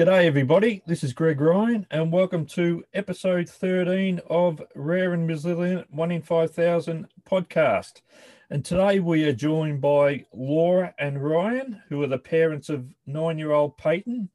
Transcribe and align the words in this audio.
G'day, 0.00 0.24
everybody. 0.24 0.82
This 0.86 1.04
is 1.04 1.12
Greg 1.12 1.42
Ryan, 1.42 1.86
and 1.90 2.10
welcome 2.10 2.46
to 2.46 2.82
episode 2.94 3.50
13 3.50 4.22
of 4.30 4.62
Rare 4.74 5.12
and 5.12 5.28
Resilient 5.28 5.92
1 5.92 6.10
in 6.10 6.22
5000 6.22 7.06
podcast. 7.28 8.00
And 8.48 8.64
today 8.64 9.00
we 9.00 9.24
are 9.24 9.34
joined 9.34 9.82
by 9.82 10.24
Laura 10.32 10.94
and 10.98 11.22
Ryan, 11.22 11.82
who 11.90 12.02
are 12.02 12.06
the 12.06 12.16
parents 12.16 12.70
of 12.70 12.94
nine 13.04 13.36
year 13.36 13.52
old 13.52 13.76
Peyton, 13.76 14.30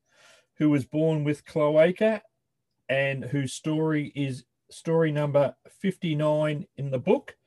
who 0.57 0.69
was 0.69 0.85
born 0.85 1.23
with 1.23 1.45
cloaca 1.45 2.21
and 2.87 3.25
whose 3.25 3.53
story 3.53 4.11
is 4.15 4.43
story 4.69 5.11
number 5.11 5.55
59 5.81 6.67
in 6.77 6.91
the 6.91 6.99
book, 6.99 7.37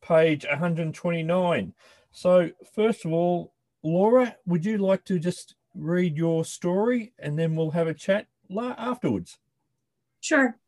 page 0.00 0.46
129. 0.48 1.74
So, 2.10 2.50
first 2.74 3.04
of 3.04 3.12
all, 3.12 3.52
Laura, 3.82 4.34
would 4.46 4.64
you 4.64 4.78
like 4.78 5.04
to 5.04 5.18
just 5.18 5.56
read 5.76 6.16
your 6.16 6.44
story 6.44 7.12
and 7.18 7.38
then 7.38 7.54
we'll 7.54 7.70
have 7.70 7.86
a 7.86 7.94
chat 7.94 8.26
afterwards. 8.50 9.38
Sure. 10.20 10.58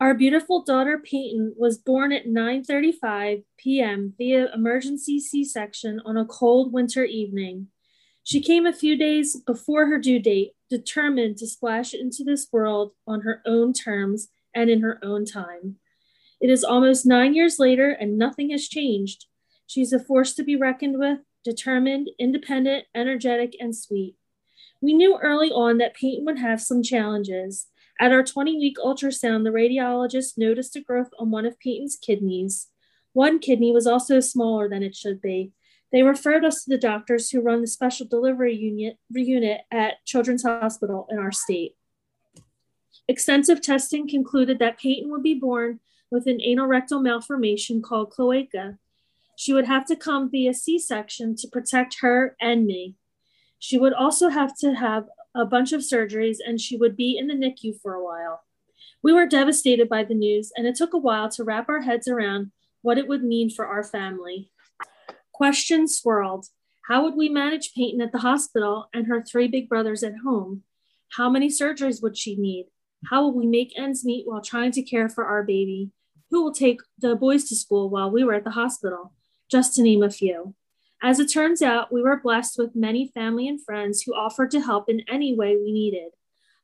Our 0.00 0.14
beautiful 0.14 0.62
daughter 0.62 0.98
Peyton 0.98 1.54
was 1.58 1.76
born 1.76 2.10
at 2.12 2.26
9:35 2.26 3.44
p.m. 3.58 4.14
via 4.16 4.52
emergency 4.54 5.20
C-section 5.20 6.00
on 6.06 6.16
a 6.16 6.24
cold 6.24 6.72
winter 6.72 7.04
evening. 7.04 7.68
She 8.22 8.40
came 8.40 8.64
a 8.64 8.72
few 8.72 8.96
days 8.96 9.36
before 9.46 9.86
her 9.86 9.98
due 9.98 10.18
date, 10.18 10.52
determined 10.70 11.36
to 11.38 11.46
splash 11.46 11.92
into 11.92 12.24
this 12.24 12.48
world 12.50 12.92
on 13.06 13.22
her 13.22 13.42
own 13.44 13.72
terms 13.74 14.28
and 14.54 14.70
in 14.70 14.80
her 14.80 14.98
own 15.02 15.26
time. 15.26 15.76
It 16.40 16.48
is 16.48 16.64
almost 16.64 17.04
9 17.04 17.34
years 17.34 17.58
later 17.58 17.90
and 17.90 18.16
nothing 18.16 18.50
has 18.50 18.68
changed. 18.68 19.26
She's 19.66 19.92
a 19.92 19.98
force 19.98 20.32
to 20.34 20.42
be 20.42 20.56
reckoned 20.56 20.98
with, 20.98 21.18
determined, 21.44 22.10
independent, 22.18 22.86
energetic, 22.94 23.54
and 23.60 23.76
sweet. 23.76 24.16
We 24.80 24.94
knew 24.94 25.18
early 25.22 25.50
on 25.50 25.78
that 25.78 25.94
Peyton 25.94 26.24
would 26.24 26.38
have 26.38 26.60
some 26.60 26.82
challenges. 26.82 27.66
At 28.00 28.12
our 28.12 28.22
20 28.22 28.56
week 28.56 28.76
ultrasound, 28.78 29.44
the 29.44 29.50
radiologist 29.50 30.38
noticed 30.38 30.74
a 30.76 30.80
growth 30.80 31.10
on 31.18 31.30
one 31.30 31.44
of 31.44 31.58
Peyton's 31.58 31.96
kidneys. 31.96 32.68
One 33.12 33.38
kidney 33.40 33.72
was 33.72 33.86
also 33.86 34.20
smaller 34.20 34.68
than 34.68 34.82
it 34.82 34.96
should 34.96 35.20
be. 35.20 35.52
They 35.92 36.02
referred 36.02 36.44
us 36.44 36.64
to 36.64 36.70
the 36.70 36.78
doctors 36.78 37.30
who 37.30 37.40
run 37.40 37.60
the 37.60 37.66
special 37.66 38.06
delivery 38.06 38.54
unit, 38.54 38.96
unit 39.10 39.62
at 39.70 40.04
Children's 40.06 40.44
Hospital 40.44 41.06
in 41.10 41.18
our 41.18 41.32
state. 41.32 41.74
Extensive 43.08 43.60
testing 43.60 44.08
concluded 44.08 44.60
that 44.60 44.78
Peyton 44.78 45.10
would 45.10 45.22
be 45.22 45.34
born 45.34 45.80
with 46.10 46.26
an 46.26 46.40
anal 46.40 46.66
rectal 46.66 47.00
malformation 47.00 47.82
called 47.82 48.10
cloaca. 48.10 48.78
She 49.36 49.52
would 49.52 49.66
have 49.66 49.84
to 49.86 49.96
come 49.96 50.30
via 50.30 50.54
C 50.54 50.78
section 50.78 51.34
to 51.36 51.48
protect 51.48 51.96
her 52.00 52.36
and 52.40 52.66
me. 52.66 52.94
She 53.60 53.78
would 53.78 53.92
also 53.92 54.30
have 54.30 54.56
to 54.58 54.74
have 54.74 55.04
a 55.34 55.44
bunch 55.44 55.72
of 55.72 55.82
surgeries 55.82 56.38
and 56.44 56.60
she 56.60 56.76
would 56.76 56.96
be 56.96 57.16
in 57.16 57.28
the 57.28 57.34
NICU 57.34 57.80
for 57.80 57.94
a 57.94 58.02
while. 58.02 58.42
We 59.02 59.12
were 59.12 59.26
devastated 59.26 59.88
by 59.88 60.04
the 60.04 60.14
news, 60.14 60.52
and 60.56 60.66
it 60.66 60.74
took 60.74 60.92
a 60.92 60.98
while 60.98 61.28
to 61.30 61.44
wrap 61.44 61.68
our 61.68 61.80
heads 61.82 62.08
around 62.08 62.52
what 62.82 62.98
it 62.98 63.06
would 63.06 63.22
mean 63.22 63.50
for 63.50 63.66
our 63.66 63.84
family. 63.84 64.50
Questions 65.32 65.96
swirled. 65.96 66.46
How 66.88 67.02
would 67.04 67.14
we 67.14 67.28
manage 67.28 67.72
Peyton 67.74 68.00
at 68.00 68.12
the 68.12 68.18
hospital 68.18 68.88
and 68.92 69.06
her 69.06 69.22
three 69.22 69.48
big 69.48 69.68
brothers 69.68 70.02
at 70.02 70.18
home? 70.24 70.64
How 71.16 71.30
many 71.30 71.48
surgeries 71.48 72.02
would 72.02 72.16
she 72.16 72.36
need? 72.36 72.66
How 73.08 73.22
will 73.22 73.34
we 73.34 73.46
make 73.46 73.78
ends 73.78 74.04
meet 74.04 74.26
while 74.26 74.42
trying 74.42 74.72
to 74.72 74.82
care 74.82 75.08
for 75.08 75.24
our 75.24 75.42
baby? 75.42 75.90
Who 76.30 76.42
will 76.42 76.52
take 76.52 76.80
the 76.98 77.16
boys 77.16 77.44
to 77.44 77.56
school 77.56 77.88
while 77.88 78.10
we 78.10 78.24
were 78.24 78.34
at 78.34 78.44
the 78.44 78.50
hospital? 78.50 79.12
Just 79.50 79.74
to 79.74 79.82
name 79.82 80.02
a 80.02 80.10
few. 80.10 80.54
As 81.02 81.18
it 81.18 81.32
turns 81.32 81.62
out, 81.62 81.92
we 81.92 82.02
were 82.02 82.20
blessed 82.20 82.58
with 82.58 82.76
many 82.76 83.10
family 83.14 83.48
and 83.48 83.62
friends 83.62 84.02
who 84.02 84.14
offered 84.14 84.50
to 84.50 84.60
help 84.60 84.88
in 84.88 85.02
any 85.08 85.34
way 85.34 85.56
we 85.56 85.72
needed. 85.72 86.12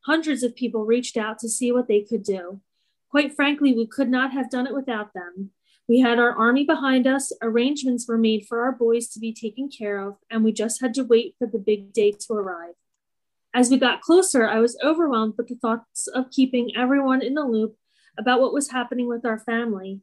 Hundreds 0.04 0.42
of 0.42 0.54
people 0.54 0.84
reached 0.84 1.16
out 1.16 1.38
to 1.38 1.48
see 1.48 1.72
what 1.72 1.88
they 1.88 2.02
could 2.02 2.22
do. 2.22 2.60
Quite 3.10 3.34
frankly, 3.34 3.72
we 3.72 3.86
could 3.86 4.10
not 4.10 4.32
have 4.32 4.50
done 4.50 4.66
it 4.66 4.74
without 4.74 5.14
them. 5.14 5.52
We 5.88 6.00
had 6.00 6.18
our 6.18 6.32
army 6.32 6.64
behind 6.64 7.06
us, 7.06 7.32
arrangements 7.40 8.06
were 8.06 8.18
made 8.18 8.46
for 8.46 8.62
our 8.62 8.72
boys 8.72 9.08
to 9.08 9.20
be 9.20 9.32
taken 9.32 9.70
care 9.70 10.00
of, 10.00 10.16
and 10.30 10.44
we 10.44 10.52
just 10.52 10.82
had 10.82 10.92
to 10.94 11.04
wait 11.04 11.36
for 11.38 11.46
the 11.46 11.58
big 11.58 11.92
day 11.92 12.10
to 12.12 12.34
arrive. 12.34 12.74
As 13.54 13.70
we 13.70 13.78
got 13.78 14.02
closer, 14.02 14.46
I 14.46 14.58
was 14.58 14.78
overwhelmed 14.84 15.34
with 15.38 15.46
the 15.48 15.54
thoughts 15.54 16.08
of 16.08 16.30
keeping 16.30 16.76
everyone 16.76 17.22
in 17.22 17.34
the 17.34 17.44
loop 17.44 17.76
about 18.18 18.40
what 18.40 18.52
was 18.52 18.70
happening 18.70 19.08
with 19.08 19.24
our 19.24 19.38
family. 19.38 20.00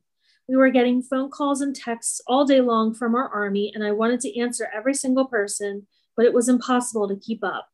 We 0.48 0.58
were 0.58 0.70
getting 0.70 1.02
phone 1.02 1.30
calls 1.30 1.62
and 1.62 1.76
texts 1.76 2.22
all 2.28 2.46
day 2.46 2.60
long 2.60 2.94
from 2.94 3.16
our 3.16 3.30
army, 3.30 3.72
and 3.74 3.84
I 3.84 3.92
wanted 3.92 4.20
to 4.22 4.40
answer 4.40 4.70
every 4.74 4.94
single 4.94 5.26
person, 5.26 5.88
but 6.18 6.26
it 6.26 6.34
was 6.34 6.50
impossible 6.50 7.08
to 7.08 7.16
keep 7.16 7.44
up. 7.44 7.70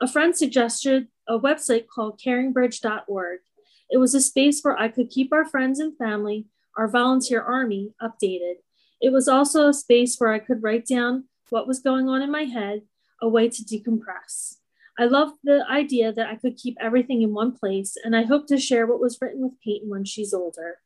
A 0.00 0.08
friend 0.08 0.36
suggested 0.36 1.08
a 1.28 1.38
website 1.38 1.86
called 1.86 2.20
caringbridge.org. 2.20 3.40
It 3.90 3.98
was 3.98 4.14
a 4.14 4.20
space 4.20 4.62
where 4.62 4.78
I 4.78 4.88
could 4.88 5.10
keep 5.10 5.32
our 5.32 5.44
friends 5.44 5.80
and 5.80 5.96
family, 5.96 6.46
our 6.76 6.88
volunteer 6.88 7.42
army, 7.42 7.92
updated. 8.00 8.54
It 9.00 9.12
was 9.12 9.28
also 9.28 9.68
a 9.68 9.74
space 9.74 10.16
where 10.18 10.32
I 10.32 10.38
could 10.38 10.62
write 10.62 10.86
down 10.86 11.24
what 11.50 11.66
was 11.66 11.80
going 11.80 12.08
on 12.08 12.22
in 12.22 12.30
my 12.30 12.44
head, 12.44 12.82
a 13.20 13.28
way 13.28 13.48
to 13.48 13.62
decompress. 13.62 14.56
I 14.98 15.04
loved 15.04 15.36
the 15.44 15.64
idea 15.70 16.12
that 16.12 16.26
I 16.26 16.34
could 16.36 16.56
keep 16.56 16.76
everything 16.80 17.22
in 17.22 17.32
one 17.32 17.52
place, 17.52 17.96
and 18.02 18.16
I 18.16 18.24
hope 18.24 18.46
to 18.48 18.58
share 18.58 18.86
what 18.86 19.00
was 19.00 19.18
written 19.20 19.42
with 19.42 19.60
Peyton 19.60 19.88
when 19.88 20.04
she's 20.04 20.34
older. 20.34 20.78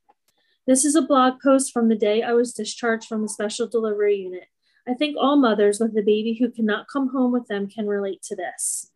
This 0.65 0.84
is 0.84 0.95
a 0.95 1.03
blog 1.03 1.41
post 1.43 1.73
from 1.73 1.89
the 1.89 1.97
day 1.97 2.23
I 2.23 2.34
was 2.34 2.53
discharged 2.53 3.09
from 3.09 3.23
the 3.23 3.28
special 3.28 3.67
delivery 3.67 4.17
unit. 4.17 4.47
I 4.87 4.95
think 4.95 5.17
all 5.19 5.37
mothers 5.37 5.81
with 5.81 5.91
a 5.99 6.03
baby 6.03 6.37
who 6.39 6.53
cannot 6.53 6.87
come 6.87 7.09
home 7.09 7.33
with 7.33 7.49
them 7.49 7.69
can 7.69 7.89
relate 7.89 8.23
to 8.25 8.37
this. 8.37 8.93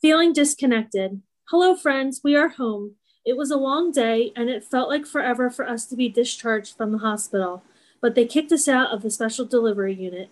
Feeling 0.00 0.32
disconnected. 0.32 1.20
Hello, 1.48 1.74
friends, 1.74 2.20
we 2.22 2.36
are 2.36 2.50
home. 2.50 2.94
It 3.26 3.36
was 3.36 3.50
a 3.50 3.56
long 3.56 3.90
day 3.90 4.32
and 4.36 4.48
it 4.48 4.62
felt 4.62 4.88
like 4.88 5.04
forever 5.04 5.50
for 5.50 5.68
us 5.68 5.84
to 5.86 5.96
be 5.96 6.08
discharged 6.08 6.76
from 6.76 6.92
the 6.92 6.98
hospital, 6.98 7.64
but 8.00 8.14
they 8.14 8.24
kicked 8.24 8.52
us 8.52 8.68
out 8.68 8.92
of 8.94 9.02
the 9.02 9.10
special 9.10 9.44
delivery 9.44 9.94
unit. 9.94 10.30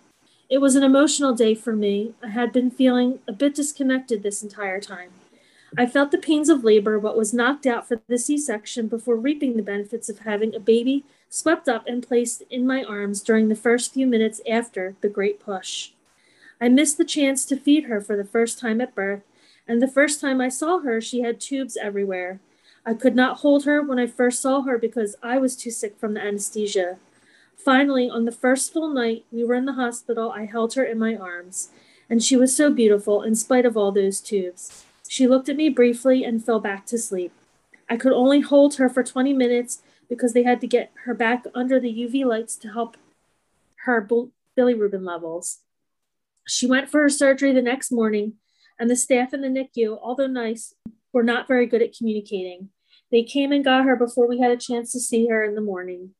It 0.49 0.59
was 0.59 0.75
an 0.75 0.83
emotional 0.83 1.33
day 1.33 1.55
for 1.55 1.75
me. 1.75 2.13
I 2.23 2.29
had 2.29 2.53
been 2.53 2.71
feeling 2.71 3.19
a 3.27 3.33
bit 3.33 3.53
disconnected 3.53 4.23
this 4.23 4.43
entire 4.43 4.79
time. 4.79 5.11
I 5.77 5.85
felt 5.85 6.11
the 6.11 6.17
pains 6.17 6.49
of 6.49 6.65
labor, 6.65 6.99
but 6.99 7.17
was 7.17 7.33
knocked 7.33 7.65
out 7.65 7.87
for 7.87 8.01
the 8.07 8.17
C 8.17 8.37
section 8.37 8.87
before 8.87 9.15
reaping 9.15 9.55
the 9.55 9.63
benefits 9.63 10.09
of 10.09 10.19
having 10.19 10.53
a 10.53 10.59
baby 10.59 11.05
swept 11.29 11.69
up 11.69 11.87
and 11.87 12.05
placed 12.05 12.43
in 12.49 12.67
my 12.67 12.83
arms 12.83 13.21
during 13.21 13.47
the 13.47 13.55
first 13.55 13.93
few 13.93 14.05
minutes 14.05 14.41
after 14.49 14.95
the 14.99 15.07
great 15.07 15.39
push. 15.39 15.91
I 16.59 16.67
missed 16.67 16.97
the 16.97 17.05
chance 17.05 17.45
to 17.45 17.55
feed 17.55 17.85
her 17.85 18.01
for 18.01 18.17
the 18.17 18.25
first 18.25 18.59
time 18.59 18.81
at 18.81 18.93
birth, 18.93 19.21
and 19.65 19.81
the 19.81 19.87
first 19.87 20.19
time 20.19 20.41
I 20.41 20.49
saw 20.49 20.79
her, 20.79 20.99
she 20.99 21.21
had 21.21 21.39
tubes 21.39 21.77
everywhere. 21.77 22.41
I 22.85 22.93
could 22.93 23.15
not 23.15 23.37
hold 23.37 23.63
her 23.63 23.81
when 23.81 23.97
I 23.97 24.07
first 24.07 24.41
saw 24.41 24.63
her 24.63 24.77
because 24.77 25.15
I 25.23 25.37
was 25.37 25.55
too 25.55 25.71
sick 25.71 25.97
from 25.97 26.15
the 26.15 26.21
anesthesia. 26.21 26.97
Finally, 27.55 28.09
on 28.09 28.25
the 28.25 28.31
first 28.31 28.73
full 28.73 28.89
night 28.89 29.23
we 29.31 29.45
were 29.45 29.55
in 29.55 29.65
the 29.65 29.73
hospital, 29.73 30.31
I 30.31 30.45
held 30.45 30.73
her 30.73 30.83
in 30.83 30.99
my 30.99 31.15
arms, 31.15 31.69
and 32.09 32.21
she 32.21 32.35
was 32.35 32.53
so 32.53 32.73
beautiful 32.73 33.21
in 33.21 33.35
spite 33.35 33.65
of 33.65 33.77
all 33.77 33.93
those 33.93 34.19
tubes. 34.19 34.85
She 35.11 35.27
looked 35.27 35.49
at 35.49 35.57
me 35.57 35.67
briefly 35.67 36.23
and 36.23 36.41
fell 36.41 36.61
back 36.61 36.85
to 36.85 36.97
sleep. 36.97 37.33
I 37.89 37.97
could 37.97 38.13
only 38.13 38.39
hold 38.39 38.75
her 38.75 38.87
for 38.87 39.03
20 39.03 39.33
minutes 39.33 39.81
because 40.07 40.31
they 40.31 40.43
had 40.43 40.61
to 40.61 40.67
get 40.67 40.93
her 41.03 41.13
back 41.13 41.43
under 41.53 41.81
the 41.81 41.93
UV 41.93 42.23
lights 42.23 42.55
to 42.59 42.69
help 42.69 42.95
her 43.83 44.01
bilirubin 44.57 45.05
levels. 45.05 45.63
She 46.47 46.65
went 46.65 46.89
for 46.89 47.01
her 47.01 47.09
surgery 47.09 47.51
the 47.51 47.61
next 47.61 47.91
morning, 47.91 48.35
and 48.79 48.89
the 48.89 48.95
staff 48.95 49.33
in 49.33 49.41
the 49.41 49.49
NICU, 49.49 49.99
although 50.01 50.27
nice, 50.27 50.75
were 51.11 51.23
not 51.23 51.45
very 51.45 51.65
good 51.65 51.81
at 51.81 51.93
communicating. 51.93 52.69
They 53.11 53.23
came 53.23 53.51
and 53.51 53.65
got 53.65 53.83
her 53.83 53.97
before 53.97 54.29
we 54.29 54.39
had 54.39 54.51
a 54.51 54.55
chance 54.55 54.93
to 54.93 55.01
see 55.01 55.27
her 55.27 55.43
in 55.43 55.55
the 55.55 55.61
morning. 55.61 56.11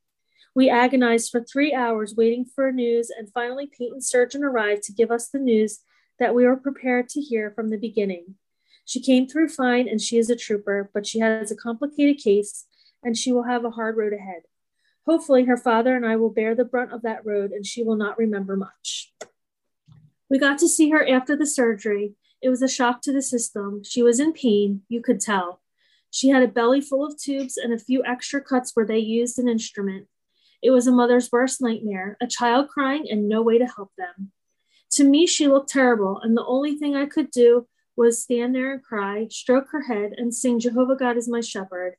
We 0.53 0.69
agonized 0.69 1.31
for 1.31 1.41
three 1.41 1.73
hours 1.73 2.13
waiting 2.17 2.43
for 2.43 2.69
news, 2.73 3.09
and 3.09 3.31
finally, 3.31 3.67
Peyton's 3.67 4.09
surgeon 4.09 4.43
arrived 4.43 4.83
to 4.83 4.91
give 4.91 5.11
us 5.11 5.29
the 5.29 5.39
news 5.39 5.79
that 6.19 6.35
we 6.35 6.45
were 6.45 6.57
prepared 6.57 7.07
to 7.11 7.21
hear 7.21 7.51
from 7.51 7.69
the 7.69 7.77
beginning. 7.77 8.35
She 8.85 9.01
came 9.01 9.27
through 9.27 9.49
fine 9.49 9.87
and 9.87 10.01
she 10.01 10.17
is 10.17 10.29
a 10.29 10.35
trooper, 10.35 10.89
but 10.93 11.05
she 11.05 11.19
has 11.19 11.51
a 11.51 11.55
complicated 11.55 12.17
case 12.17 12.65
and 13.03 13.17
she 13.17 13.31
will 13.31 13.43
have 13.43 13.65
a 13.65 13.71
hard 13.71 13.97
road 13.97 14.13
ahead. 14.13 14.43
Hopefully, 15.07 15.45
her 15.45 15.57
father 15.57 15.95
and 15.95 16.05
I 16.05 16.15
will 16.15 16.29
bear 16.29 16.53
the 16.55 16.65
brunt 16.65 16.91
of 16.91 17.01
that 17.01 17.25
road 17.25 17.51
and 17.51 17.65
she 17.65 17.83
will 17.83 17.95
not 17.95 18.17
remember 18.17 18.55
much. 18.55 19.13
We 20.29 20.37
got 20.37 20.59
to 20.59 20.67
see 20.67 20.89
her 20.91 21.07
after 21.07 21.35
the 21.35 21.45
surgery. 21.45 22.13
It 22.41 22.49
was 22.49 22.61
a 22.61 22.67
shock 22.67 23.01
to 23.03 23.13
the 23.13 23.21
system. 23.21 23.83
She 23.83 24.01
was 24.03 24.19
in 24.19 24.33
pain, 24.33 24.81
you 24.89 25.01
could 25.01 25.19
tell. 25.19 25.61
She 26.09 26.29
had 26.29 26.43
a 26.43 26.47
belly 26.47 26.81
full 26.81 27.05
of 27.05 27.17
tubes 27.17 27.57
and 27.57 27.73
a 27.73 27.79
few 27.79 28.03
extra 28.05 28.41
cuts 28.41 28.71
where 28.73 28.85
they 28.85 28.99
used 28.99 29.39
an 29.39 29.47
instrument. 29.47 30.07
It 30.61 30.71
was 30.71 30.85
a 30.85 30.91
mother's 30.91 31.31
worst 31.31 31.61
nightmare 31.61 32.17
a 32.21 32.27
child 32.27 32.67
crying 32.69 33.07
and 33.09 33.27
no 33.27 33.41
way 33.41 33.57
to 33.57 33.65
help 33.65 33.91
them. 33.97 34.31
To 34.91 35.03
me, 35.03 35.25
she 35.25 35.47
looked 35.47 35.69
terrible, 35.69 36.19
and 36.21 36.35
the 36.35 36.45
only 36.45 36.75
thing 36.75 36.95
I 36.95 37.05
could 37.05 37.31
do 37.31 37.67
was 38.01 38.21
stand 38.21 38.55
there 38.55 38.73
and 38.73 38.83
cry, 38.83 39.27
stroke 39.29 39.67
her 39.71 39.83
head, 39.83 40.13
and 40.17 40.33
sing 40.33 40.59
Jehovah 40.59 40.95
God 40.95 41.17
is 41.17 41.29
my 41.29 41.39
shepherd 41.39 41.95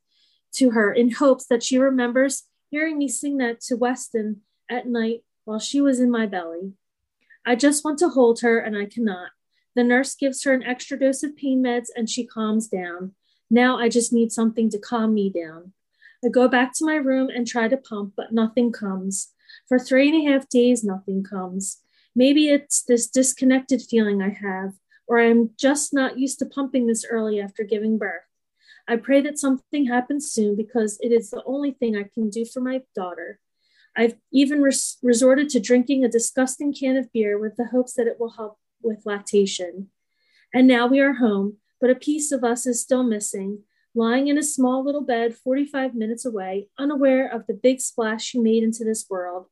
to 0.55 0.71
her 0.71 0.93
in 0.93 1.13
hopes 1.13 1.47
that 1.47 1.63
she 1.63 1.79
remembers 1.79 2.43
hearing 2.71 2.99
me 2.99 3.09
sing 3.09 3.39
that 3.39 3.61
to 3.61 3.77
Weston 3.77 4.41
at 4.69 4.87
night 4.87 5.23
while 5.45 5.61
she 5.61 5.81
was 5.81 6.01
in 6.01 6.11
my 6.11 6.27
belly. 6.27 6.73
I 7.47 7.55
just 7.55 7.85
want 7.85 8.01
to 8.01 8.09
hold 8.09 8.41
her, 8.41 8.59
and 8.59 8.77
I 8.77 8.87
cannot. 8.87 9.31
The 9.77 9.85
nurse 9.85 10.17
gives 10.17 10.43
her 10.43 10.53
an 10.53 10.65
extra 10.65 10.99
dose 10.99 11.23
of 11.23 11.37
pain 11.37 11.63
meds 11.63 11.87
and 11.97 12.11
she 12.11 12.27
calms 12.27 12.67
down. 12.67 13.15
Now 13.51 13.79
I 13.79 13.89
just 13.89 14.13
need 14.13 14.33
something 14.33 14.71
to 14.71 14.79
calm 14.79 15.15
me 15.15 15.31
down. 15.31 15.73
I 16.25 16.29
go 16.29 16.49
back 16.49 16.73
to 16.75 16.85
my 16.85 16.97
room 16.97 17.31
and 17.35 17.47
try 17.47 17.69
to 17.69 17.77
pump, 17.77 18.15
but 18.17 18.33
nothing 18.33 18.73
comes. 18.73 19.33
For 19.69 19.79
three 19.79 20.09
and 20.09 20.27
a 20.27 20.33
half 20.33 20.49
days, 20.49 20.85
nothing 20.85 21.23
comes. 21.23 21.79
Maybe 22.15 22.49
it's 22.49 22.83
this 22.83 23.09
disconnected 23.09 23.83
feeling 23.83 24.21
I 24.21 24.31
have, 24.31 24.75
or 25.07 25.21
I'm 25.21 25.51
just 25.59 25.93
not 25.93 26.19
used 26.19 26.39
to 26.39 26.47
pumping 26.47 26.87
this 26.87 27.05
early 27.09 27.41
after 27.41 27.65
giving 27.65 27.99
birth. 27.99 28.23
I 28.89 28.97
pray 28.97 29.21
that 29.23 29.39
something 29.39 29.87
happens 29.87 30.31
soon 30.31 30.57
because 30.57 30.99
it 31.01 31.13
is 31.13 31.31
the 31.31 31.43
only 31.45 31.71
thing 31.71 31.97
I 31.97 32.05
can 32.13 32.31
do 32.31 32.45
for 32.45 32.61
my 32.61 32.83
daughter. 32.95 33.39
I've 33.97 34.17
even 34.33 34.63
res- 34.63 34.99
resorted 35.03 35.49
to 35.51 35.61
drinking 35.61 36.05
a 36.05 36.09
disgusting 36.09 36.73
can 36.73 36.97
of 36.97 37.13
beer 37.13 37.39
with 37.39 37.57
the 37.57 37.67
hopes 37.67 37.95
that 37.95 38.07
it 38.07 38.19
will 38.19 38.31
help 38.31 38.59
with 38.83 39.07
lactation. 39.07 39.91
And 40.53 40.67
now 40.67 40.87
we 40.87 41.01
are 41.01 41.15
home, 41.15 41.59
but 41.81 41.91
a 41.91 41.95
piece 41.95 42.33
of 42.33 42.43
us 42.43 42.67
is 42.67 42.81
still 42.81 43.03
missing, 43.03 43.63
lying 43.95 44.29
in 44.29 44.39
a 44.39 44.43
small 44.43 44.85
little 44.85 45.03
bed 45.03 45.35
45 45.35 45.95
minutes 45.95 46.25
away, 46.25 46.69
unaware 46.79 47.29
of 47.29 47.47
the 47.47 47.55
big 47.55 47.81
splash 47.81 48.25
she 48.25 48.39
made 48.39 48.63
into 48.63 48.85
this 48.85 49.07
world, 49.09 49.47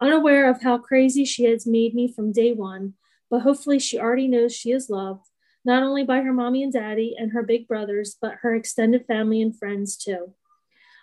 unaware 0.00 0.48
of 0.48 0.62
how 0.62 0.78
crazy 0.78 1.24
she 1.24 1.44
has 1.44 1.66
made 1.66 1.94
me 1.94 2.12
from 2.12 2.32
day 2.32 2.52
one, 2.52 2.94
but 3.30 3.42
hopefully 3.42 3.78
she 3.78 3.98
already 3.98 4.28
knows 4.28 4.54
she 4.54 4.72
is 4.72 4.90
loved, 4.90 5.26
not 5.64 5.82
only 5.82 6.04
by 6.04 6.20
her 6.20 6.32
mommy 6.32 6.62
and 6.62 6.72
daddy 6.72 7.14
and 7.16 7.32
her 7.32 7.42
big 7.42 7.68
brothers, 7.68 8.16
but 8.20 8.38
her 8.42 8.54
extended 8.54 9.06
family 9.06 9.40
and 9.40 9.56
friends 9.56 9.96
too. 9.96 10.34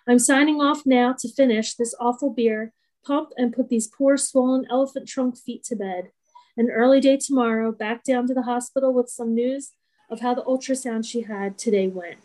I'm 0.06 0.18
signing 0.18 0.60
off 0.60 0.86
now 0.86 1.14
to 1.18 1.28
finish 1.28 1.74
this 1.74 1.94
awful 1.98 2.30
beer, 2.30 2.72
pump 3.04 3.30
and 3.36 3.52
put 3.52 3.68
these 3.68 3.86
poor 3.86 4.16
swollen 4.16 4.66
elephant 4.70 5.08
trunk 5.08 5.38
feet 5.38 5.64
to 5.64 5.76
bed. 5.76 6.10
An 6.56 6.70
early 6.70 7.00
day 7.00 7.16
tomorrow, 7.16 7.72
back 7.72 8.04
down 8.04 8.26
to 8.26 8.34
the 8.34 8.42
hospital 8.42 8.92
with 8.92 9.08
some 9.08 9.34
news 9.34 9.72
of 10.10 10.20
how 10.20 10.34
the 10.34 10.42
ultrasound 10.42 11.06
she 11.06 11.22
had 11.22 11.56
today 11.56 11.88
went. 11.88 12.18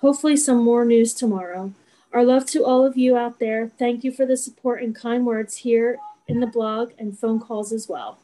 Hopefully, 0.00 0.36
some 0.36 0.62
more 0.62 0.84
news 0.84 1.14
tomorrow. 1.14 1.72
Our 2.12 2.24
love 2.24 2.46
to 2.46 2.64
all 2.64 2.84
of 2.84 2.96
you 2.96 3.16
out 3.16 3.38
there. 3.38 3.70
Thank 3.78 4.04
you 4.04 4.12
for 4.12 4.26
the 4.26 4.36
support 4.36 4.82
and 4.82 4.94
kind 4.94 5.24
words 5.24 5.58
here 5.58 5.98
in 6.28 6.40
the 6.40 6.46
blog 6.46 6.92
and 6.98 7.18
phone 7.18 7.40
calls 7.40 7.72
as 7.72 7.88
well. 7.88 8.18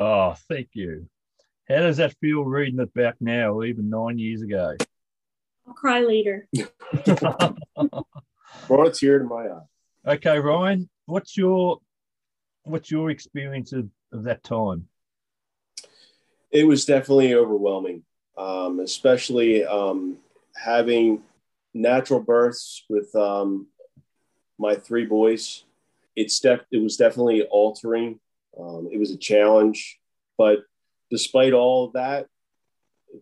Oh, 0.00 0.34
thank 0.48 0.70
you. 0.72 1.06
How 1.68 1.80
does 1.80 1.98
that 1.98 2.16
feel 2.22 2.42
reading 2.42 2.80
it 2.80 2.92
back 2.94 3.16
now, 3.20 3.62
even 3.62 3.90
nine 3.90 4.18
years 4.18 4.40
ago? 4.40 4.74
I'll 5.68 5.74
cry 5.74 6.00
later. 6.00 6.48
Brought 8.66 8.86
a 8.86 8.90
tear 8.90 9.18
to 9.18 9.26
my 9.26 9.46
eye. 9.48 10.14
Okay, 10.14 10.38
Ryan, 10.38 10.88
what's 11.04 11.36
your 11.36 11.80
what's 12.62 12.90
your 12.90 13.10
experience 13.10 13.74
of, 13.74 13.90
of 14.10 14.24
that 14.24 14.42
time? 14.42 14.88
It 16.50 16.64
was 16.64 16.86
definitely 16.86 17.34
overwhelming, 17.34 18.02
um, 18.38 18.80
especially 18.80 19.66
um, 19.66 20.16
having 20.56 21.22
natural 21.74 22.20
births 22.20 22.84
with 22.88 23.14
um, 23.14 23.66
my 24.58 24.76
three 24.76 25.04
boys. 25.04 25.64
It's 26.16 26.40
def- 26.40 26.64
it 26.72 26.82
was 26.82 26.96
definitely 26.96 27.42
altering. 27.42 28.18
Um, 28.58 28.88
it 28.92 28.98
was 28.98 29.10
a 29.10 29.16
challenge, 29.18 29.98
but 30.36 30.60
despite 31.10 31.52
all 31.52 31.86
of 31.86 31.92
that, 31.94 32.26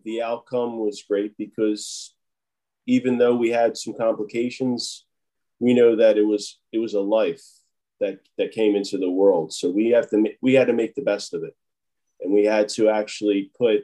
the 0.03 0.21
outcome 0.21 0.79
was 0.79 1.03
great 1.03 1.35
because 1.37 2.13
even 2.85 3.17
though 3.17 3.35
we 3.35 3.49
had 3.49 3.77
some 3.77 3.93
complications, 3.93 5.05
we 5.59 5.73
know 5.73 5.95
that 5.95 6.17
it 6.17 6.25
was 6.25 6.59
it 6.71 6.79
was 6.79 6.93
a 6.93 7.01
life 7.01 7.43
that 7.99 8.19
that 8.37 8.51
came 8.51 8.75
into 8.75 8.97
the 8.97 9.09
world. 9.09 9.53
So 9.53 9.69
we 9.69 9.89
have 9.89 10.09
to 10.11 10.23
we 10.41 10.53
had 10.53 10.67
to 10.67 10.73
make 10.73 10.95
the 10.95 11.01
best 11.01 11.33
of 11.33 11.43
it, 11.43 11.55
and 12.21 12.33
we 12.33 12.45
had 12.45 12.69
to 12.69 12.89
actually 12.89 13.51
put 13.57 13.83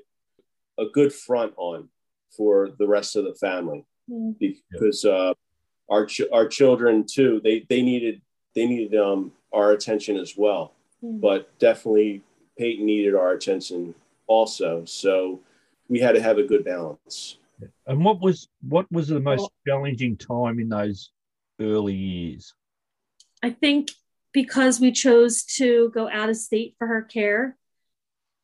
a 0.78 0.86
good 0.86 1.14
front 1.14 1.54
on 1.58 1.90
for 2.36 2.70
the 2.78 2.88
rest 2.88 3.16
of 3.16 3.24
the 3.26 3.36
family 3.36 3.86
Mm. 4.08 4.38
because 4.38 5.04
uh, 5.04 5.34
our 5.90 6.06
ch- 6.06 6.30
our 6.32 6.48
children 6.48 7.06
too 7.08 7.42
they 7.44 7.66
they 7.70 7.82
needed 7.82 8.22
they 8.54 8.68
needed 8.68 8.96
um, 9.00 9.32
our 9.52 9.72
attention 9.72 10.16
as 10.18 10.36
well, 10.38 10.75
Mm. 11.04 11.20
but 11.22 11.58
definitely 11.60 12.22
Peyton 12.58 12.86
needed 12.86 13.16
our 13.16 13.34
attention 13.34 13.94
also. 14.28 14.86
So 14.86 15.42
we 15.90 16.00
had 16.00 16.16
to 16.16 16.22
have 16.22 16.38
a 16.38 16.44
good 16.44 16.64
balance. 16.66 17.38
And 17.86 18.04
what 18.04 18.22
was 18.22 18.48
what 18.68 18.90
was 18.92 19.08
the 19.10 19.20
most 19.20 19.42
Well- 19.42 19.54
challenging 19.68 20.18
time 20.18 20.60
in 20.60 20.70
those 20.70 21.12
early 21.60 21.94
years? 21.96 22.54
I 23.44 23.52
think 23.52 23.92
because 24.32 24.80
we 24.80 24.92
chose 24.92 25.44
to 25.58 25.90
go 25.92 26.10
out 26.10 26.30
of 26.30 26.36
state 26.38 26.76
for 26.78 26.88
her 26.88 27.02
care, 27.02 27.58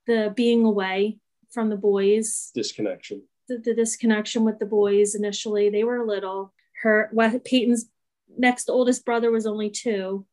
the 0.08 0.32
being 0.36 0.64
away 0.64 1.20
from 1.52 1.70
the 1.70 1.76
boys, 1.76 2.52
Disconnection. 2.54 3.24
the, 3.50 3.58
the 3.58 3.74
disconnection 3.74 4.44
with 4.46 4.60
the 4.60 4.66
boys 4.66 5.16
initially, 5.16 5.70
they 5.70 5.84
were 5.84 6.06
little. 6.06 6.54
Her 6.84 7.12
Peyton's 7.44 7.90
next 8.38 8.70
oldest 8.70 9.04
brother 9.06 9.32
was 9.32 9.46
only 9.46 9.70
two. 9.70 10.26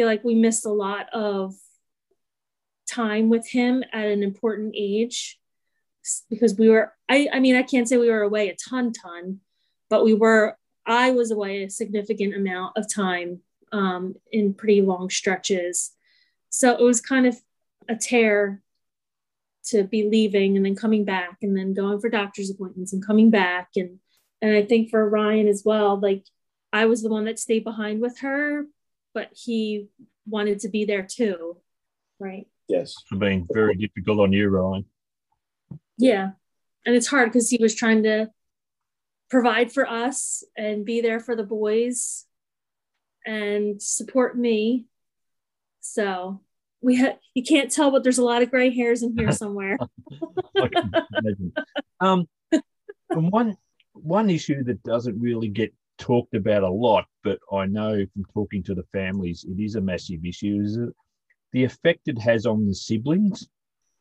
Feel 0.00 0.06
like 0.06 0.24
we 0.24 0.34
missed 0.34 0.64
a 0.64 0.72
lot 0.72 1.12
of 1.12 1.52
time 2.88 3.28
with 3.28 3.46
him 3.46 3.84
at 3.92 4.06
an 4.06 4.22
important 4.22 4.72
age 4.74 5.38
because 6.30 6.56
we 6.56 6.70
were 6.70 6.94
I 7.06 7.28
I 7.30 7.38
mean 7.38 7.54
I 7.54 7.62
can't 7.62 7.86
say 7.86 7.98
we 7.98 8.08
were 8.08 8.22
away 8.22 8.48
a 8.48 8.56
ton 8.56 8.94
ton, 8.94 9.40
but 9.90 10.02
we 10.02 10.14
were 10.14 10.56
I 10.86 11.10
was 11.10 11.30
away 11.30 11.64
a 11.64 11.68
significant 11.68 12.34
amount 12.34 12.78
of 12.78 12.90
time 12.90 13.40
um, 13.72 14.14
in 14.32 14.54
pretty 14.54 14.80
long 14.80 15.10
stretches. 15.10 15.90
So 16.48 16.72
it 16.72 16.80
was 16.80 17.02
kind 17.02 17.26
of 17.26 17.36
a 17.86 17.94
tear 17.94 18.62
to 19.66 19.84
be 19.84 20.08
leaving 20.08 20.56
and 20.56 20.64
then 20.64 20.76
coming 20.76 21.04
back 21.04 21.36
and 21.42 21.54
then 21.54 21.74
going 21.74 22.00
for 22.00 22.08
doctor's 22.08 22.48
appointments 22.48 22.94
and 22.94 23.04
coming 23.06 23.28
back 23.28 23.68
and 23.76 23.98
and 24.40 24.56
I 24.56 24.62
think 24.62 24.88
for 24.88 25.06
Ryan 25.06 25.46
as 25.46 25.60
well, 25.62 26.00
like 26.00 26.24
I 26.72 26.86
was 26.86 27.02
the 27.02 27.10
one 27.10 27.26
that 27.26 27.38
stayed 27.38 27.64
behind 27.64 28.00
with 28.00 28.20
her, 28.20 28.64
but 29.14 29.30
he 29.32 29.88
wanted 30.26 30.60
to 30.60 30.68
be 30.68 30.84
there 30.84 31.06
too. 31.08 31.56
Right. 32.18 32.46
Yes. 32.68 32.94
For 33.08 33.16
being 33.16 33.46
very 33.52 33.74
difficult 33.74 34.20
on 34.20 34.32
you, 34.32 34.48
Ryan. 34.48 34.84
Yeah. 35.98 36.30
And 36.86 36.94
it's 36.94 37.08
hard 37.08 37.30
because 37.30 37.50
he 37.50 37.58
was 37.60 37.74
trying 37.74 38.04
to 38.04 38.30
provide 39.28 39.72
for 39.72 39.88
us 39.88 40.42
and 40.56 40.84
be 40.84 41.00
there 41.00 41.20
for 41.20 41.36
the 41.36 41.44
boys 41.44 42.26
and 43.26 43.80
support 43.80 44.36
me. 44.36 44.86
So 45.80 46.40
we 46.80 46.96
had 46.96 47.18
you 47.34 47.42
can't 47.42 47.70
tell, 47.70 47.90
but 47.90 48.02
there's 48.02 48.18
a 48.18 48.24
lot 48.24 48.42
of 48.42 48.50
gray 48.50 48.74
hairs 48.74 49.02
in 49.02 49.16
here 49.16 49.32
somewhere. 49.42 49.78
I 50.56 50.68
can 50.68 50.92
imagine. 51.22 51.52
Um, 52.00 52.28
and 52.52 53.30
one 53.30 53.56
one 53.92 54.30
issue 54.30 54.62
that 54.64 54.82
doesn't 54.82 55.20
really 55.20 55.48
get 55.48 55.74
talked 56.00 56.34
about 56.34 56.64
a 56.64 56.68
lot, 56.68 57.06
but 57.22 57.38
I 57.52 57.66
know 57.66 58.04
from 58.12 58.24
talking 58.34 58.62
to 58.64 58.74
the 58.74 58.82
families, 58.92 59.44
it 59.48 59.62
is 59.62 59.76
a 59.76 59.80
massive 59.80 60.24
issue. 60.24 60.60
Is 60.64 60.76
it 60.76 60.88
the 61.52 61.64
effect 61.64 62.08
it 62.08 62.18
has 62.18 62.46
on 62.46 62.66
the 62.66 62.74
siblings? 62.74 63.48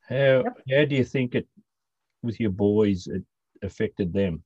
How 0.07 0.43
how 0.71 0.85
do 0.85 0.95
you 0.95 1.03
think 1.03 1.35
it 1.35 1.47
with 2.23 2.39
your 2.39 2.49
boys 2.49 3.07
it 3.07 3.23
affected 3.61 4.13
them? 4.13 4.43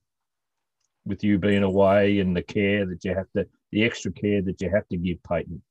With 1.06 1.22
you 1.22 1.38
being 1.38 1.62
away 1.62 2.18
and 2.18 2.36
the 2.36 2.42
care 2.42 2.84
that 2.86 3.04
you 3.04 3.14
have 3.14 3.30
to, 3.36 3.46
the 3.72 3.84
extra 3.84 4.10
care 4.12 4.42
that 4.42 4.60
you 4.60 4.70
have 4.70 4.88
to 4.88 4.96
give 4.96 5.22
Peyton. 5.22 5.62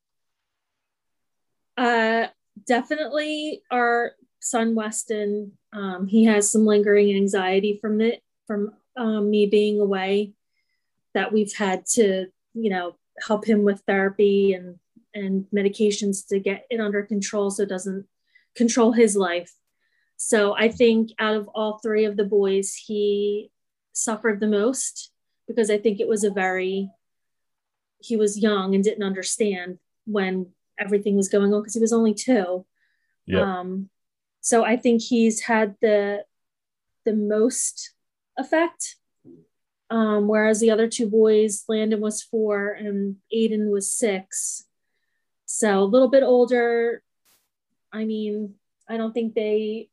Uh, 1.76 2.28
definitely 2.66 3.62
our 3.70 4.12
son 4.40 4.74
Weston. 4.74 5.52
Um, 5.72 6.06
he 6.06 6.24
has 6.24 6.50
some 6.50 6.66
lingering 6.66 7.14
anxiety 7.14 7.78
from 7.80 8.00
it, 8.00 8.22
from 8.46 8.74
um, 8.96 9.30
me 9.30 9.46
being 9.46 9.80
away. 9.80 10.34
That 11.14 11.32
we've 11.32 11.52
had 11.54 11.86
to, 11.94 12.26
you 12.54 12.70
know, 12.70 12.96
help 13.26 13.46
him 13.46 13.62
with 13.62 13.82
therapy 13.86 14.52
and 14.52 14.78
and 15.14 15.46
medications 15.54 16.26
to 16.28 16.40
get 16.40 16.66
it 16.70 16.80
under 16.80 17.02
control 17.02 17.50
so 17.50 17.62
it 17.62 17.68
doesn't 17.68 18.06
control 18.56 18.92
his 18.92 19.16
life. 19.16 19.52
So 20.16 20.56
I 20.56 20.68
think 20.68 21.10
out 21.18 21.36
of 21.36 21.48
all 21.54 21.78
three 21.78 22.04
of 22.04 22.16
the 22.16 22.24
boys, 22.24 22.74
he 22.74 23.50
suffered 23.92 24.40
the 24.40 24.48
most 24.48 25.12
because 25.46 25.70
I 25.70 25.78
think 25.78 26.00
it 26.00 26.08
was 26.08 26.24
a 26.24 26.30
very 26.30 26.90
he 28.00 28.16
was 28.16 28.38
young 28.38 28.74
and 28.74 28.84
didn't 28.84 29.02
understand 29.02 29.78
when 30.04 30.48
everything 30.78 31.16
was 31.16 31.28
going 31.28 31.54
on 31.54 31.60
because 31.62 31.74
he 31.74 31.80
was 31.80 31.92
only 31.92 32.12
two. 32.12 32.66
Yeah. 33.26 33.60
Um, 33.60 33.88
so 34.40 34.64
I 34.64 34.76
think 34.76 35.00
he's 35.00 35.40
had 35.40 35.76
the 35.80 36.24
the 37.04 37.14
most 37.14 37.92
effect. 38.36 38.96
Um, 39.90 40.28
whereas 40.28 40.60
the 40.60 40.70
other 40.70 40.88
two 40.88 41.08
boys, 41.08 41.64
Landon 41.68 42.00
was 42.00 42.22
four 42.22 42.72
and 42.72 43.16
Aiden 43.32 43.70
was 43.70 43.92
six. 43.92 44.64
So 45.46 45.80
a 45.80 45.84
little 45.84 46.08
bit 46.08 46.22
older. 46.22 47.02
I 47.92 48.04
mean, 48.04 48.54
I 48.88 48.96
don't 48.96 49.12
think 49.12 49.34
they 49.34 49.88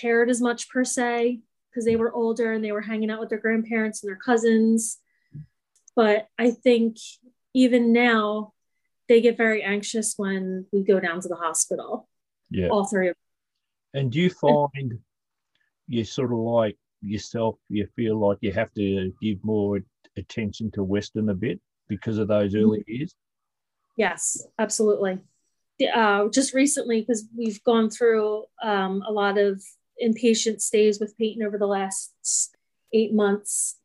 cared 0.00 0.30
as 0.30 0.40
much 0.40 0.68
per 0.68 0.84
se 0.84 1.40
because 1.70 1.84
they 1.84 1.96
were 1.96 2.14
older 2.14 2.52
and 2.52 2.64
they 2.64 2.72
were 2.72 2.80
hanging 2.80 3.10
out 3.10 3.20
with 3.20 3.28
their 3.28 3.38
grandparents 3.38 4.02
and 4.02 4.08
their 4.08 4.16
cousins. 4.16 4.98
But 5.96 6.28
I 6.38 6.50
think 6.50 6.96
even 7.54 7.92
now, 7.92 8.52
they 9.08 9.20
get 9.20 9.36
very 9.36 9.62
anxious 9.64 10.14
when 10.16 10.66
we 10.72 10.84
go 10.84 11.00
down 11.00 11.20
to 11.20 11.28
the 11.28 11.34
hospital. 11.34 12.08
Yeah. 12.48 12.68
All 12.68 12.84
three 12.84 13.08
of 13.08 13.16
them. 13.92 14.02
And 14.02 14.12
do 14.12 14.20
you 14.20 14.30
find 14.30 15.00
you 15.88 16.04
sort 16.04 16.32
of 16.32 16.38
like 16.38 16.78
yourself, 17.02 17.56
you 17.68 17.86
feel 17.96 18.18
like 18.18 18.38
you 18.40 18.52
have 18.52 18.72
to 18.74 19.12
give 19.20 19.42
more 19.42 19.80
attention 20.16 20.70
to 20.72 20.84
Weston 20.84 21.28
a 21.28 21.34
bit 21.34 21.60
because 21.88 22.18
of 22.18 22.28
those 22.28 22.54
Mm-hmm. 22.54 22.64
early 22.64 22.84
years? 22.86 23.14
Yes, 23.96 24.46
absolutely. 24.58 25.18
Uh, 25.94 26.28
just 26.28 26.54
recently, 26.54 27.00
because 27.00 27.26
we've 27.36 27.62
gone 27.64 27.90
through 27.90 28.44
um, 28.62 29.02
a 29.06 29.12
lot 29.12 29.38
of 29.38 29.62
inpatient 30.02 30.60
stays 30.60 31.00
with 31.00 31.16
Peyton 31.18 31.42
over 31.42 31.58
the 31.58 31.66
last 31.66 32.56
eight 32.92 33.12
months 33.12 33.76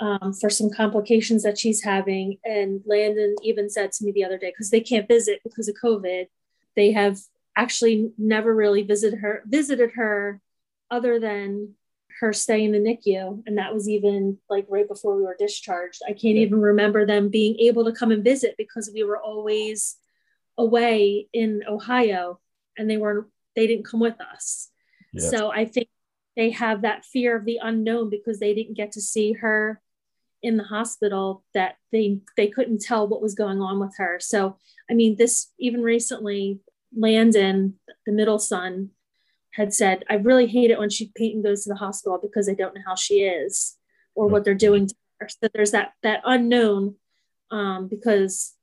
um, 0.00 0.32
for 0.32 0.50
some 0.50 0.70
complications 0.70 1.42
that 1.42 1.58
she's 1.58 1.82
having. 1.82 2.38
And 2.44 2.80
Landon 2.86 3.34
even 3.42 3.70
said 3.70 3.92
to 3.92 4.04
me 4.04 4.12
the 4.12 4.24
other 4.24 4.38
day, 4.38 4.50
because 4.50 4.70
they 4.70 4.80
can't 4.80 5.08
visit 5.08 5.40
because 5.42 5.68
of 5.68 5.76
COVID, 5.82 6.26
they 6.74 6.92
have 6.92 7.18
actually 7.56 8.12
never 8.18 8.54
really 8.54 8.82
visited 8.82 9.18
her 9.20 9.42
visited 9.46 9.92
her 9.94 10.40
other 10.90 11.18
than 11.18 11.74
her 12.20 12.32
stay 12.32 12.64
in 12.64 12.72
the 12.72 12.78
NICU. 12.78 13.42
And 13.46 13.58
that 13.58 13.74
was 13.74 13.88
even 13.88 14.38
like 14.48 14.66
right 14.68 14.88
before 14.88 15.16
we 15.16 15.22
were 15.22 15.36
discharged. 15.38 16.02
I 16.06 16.12
can't 16.12 16.36
even 16.36 16.60
remember 16.60 17.04
them 17.04 17.28
being 17.28 17.58
able 17.60 17.84
to 17.84 17.92
come 17.92 18.10
and 18.10 18.24
visit 18.24 18.54
because 18.56 18.90
we 18.92 19.02
were 19.02 19.20
always 19.20 19.96
away 20.56 21.28
in 21.32 21.62
Ohio 21.68 22.40
and 22.78 22.88
they 22.88 22.96
weren't, 22.96 23.26
they 23.54 23.66
didn't 23.66 23.86
come 23.86 24.00
with 24.00 24.16
us. 24.20 24.70
Yeah. 25.12 25.28
So 25.28 25.50
I 25.50 25.66
think 25.66 25.88
they 26.36 26.50
have 26.50 26.82
that 26.82 27.04
fear 27.04 27.36
of 27.36 27.44
the 27.44 27.58
unknown 27.62 28.10
because 28.10 28.38
they 28.38 28.54
didn't 28.54 28.76
get 28.76 28.92
to 28.92 29.00
see 29.00 29.32
her 29.32 29.80
in 30.42 30.56
the 30.56 30.64
hospital 30.64 31.42
that 31.54 31.76
they 31.92 32.20
they 32.36 32.46
couldn't 32.46 32.82
tell 32.82 33.08
what 33.08 33.22
was 33.22 33.34
going 33.34 33.60
on 33.60 33.80
with 33.80 33.94
her. 33.96 34.18
So 34.20 34.58
I 34.88 34.94
mean 34.94 35.16
this 35.16 35.50
even 35.58 35.82
recently 35.82 36.60
Landon, 36.96 37.74
the 38.04 38.12
middle 38.12 38.38
son, 38.38 38.90
had 39.56 39.72
said, 39.72 40.04
I 40.10 40.14
really 40.14 40.46
hate 40.46 40.70
it 40.70 40.78
when 40.78 40.90
she 40.90 41.10
Peyton 41.16 41.42
goes 41.42 41.64
to 41.64 41.70
the 41.70 41.76
hospital 41.76 42.18
because 42.22 42.46
I 42.46 42.52
don't 42.52 42.74
know 42.74 42.82
how 42.86 42.94
she 42.94 43.22
is 43.22 43.76
or 44.14 44.28
what 44.28 44.44
they're 44.44 44.54
doing 44.54 44.86
to 44.86 44.94
her. 45.18 45.28
So 45.28 45.48
there's 45.52 45.70
that 45.70 45.92
that 46.02 46.20
unknown 46.24 46.96
um, 47.50 47.88
because 47.88 48.54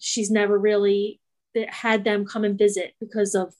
she's 0.00 0.30
never 0.30 0.58
really 0.58 1.20
had 1.68 2.04
them 2.04 2.24
come 2.24 2.44
and 2.44 2.56
visit 2.56 2.94
because 2.98 3.34
of 3.34 3.52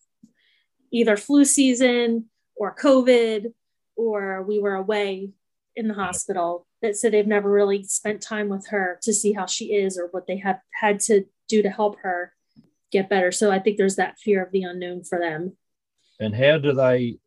either 0.91 1.17
flu 1.17 1.45
season 1.45 2.27
or 2.57 2.75
COVID 2.75 3.53
or 3.97 4.43
we 4.43 4.59
were 4.59 4.75
away 4.75 5.31
in 5.77 5.89
the 5.89 5.95
hospital. 5.95 6.67
That 6.81 6.97
so 6.97 7.11
they've 7.11 7.27
never 7.27 7.51
really 7.51 7.85
spent 7.85 8.23
time 8.23 8.49
with 8.49 8.69
her 8.69 8.99
to 9.03 9.13
see 9.13 9.35
how 9.35 9.45
she 9.45 9.75
is 9.75 9.99
or 9.99 10.09
what 10.11 10.27
they 10.27 10.39
have 10.39 10.61
had 10.81 11.01
to 11.01 11.25
do 11.49 11.61
to 11.63 11.69
help 11.69 11.99
her 12.01 12.33
get 12.91 13.11
better. 13.11 13.31
So 13.31 13.51
I 13.51 13.59
think 13.59 13.77
there's 13.77 13.97
that 13.97 14.19
fear 14.19 14.43
of 14.43 14.53
the 14.53 14.63
unknown 14.63 15.05
for 15.05 15.19
them. 15.19 15.57
And 16.21 16.35
how 16.35 16.59
do 16.59 16.73
they 16.73 17.19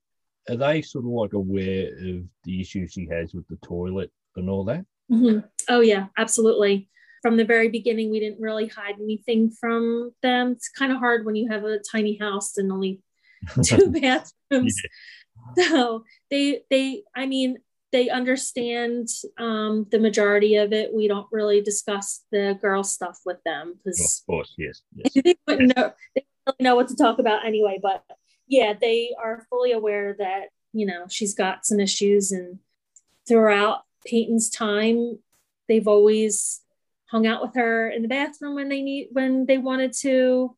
are 0.50 0.56
they 0.56 0.82
sort 0.82 1.06
of 1.06 1.12
like 1.12 1.34
aware 1.34 1.88
of 1.88 2.24
the 2.44 2.60
issues 2.60 2.94
she 2.94 3.08
has 3.12 3.34
with 3.34 3.48
the 3.48 3.58
toilet 3.58 4.12
and 4.36 4.50
all 4.50 4.64
that? 4.66 4.86
Mhm. 5.12 5.48
Oh 5.70 5.82
yeah, 5.82 6.08
absolutely. 6.18 6.90
From 7.22 7.38
the 7.38 7.46
very 7.46 7.70
beginning, 7.70 8.10
we 8.10 8.20
didn't 8.20 8.42
really 8.42 8.68
hide 8.68 8.96
anything 9.00 9.52
from 9.52 10.12
them. 10.24 10.54
It's 10.54 10.70
kind 10.70 10.92
of 10.92 10.98
hard 10.98 11.26
when 11.26 11.36
you 11.36 11.50
have 11.50 11.64
a 11.64 11.80
tiny 11.80 12.18
house 12.18 12.58
and 12.58 12.72
only 12.72 13.02
two 13.64 13.92
bathrooms. 14.02 14.82
So 15.58 16.04
they 16.30 16.64
they 16.70 17.04
I 17.16 17.26
mean 17.26 17.58
they 17.92 18.10
understand 18.10 19.10
um, 19.38 19.86
the 19.92 20.00
majority 20.00 20.56
of 20.56 20.72
it. 20.72 20.94
We 20.94 21.08
don't 21.08 21.28
really 21.32 21.62
discuss 21.62 22.24
the 22.32 22.58
girl 22.62 22.84
stuff 22.84 23.20
with 23.26 23.44
them 23.44 23.76
because 23.84 24.24
of 24.28 24.34
course, 24.34 24.54
yes. 24.58 24.82
yes. 24.96 25.14
they 25.24 25.36
wouldn't 25.46 25.76
know 25.76 25.92
they 26.16 26.26
don't 26.46 26.56
really 26.60 26.70
know 26.70 26.76
what 26.76 26.88
to 26.88 26.96
talk 26.96 27.20
about 27.20 27.46
anyway. 27.46 27.80
But 27.82 28.04
yeah, 28.52 28.74
they 28.80 29.16
are 29.18 29.48
fully 29.50 29.72
aware 29.72 30.14
that 30.20 30.50
you 30.74 30.86
know 30.86 31.06
she's 31.10 31.34
got 31.34 31.66
some 31.66 31.80
issues, 31.80 32.34
and 32.34 32.60
throughout 33.28 33.84
Peyton's 34.06 34.50
time, 34.50 35.20
they've 35.68 35.88
always 35.88 36.62
hung 37.10 37.26
out 37.26 37.42
with 37.42 37.56
her 37.56 37.90
in 37.90 38.02
the 38.02 38.10
bathroom 38.10 38.56
when 38.56 38.68
they 38.68 38.82
need 38.82 39.08
when 39.14 39.46
they 39.48 39.58
wanted 39.58 39.94
to. 40.02 40.56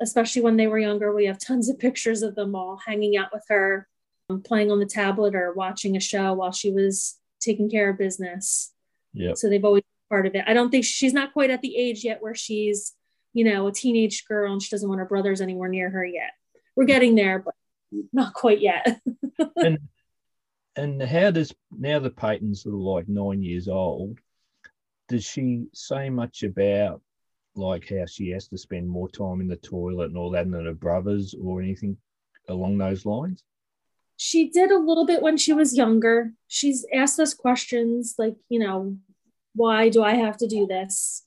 Especially 0.00 0.42
when 0.42 0.56
they 0.56 0.66
were 0.66 0.78
younger, 0.78 1.14
we 1.14 1.26
have 1.26 1.38
tons 1.38 1.68
of 1.68 1.78
pictures 1.86 2.22
of 2.22 2.36
them 2.36 2.54
all 2.54 2.80
hanging 2.86 3.16
out 3.16 3.28
with 3.32 3.44
her, 3.48 3.88
um, 4.30 4.40
playing 4.40 4.70
on 4.70 4.78
the 4.78 4.86
tablet 4.86 5.34
or 5.34 5.52
watching 5.52 5.96
a 5.96 6.00
show 6.00 6.32
while 6.32 6.52
she 6.52 6.70
was 6.70 7.18
taking 7.40 7.68
care 7.68 7.90
of 7.90 7.98
business. 7.98 8.72
Yeah. 9.12 9.34
So 9.34 9.48
they've 9.48 9.64
always 9.64 9.82
been 9.82 10.16
part 10.16 10.26
of 10.26 10.34
it. 10.34 10.44
I 10.46 10.54
don't 10.54 10.70
think 10.70 10.84
she's 10.84 11.12
not 11.12 11.32
quite 11.32 11.50
at 11.50 11.60
the 11.60 11.76
age 11.76 12.04
yet 12.04 12.20
where 12.20 12.34
she's, 12.34 12.94
you 13.32 13.44
know, 13.44 13.68
a 13.68 13.72
teenage 13.72 14.26
girl 14.26 14.52
and 14.52 14.60
she 14.60 14.70
doesn't 14.70 14.88
want 14.88 14.98
her 14.98 15.06
brothers 15.06 15.40
anywhere 15.40 15.68
near 15.68 15.90
her 15.90 16.04
yet. 16.04 16.32
We're 16.76 16.84
getting 16.84 17.14
there, 17.14 17.38
but 17.38 17.54
not 18.12 18.34
quite 18.34 18.60
yet. 18.60 19.00
and 19.56 19.78
and 20.76 21.02
how 21.02 21.30
does 21.30 21.54
now 21.70 21.98
the 21.98 22.10
Peyton's 22.10 22.64
like 22.66 23.08
nine 23.08 23.42
years 23.42 23.66
old, 23.66 24.18
does 25.08 25.24
she 25.24 25.66
say 25.72 26.10
much 26.10 26.42
about 26.42 27.00
like 27.54 27.88
how 27.88 28.04
she 28.06 28.30
has 28.30 28.48
to 28.48 28.58
spend 28.58 28.86
more 28.88 29.08
time 29.08 29.40
in 29.40 29.48
the 29.48 29.56
toilet 29.56 30.08
and 30.08 30.18
all 30.18 30.30
that 30.32 30.50
than 30.50 30.66
her 30.66 30.74
brothers 30.74 31.34
or 31.40 31.62
anything 31.62 31.96
along 32.48 32.76
those 32.76 33.06
lines? 33.06 33.42
she 34.16 34.48
did 34.48 34.70
a 34.70 34.78
little 34.78 35.06
bit 35.06 35.22
when 35.22 35.36
she 35.36 35.52
was 35.52 35.76
younger. 35.76 36.32
She's 36.48 36.86
asked 36.92 37.20
us 37.20 37.34
questions 37.34 38.14
like, 38.18 38.36
you 38.48 38.58
know, 38.58 38.96
why 39.54 39.88
do 39.88 40.02
I 40.02 40.14
have 40.14 40.38
to 40.38 40.46
do 40.46 40.66
this? 40.66 41.24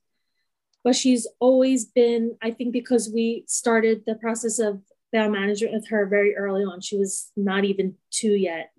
But 0.84 0.96
she's 0.96 1.28
always 1.40 1.86
been, 1.86 2.38
I 2.42 2.52
think, 2.52 2.74
because 2.74 3.12
we 3.14 3.44
started 3.48 4.04
the 4.06 4.16
process 4.16 4.60
of 4.60 4.82
bowel 5.12 5.30
management 5.30 5.74
with 5.74 5.88
her 5.90 6.06
very 6.06 6.36
early 6.36 6.64
on. 6.64 6.82
She 6.82 6.98
was 6.98 7.32
not 7.36 7.66
even 7.66 7.96
two 8.12 8.32
yet. 8.32 8.72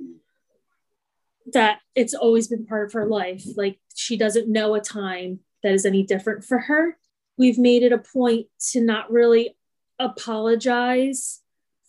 That 1.52 1.80
it's 1.94 2.14
always 2.14 2.48
been 2.48 2.66
part 2.66 2.86
of 2.86 2.92
her 2.92 3.06
life. 3.06 3.44
Like 3.56 3.78
she 3.94 4.16
doesn't 4.16 4.48
know 4.48 4.74
a 4.74 4.80
time 4.80 5.40
that 5.62 5.72
is 5.72 5.84
any 5.84 6.02
different 6.02 6.44
for 6.44 6.58
her. 6.58 6.96
We've 7.36 7.58
made 7.58 7.82
it 7.82 7.92
a 7.92 7.98
point 7.98 8.46
to 8.72 8.80
not 8.80 9.10
really 9.10 9.56
apologize 9.98 11.40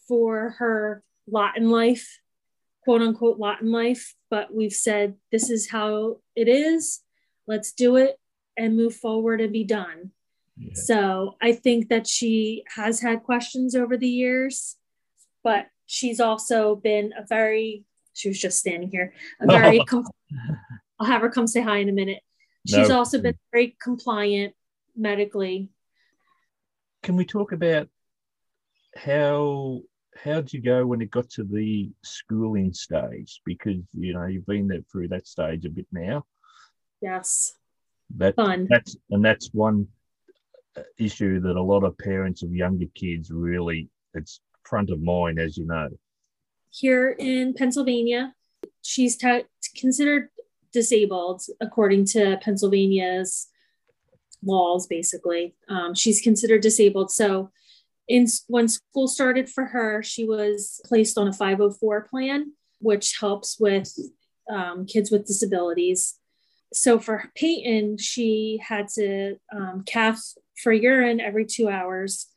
for 0.07 0.55
her 0.59 1.03
lot 1.29 1.57
in 1.57 1.69
life, 1.69 2.19
quote 2.83 3.01
unquote 3.01 3.37
lot 3.37 3.61
in 3.61 3.71
life, 3.71 4.15
but 4.29 4.53
we've 4.53 4.73
said 4.73 5.15
this 5.31 5.49
is 5.49 5.69
how 5.69 6.17
it 6.35 6.47
is. 6.47 7.01
Let's 7.47 7.71
do 7.71 7.97
it 7.97 8.17
and 8.57 8.75
move 8.75 8.95
forward 8.95 9.41
and 9.41 9.53
be 9.53 9.63
done. 9.63 10.11
Yeah. 10.61 10.73
So 10.75 11.35
I 11.41 11.53
think 11.53 11.89
that 11.89 12.07
she 12.07 12.63
has 12.75 12.99
had 12.99 13.23
questions 13.23 13.75
over 13.75 13.97
the 13.97 14.07
years, 14.07 14.77
but 15.43 15.67
she's 15.87 16.19
also 16.19 16.75
been 16.75 17.13
a 17.17 17.25
very, 17.27 17.83
she 18.13 18.29
was 18.29 18.39
just 18.39 18.59
standing 18.59 18.89
here, 18.89 19.13
a 19.39 19.47
very, 19.59 19.79
com- 19.85 20.05
I'll 20.99 21.07
have 21.07 21.21
her 21.21 21.29
come 21.29 21.47
say 21.47 21.61
hi 21.61 21.77
in 21.77 21.89
a 21.89 21.93
minute. 21.93 22.21
She's 22.67 22.89
No. 22.89 22.99
also 22.99 23.19
been 23.19 23.37
very 23.51 23.75
compliant 23.81 24.53
medically. 24.95 25.69
Can 27.01 27.15
we 27.15 27.25
talk 27.25 27.51
about 27.51 27.87
how 28.95 29.81
how'd 30.23 30.51
you 30.53 30.61
go 30.61 30.85
when 30.85 31.01
it 31.01 31.09
got 31.09 31.27
to 31.31 31.43
the 31.43 31.89
schooling 32.03 32.71
stage? 32.73 33.41
Because 33.45 33.77
you 33.97 34.13
know 34.13 34.25
you've 34.27 34.45
been 34.45 34.67
there 34.67 34.83
through 34.91 35.07
that 35.07 35.25
stage 35.27 35.65
a 35.65 35.69
bit 35.69 35.87
now. 35.91 36.25
Yes. 37.01 37.55
That 38.17 38.35
Fun. 38.35 38.67
that's 38.69 38.95
and 39.09 39.25
that's 39.25 39.49
one 39.53 39.87
issue 40.97 41.39
that 41.41 41.55
a 41.55 41.61
lot 41.61 41.83
of 41.83 41.97
parents 41.97 42.43
of 42.43 42.53
younger 42.53 42.85
kids 42.95 43.29
really 43.31 43.89
it's 44.13 44.41
front 44.63 44.89
of 44.89 45.01
mind, 45.01 45.39
as 45.39 45.57
you 45.57 45.65
know. 45.65 45.89
here 46.69 47.15
in 47.17 47.53
Pennsylvania. 47.53 48.33
She's 48.81 49.17
t- 49.17 49.45
considered 49.75 50.29
disabled 50.71 51.41
according 51.59 52.05
to 52.05 52.37
Pennsylvania's 52.41 53.47
laws. 54.43 54.87
Basically, 54.87 55.55
um, 55.67 55.93
she's 55.93 56.21
considered 56.21 56.61
disabled. 56.61 57.11
So, 57.11 57.51
in 58.07 58.27
when 58.47 58.67
school 58.67 59.07
started 59.07 59.49
for 59.49 59.65
her, 59.65 60.03
she 60.03 60.25
was 60.25 60.81
placed 60.85 61.17
on 61.17 61.27
a 61.27 61.33
504 61.33 62.07
plan, 62.09 62.53
which 62.79 63.17
helps 63.19 63.59
with 63.59 63.93
um, 64.49 64.85
kids 64.85 65.11
with 65.11 65.25
disabilities. 65.25 66.15
So 66.73 66.99
for 66.99 67.29
Peyton, 67.35 67.97
she 67.97 68.61
had 68.65 68.87
to 68.95 69.35
um, 69.53 69.83
cath 69.85 70.33
for 70.55 70.71
urine 70.71 71.19
every 71.19 71.45
two 71.45 71.69
hours 71.69 72.27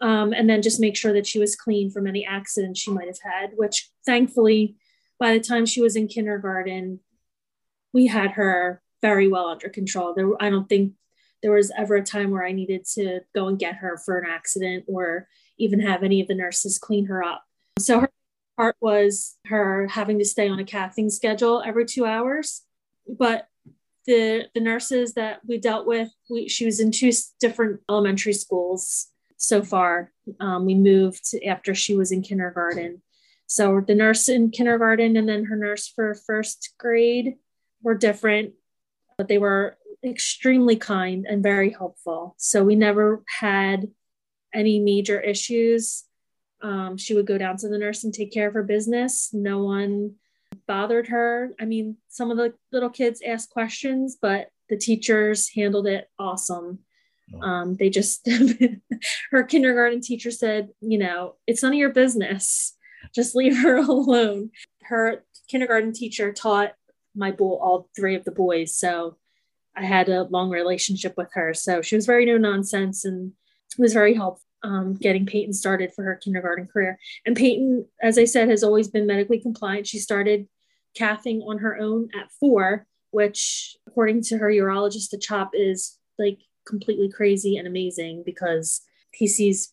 um, 0.00 0.32
and 0.32 0.48
then 0.48 0.62
just 0.62 0.80
make 0.80 0.96
sure 0.96 1.12
that 1.12 1.26
she 1.26 1.38
was 1.38 1.56
clean 1.56 1.90
from 1.90 2.06
any 2.06 2.24
accidents 2.24 2.80
she 2.80 2.90
might 2.90 3.06
have 3.06 3.20
had, 3.22 3.50
which 3.56 3.90
thankfully, 4.06 4.76
by 5.18 5.34
the 5.34 5.44
time 5.44 5.66
she 5.66 5.82
was 5.82 5.96
in 5.96 6.08
kindergarten, 6.08 7.00
we 7.92 8.06
had 8.06 8.32
her 8.32 8.80
very 9.02 9.28
well 9.28 9.48
under 9.48 9.68
control. 9.68 10.14
There, 10.14 10.30
I 10.40 10.48
don't 10.48 10.68
think 10.68 10.94
there 11.42 11.52
was 11.52 11.70
ever 11.76 11.96
a 11.96 12.02
time 12.02 12.30
where 12.30 12.44
I 12.44 12.52
needed 12.52 12.86
to 12.94 13.20
go 13.34 13.48
and 13.48 13.58
get 13.58 13.76
her 13.76 13.98
for 13.98 14.18
an 14.18 14.30
accident 14.30 14.84
or 14.88 15.28
even 15.58 15.80
have 15.80 16.02
any 16.02 16.20
of 16.20 16.28
the 16.28 16.34
nurses 16.34 16.78
clean 16.78 17.06
her 17.06 17.22
up. 17.22 17.44
So 17.78 18.00
her 18.00 18.10
part 18.56 18.76
was 18.80 19.36
her 19.46 19.86
having 19.88 20.18
to 20.18 20.24
stay 20.24 20.48
on 20.48 20.58
a 20.58 20.64
cathing 20.64 21.10
schedule 21.10 21.62
every 21.64 21.84
two 21.84 22.06
hours, 22.06 22.62
but 23.06 23.48
the 24.06 24.46
the 24.54 24.60
nurses 24.60 25.14
that 25.14 25.40
we 25.46 25.58
dealt 25.58 25.86
with, 25.86 26.08
we, 26.28 26.48
she 26.48 26.64
was 26.64 26.80
in 26.80 26.90
two 26.90 27.12
different 27.40 27.80
elementary 27.88 28.32
schools 28.32 29.08
so 29.36 29.62
far. 29.62 30.12
Um, 30.38 30.66
we 30.66 30.74
moved 30.74 31.34
after 31.46 31.74
she 31.74 31.94
was 31.94 32.12
in 32.12 32.22
kindergarten. 32.22 33.02
So 33.46 33.80
the 33.80 33.94
nurse 33.94 34.28
in 34.28 34.50
kindergarten 34.50 35.16
and 35.16 35.28
then 35.28 35.44
her 35.46 35.56
nurse 35.56 35.88
for 35.88 36.14
first 36.14 36.74
grade 36.78 37.34
were 37.82 37.96
different, 37.96 38.52
but 39.18 39.28
they 39.28 39.38
were 39.38 39.76
extremely 40.04 40.76
kind 40.76 41.26
and 41.28 41.42
very 41.42 41.70
helpful. 41.70 42.34
So 42.38 42.62
we 42.62 42.76
never 42.76 43.22
had 43.26 43.88
any 44.54 44.78
major 44.78 45.20
issues. 45.20 46.04
Um, 46.62 46.96
she 46.96 47.14
would 47.14 47.26
go 47.26 47.38
down 47.38 47.56
to 47.58 47.68
the 47.68 47.78
nurse 47.78 48.04
and 48.04 48.12
take 48.12 48.32
care 48.32 48.48
of 48.48 48.54
her 48.54 48.62
business. 48.62 49.30
No 49.32 49.64
one 49.64 50.14
bothered 50.66 51.08
her. 51.08 51.52
I 51.60 51.64
mean, 51.64 51.96
some 52.08 52.30
of 52.30 52.36
the 52.36 52.54
little 52.72 52.90
kids 52.90 53.22
asked 53.26 53.50
questions, 53.50 54.16
but 54.20 54.48
the 54.68 54.76
teachers 54.76 55.50
handled 55.54 55.86
it 55.86 56.08
awesome. 56.18 56.80
Oh. 57.34 57.42
Um, 57.42 57.76
they 57.76 57.90
just, 57.90 58.28
her 59.30 59.42
kindergarten 59.44 60.00
teacher 60.00 60.30
said, 60.30 60.70
you 60.80 60.98
know, 60.98 61.36
it's 61.46 61.62
none 61.62 61.72
of 61.72 61.78
your 61.78 61.92
business. 61.92 62.76
Just 63.14 63.34
leave 63.34 63.56
her 63.62 63.76
alone. 63.78 64.50
Her 64.82 65.24
kindergarten 65.48 65.92
teacher 65.92 66.32
taught 66.32 66.72
my 67.14 67.30
boy, 67.30 67.54
all 67.54 67.88
three 67.96 68.14
of 68.14 68.24
the 68.24 68.30
boys. 68.30 68.76
So 68.76 69.16
I 69.76 69.84
had 69.84 70.08
a 70.08 70.24
long 70.24 70.50
relationship 70.50 71.14
with 71.16 71.30
her. 71.34 71.54
So 71.54 71.82
she 71.82 71.96
was 71.96 72.06
very 72.06 72.24
no 72.24 72.36
nonsense 72.36 73.04
and 73.04 73.32
was 73.78 73.92
very 73.92 74.14
helpful 74.14 74.44
um, 74.62 74.94
getting 74.94 75.26
Peyton 75.26 75.52
started 75.52 75.92
for 75.94 76.04
her 76.04 76.16
kindergarten 76.16 76.66
career. 76.66 76.98
And 77.24 77.36
Peyton, 77.36 77.86
as 78.02 78.18
I 78.18 78.24
said, 78.24 78.48
has 78.48 78.62
always 78.62 78.88
been 78.88 79.06
medically 79.06 79.40
compliant. 79.40 79.86
She 79.86 79.98
started 79.98 80.48
cathing 80.96 81.42
on 81.46 81.58
her 81.58 81.76
own 81.78 82.08
at 82.20 82.30
four, 82.32 82.86
which, 83.10 83.76
according 83.86 84.22
to 84.24 84.38
her 84.38 84.50
urologist, 84.50 85.10
the 85.10 85.18
CHOP 85.18 85.50
is 85.54 85.98
like 86.18 86.38
completely 86.66 87.10
crazy 87.10 87.56
and 87.56 87.66
amazing 87.66 88.22
because 88.24 88.82
he 89.12 89.26
sees 89.26 89.72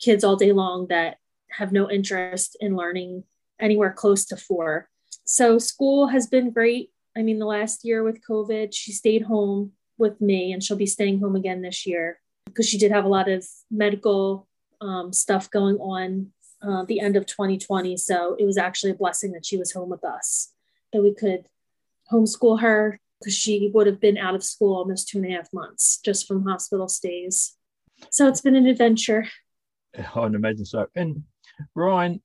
kids 0.00 0.22
all 0.22 0.36
day 0.36 0.52
long 0.52 0.86
that 0.88 1.18
have 1.50 1.72
no 1.72 1.90
interest 1.90 2.56
in 2.60 2.76
learning 2.76 3.24
anywhere 3.58 3.92
close 3.92 4.24
to 4.26 4.36
four. 4.36 4.88
So 5.24 5.58
school 5.58 6.08
has 6.08 6.26
been 6.26 6.52
great. 6.52 6.90
I 7.16 7.22
mean, 7.22 7.38
the 7.38 7.46
last 7.46 7.84
year 7.84 8.02
with 8.02 8.24
COVID, 8.26 8.70
she 8.72 8.92
stayed 8.92 9.22
home 9.22 9.72
with 9.96 10.20
me 10.20 10.52
and 10.52 10.62
she'll 10.62 10.76
be 10.76 10.86
staying 10.86 11.18
home 11.20 11.34
again 11.34 11.62
this 11.62 11.86
year 11.86 12.20
because 12.58 12.68
she 12.68 12.76
did 12.76 12.90
have 12.90 13.04
a 13.04 13.08
lot 13.08 13.28
of 13.28 13.46
medical 13.70 14.48
um, 14.80 15.12
stuff 15.12 15.48
going 15.48 15.76
on 15.76 16.32
uh, 16.60 16.84
the 16.86 16.98
end 16.98 17.14
of 17.14 17.24
2020. 17.24 17.96
So 17.96 18.34
it 18.36 18.44
was 18.44 18.58
actually 18.58 18.90
a 18.90 18.96
blessing 18.96 19.30
that 19.32 19.46
she 19.46 19.56
was 19.56 19.70
home 19.70 19.90
with 19.90 20.04
us, 20.04 20.52
that 20.92 21.00
we 21.00 21.14
could 21.14 21.46
homeschool 22.10 22.60
her 22.60 22.98
because 23.20 23.36
she 23.36 23.70
would 23.72 23.86
have 23.86 24.00
been 24.00 24.18
out 24.18 24.34
of 24.34 24.42
school 24.42 24.74
almost 24.74 25.08
two 25.08 25.18
and 25.18 25.32
a 25.32 25.36
half 25.36 25.52
months 25.52 26.00
just 26.04 26.26
from 26.26 26.44
hospital 26.44 26.88
stays. 26.88 27.54
So 28.10 28.26
it's 28.26 28.40
been 28.40 28.56
an 28.56 28.66
adventure. 28.66 29.28
I 29.96 30.02
can 30.02 30.34
imagine 30.34 30.64
so. 30.64 30.86
And 30.96 31.22
Ryan, 31.76 32.20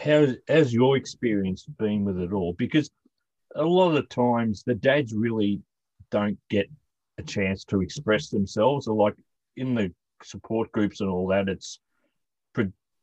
how's, 0.00 0.34
how's 0.48 0.72
your 0.72 0.96
experience 0.96 1.64
been 1.64 2.04
with 2.04 2.18
it 2.18 2.32
all? 2.32 2.54
Because 2.54 2.90
a 3.54 3.62
lot 3.62 3.90
of 3.90 3.94
the 3.94 4.02
times 4.02 4.64
the 4.66 4.74
dads 4.74 5.14
really 5.14 5.60
don't 6.10 6.38
get 6.50 6.66
a 7.18 7.22
chance 7.22 7.64
to 7.66 7.82
express 7.82 8.30
themselves 8.30 8.88
or 8.88 8.96
like 8.96 9.14
in 9.56 9.74
the 9.74 9.92
support 10.22 10.72
groups 10.72 11.00
and 11.00 11.10
all 11.10 11.28
that 11.28 11.48
it's 11.48 11.80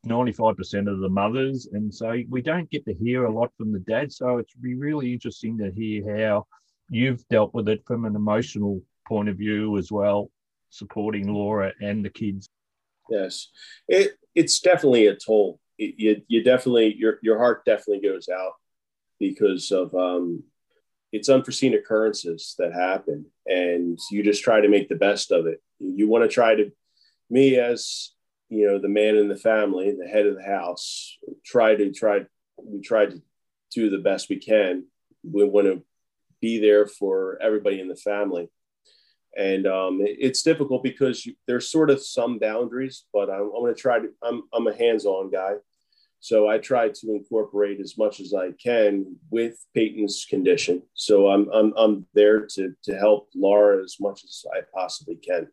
95% 0.06 0.92
of 0.92 1.00
the 1.00 1.10
mothers. 1.10 1.68
And 1.72 1.94
so 1.94 2.16
we 2.30 2.42
don't 2.42 2.70
get 2.70 2.86
to 2.86 2.94
hear 2.94 3.26
a 3.26 3.34
lot 3.34 3.52
from 3.58 3.72
the 3.72 3.80
dads 3.80 4.18
so 4.18 4.38
it's 4.38 4.54
be 4.54 4.76
really 4.76 5.14
interesting 5.14 5.58
to 5.58 5.72
hear 5.72 6.18
how 6.18 6.46
you've 6.90 7.26
dealt 7.30 7.54
with 7.54 7.70
it 7.70 7.84
from 7.86 8.06
an 8.06 8.16
emotional 8.16 8.82
point 9.08 9.30
of 9.30 9.38
view 9.38 9.78
as 9.78 9.92
well 9.92 10.30
supporting 10.70 11.32
laura 11.32 11.72
and 11.82 12.04
the 12.04 12.10
kids. 12.10 12.50
Yes. 13.10 13.50
It, 13.88 14.18
it's 14.34 14.60
definitely 14.60 15.08
a 15.08 15.16
toll. 15.16 15.60
It, 15.78 15.96
you, 15.98 16.22
you 16.28 16.44
definitely 16.44 16.96
your, 16.98 17.20
your 17.22 17.38
heart 17.38 17.64
definitely 17.66 18.08
goes 18.08 18.28
out 18.28 18.54
because 19.20 19.72
of 19.72 19.94
um, 19.94 20.44
it's 21.12 21.30
unforeseen 21.30 21.76
occurrences 21.76 22.56
that 22.58 22.74
happen 22.74 23.26
and 23.46 24.00
you 24.10 24.24
just 24.24 24.44
try 24.44 24.62
to 24.62 24.68
make 24.68 24.90
the 24.90 24.96
best 24.96 25.32
of 25.32 25.46
it 25.46 25.62
you 25.84 26.08
want 26.08 26.24
to 26.24 26.34
try 26.34 26.56
to 26.56 26.72
me 27.30 27.58
as 27.58 28.12
you 28.50 28.68
know 28.68 28.80
the 28.80 28.90
man 28.90 29.16
in 29.16 29.28
the 29.28 29.38
family 29.38 29.96
the 29.98 30.08
head 30.08 30.26
of 30.26 30.36
the 30.36 30.44
house 30.44 31.18
try 31.46 31.76
to 31.76 31.92
try 31.92 32.22
we 32.58 32.82
try 32.82 33.06
to 33.06 33.22
do 33.72 33.90
the 33.90 33.98
best 33.98 34.30
we 34.30 34.38
can 34.38 34.86
we 35.24 35.44
want 35.44 35.68
to 35.68 35.84
be 36.42 36.60
there 36.60 36.86
for 36.86 37.38
everybody 37.42 37.80
in 37.80 37.88
the 37.88 37.96
family 37.96 38.50
and 39.36 39.66
um, 39.66 40.00
it's 40.02 40.44
difficult 40.44 40.84
because 40.84 41.26
you, 41.26 41.34
there's 41.48 41.72
sort 41.72 41.90
of 41.90 42.04
some 42.04 42.38
boundaries 42.40 43.06
but 43.14 43.30
i'm, 43.30 43.42
I'm 43.42 43.64
going 43.64 43.74
to 43.74 43.82
try 43.82 44.00
to 44.00 44.10
I'm, 44.22 44.44
I'm 44.54 44.68
a 44.68 44.76
hands-on 44.76 45.32
guy 45.32 45.56
so 46.24 46.48
I 46.48 46.58
try 46.58 46.88
to 46.88 47.16
incorporate 47.16 47.82
as 47.82 47.98
much 47.98 48.22
as 48.22 48.34
I 48.34 48.52
can 48.52 49.18
with 49.30 49.58
Peyton's 49.74 50.26
condition. 50.30 50.82
So 50.94 51.28
I'm, 51.28 51.50
I'm, 51.54 51.74
I'm 51.76 52.06
there 52.14 52.48
to, 52.52 52.74
to 52.84 52.98
help 52.98 53.28
Laura 53.36 53.84
as 53.84 53.98
much 54.00 54.24
as 54.24 54.46
I 54.56 54.62
possibly 54.74 55.18
can. 55.18 55.50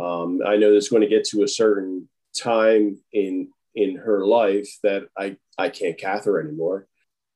Um, 0.00 0.40
I 0.46 0.56
know 0.56 0.70
there's 0.70 0.88
going 0.88 1.02
to 1.02 1.08
get 1.08 1.24
to 1.26 1.42
a 1.42 1.48
certain 1.48 2.08
time 2.40 2.98
in, 3.12 3.50
in 3.74 3.96
her 3.96 4.26
life 4.26 4.68
that 4.82 5.04
I, 5.16 5.36
I 5.58 5.68
can't 5.68 5.98
cath 5.98 6.24
her 6.24 6.40
anymore. 6.40 6.86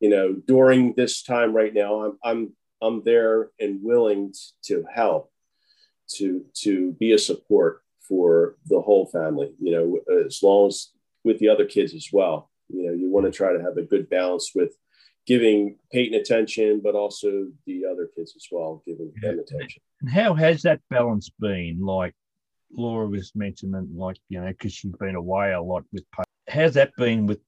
You 0.01 0.11
know, 0.11 0.35
during 0.35 0.95
this 0.95 1.23
time 1.23 1.55
right 1.55 1.73
now, 1.73 2.05
I'm, 2.05 2.19
I'm, 2.23 2.53
I'm 2.83 3.03
there 3.05 3.51
and 3.59 3.83
willing 3.83 4.35
to 4.65 4.85
help, 4.93 5.31
to, 6.17 6.45
to 6.63 6.93
be 6.93 7.13
a 7.13 7.19
support 7.19 7.83
for 8.07 8.57
the 8.67 8.81
whole 8.81 9.07
family, 9.07 9.53
you 9.61 9.73
know, 9.73 10.15
as 10.27 10.43
long 10.43 10.69
as 10.69 10.91
with 11.25 11.39
the 11.39 11.49
other 11.49 11.65
kids 11.65 11.93
as 11.95 12.09
well 12.13 12.51
you 12.69 12.87
know 12.87 12.93
you 12.93 13.11
want 13.11 13.27
to 13.27 13.33
try 13.33 13.53
to 13.53 13.63
have 13.63 13.77
a 13.77 13.83
good 13.83 14.09
balance 14.09 14.53
with 14.55 14.73
giving 15.27 15.77
Peyton 15.91 16.19
attention, 16.19 16.81
but 16.83 16.95
also 16.95 17.49
the 17.67 17.83
other 17.91 18.09
kids 18.15 18.35
as 18.37 18.47
well, 18.51 18.85
giving 18.87 19.13
them 19.21 19.41
attention. 19.41 19.83
And 20.01 20.09
how 20.09 20.35
has 20.35 20.63
that 20.63 20.81
balance 20.89 21.31
been? 21.41 21.81
Like 21.81 22.15
Laura 22.73 23.07
was 23.07 23.33
mentioning, 23.35 23.89
like, 23.95 24.19
you 24.29 24.41
know, 24.41 24.49
because 24.49 24.73
she's 24.73 24.93
been 24.93 25.15
away 25.15 25.53
a 25.53 25.61
lot 25.61 25.85
with. 25.93 26.05
How's 26.49 26.75
that 26.75 26.93
been 26.97 27.27
with 27.27 27.41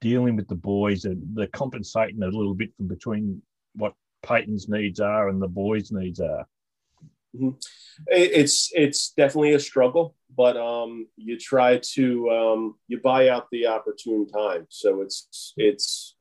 dealing 0.00 0.36
with 0.36 0.48
the 0.48 0.54
boys 0.54 1.04
and 1.04 1.22
the 1.34 1.46
compensating 1.48 2.22
a 2.22 2.26
little 2.26 2.54
bit 2.54 2.74
from 2.76 2.88
between 2.88 3.42
what 3.74 3.94
Peyton's 4.22 4.68
needs 4.68 5.00
are 5.00 5.28
and 5.28 5.40
the 5.40 5.48
boys' 5.48 5.92
needs 5.92 6.20
are? 6.20 6.46
Mm-hmm. 7.34 7.50
It's 8.08 8.70
it's 8.74 9.10
definitely 9.10 9.54
a 9.54 9.60
struggle, 9.60 10.14
but 10.34 10.56
um, 10.56 11.06
you 11.16 11.38
try 11.38 11.80
to 11.94 12.30
um, 12.30 12.74
you 12.88 13.00
buy 13.00 13.28
out 13.28 13.48
the 13.50 13.66
opportune 13.66 14.26
time. 14.26 14.66
So 14.70 15.02
it's 15.02 15.52
it's 15.56 16.16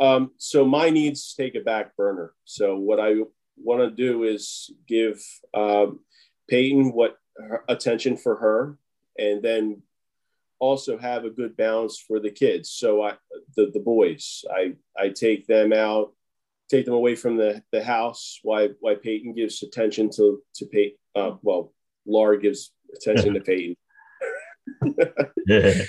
um, 0.00 0.30
so 0.38 0.64
my 0.64 0.90
needs 0.90 1.34
take 1.34 1.54
a 1.54 1.60
back 1.60 1.96
burner. 1.96 2.32
So 2.44 2.76
what 2.76 3.00
I 3.00 3.14
want 3.56 3.82
to 3.82 3.90
do 3.90 4.24
is 4.24 4.70
give 4.86 5.22
um, 5.54 6.00
Peyton 6.48 6.92
what 6.92 7.16
attention 7.68 8.16
for 8.16 8.36
her, 8.36 8.78
and 9.18 9.42
then 9.42 9.82
also 10.58 10.96
have 10.96 11.24
a 11.24 11.30
good 11.30 11.56
balance 11.56 11.98
for 11.98 12.20
the 12.20 12.30
kids. 12.30 12.70
So 12.70 13.02
I 13.02 13.14
the 13.56 13.70
the 13.72 13.80
boys 13.80 14.44
I 14.50 14.74
I 14.96 15.08
take 15.08 15.46
them 15.46 15.72
out 15.72 16.12
take 16.70 16.86
them 16.86 16.94
away 16.94 17.14
from 17.14 17.36
the, 17.36 17.62
the 17.70 17.84
house. 17.84 18.38
Why 18.42 18.70
why 18.80 18.94
Peyton 18.94 19.34
gives 19.34 19.62
attention 19.62 20.10
to 20.16 20.42
to 20.56 20.66
Peyton. 20.66 20.98
Uh, 21.14 21.32
well, 21.42 21.72
Laura 22.06 22.40
gives 22.40 22.72
attention 22.94 23.34
to 23.34 23.40
Peyton. 23.48 23.76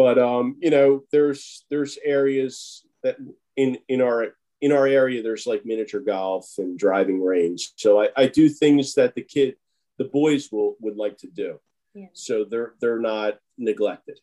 But 0.00 0.18
um, 0.18 0.56
you 0.60 0.70
know, 0.70 1.02
there's 1.12 1.66
there's 1.68 1.98
areas 2.02 2.86
that 3.02 3.18
in 3.54 3.76
in 3.86 4.00
our 4.00 4.28
in 4.62 4.72
our 4.72 4.86
area 4.86 5.22
there's 5.22 5.46
like 5.46 5.66
miniature 5.66 6.00
golf 6.00 6.54
and 6.56 6.78
driving 6.78 7.20
range. 7.22 7.72
So 7.76 8.00
I, 8.00 8.08
I 8.16 8.26
do 8.26 8.48
things 8.48 8.94
that 8.94 9.14
the 9.14 9.20
kid 9.20 9.56
the 10.00 10.06
boys 10.06 10.48
will 10.50 10.76
would 10.80 10.96
like 10.96 11.18
to 11.18 11.28
do. 11.28 11.60
Yeah. 11.94 12.06
So 12.14 12.44
they're 12.44 12.72
they're 12.80 12.98
not 12.98 13.34
neglected. 13.58 14.18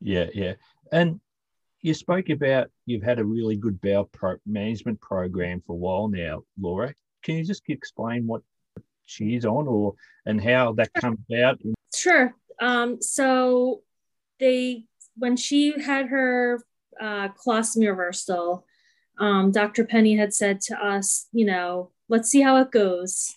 Yeah, 0.00 0.26
yeah. 0.32 0.54
And 0.92 1.20
you 1.82 1.92
spoke 1.92 2.30
about 2.30 2.68
you've 2.86 3.02
had 3.02 3.18
a 3.18 3.24
really 3.24 3.56
good 3.56 3.80
bowel 3.80 4.04
pro- 4.04 4.36
management 4.46 5.00
program 5.00 5.60
for 5.66 5.72
a 5.72 5.76
while 5.76 6.06
now, 6.06 6.44
Laura. 6.58 6.94
Can 7.24 7.34
you 7.34 7.44
just 7.44 7.64
explain 7.66 8.28
what 8.28 8.42
she's 9.06 9.44
on 9.44 9.66
or 9.66 9.94
and 10.24 10.40
how 10.40 10.72
that 10.74 10.92
comes 10.94 11.18
out? 11.36 11.58
Sure. 11.92 12.32
Um, 12.60 13.02
so 13.02 13.82
they 14.38 14.84
when 15.16 15.36
she 15.36 15.82
had 15.82 16.06
her 16.06 16.62
uh, 17.00 17.30
colostomy 17.30 17.88
reversal, 17.88 18.64
um, 19.18 19.50
Dr. 19.50 19.84
Peña 19.84 20.16
had 20.16 20.32
said 20.32 20.60
to 20.68 20.80
us, 20.80 21.26
you 21.32 21.44
know, 21.44 21.90
let's 22.08 22.30
see 22.30 22.40
how 22.40 22.58
it 22.58 22.70
goes 22.70 23.34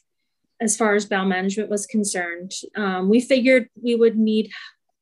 as 0.61 0.77
far 0.77 0.95
as 0.95 1.05
bowel 1.05 1.25
management 1.25 1.69
was 1.69 1.85
concerned. 1.85 2.51
Um, 2.75 3.09
we 3.09 3.19
figured 3.19 3.67
we 3.81 3.95
would 3.95 4.15
need, 4.15 4.51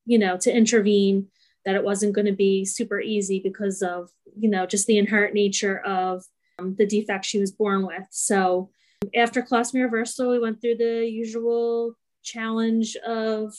you 0.05 0.17
know, 0.17 0.37
to 0.37 0.55
intervene 0.55 1.27
that 1.65 1.75
it 1.75 1.83
wasn't 1.83 2.15
going 2.15 2.25
to 2.25 2.33
be 2.33 2.65
super 2.65 2.99
easy 2.99 3.39
because 3.39 3.81
of 3.81 4.09
you 4.37 4.49
know 4.49 4.65
just 4.65 4.87
the 4.87 4.97
inherent 4.97 5.33
nature 5.33 5.79
of 5.79 6.23
um, 6.57 6.75
the 6.77 6.85
defect 6.85 7.25
she 7.25 7.39
was 7.39 7.51
born 7.51 7.85
with 7.85 8.05
so 8.11 8.69
after 9.15 9.41
colostomy 9.41 9.81
reversal 9.81 10.29
we 10.29 10.39
went 10.39 10.61
through 10.61 10.75
the 10.75 11.05
usual 11.05 11.95
challenge 12.23 12.95
of 13.05 13.53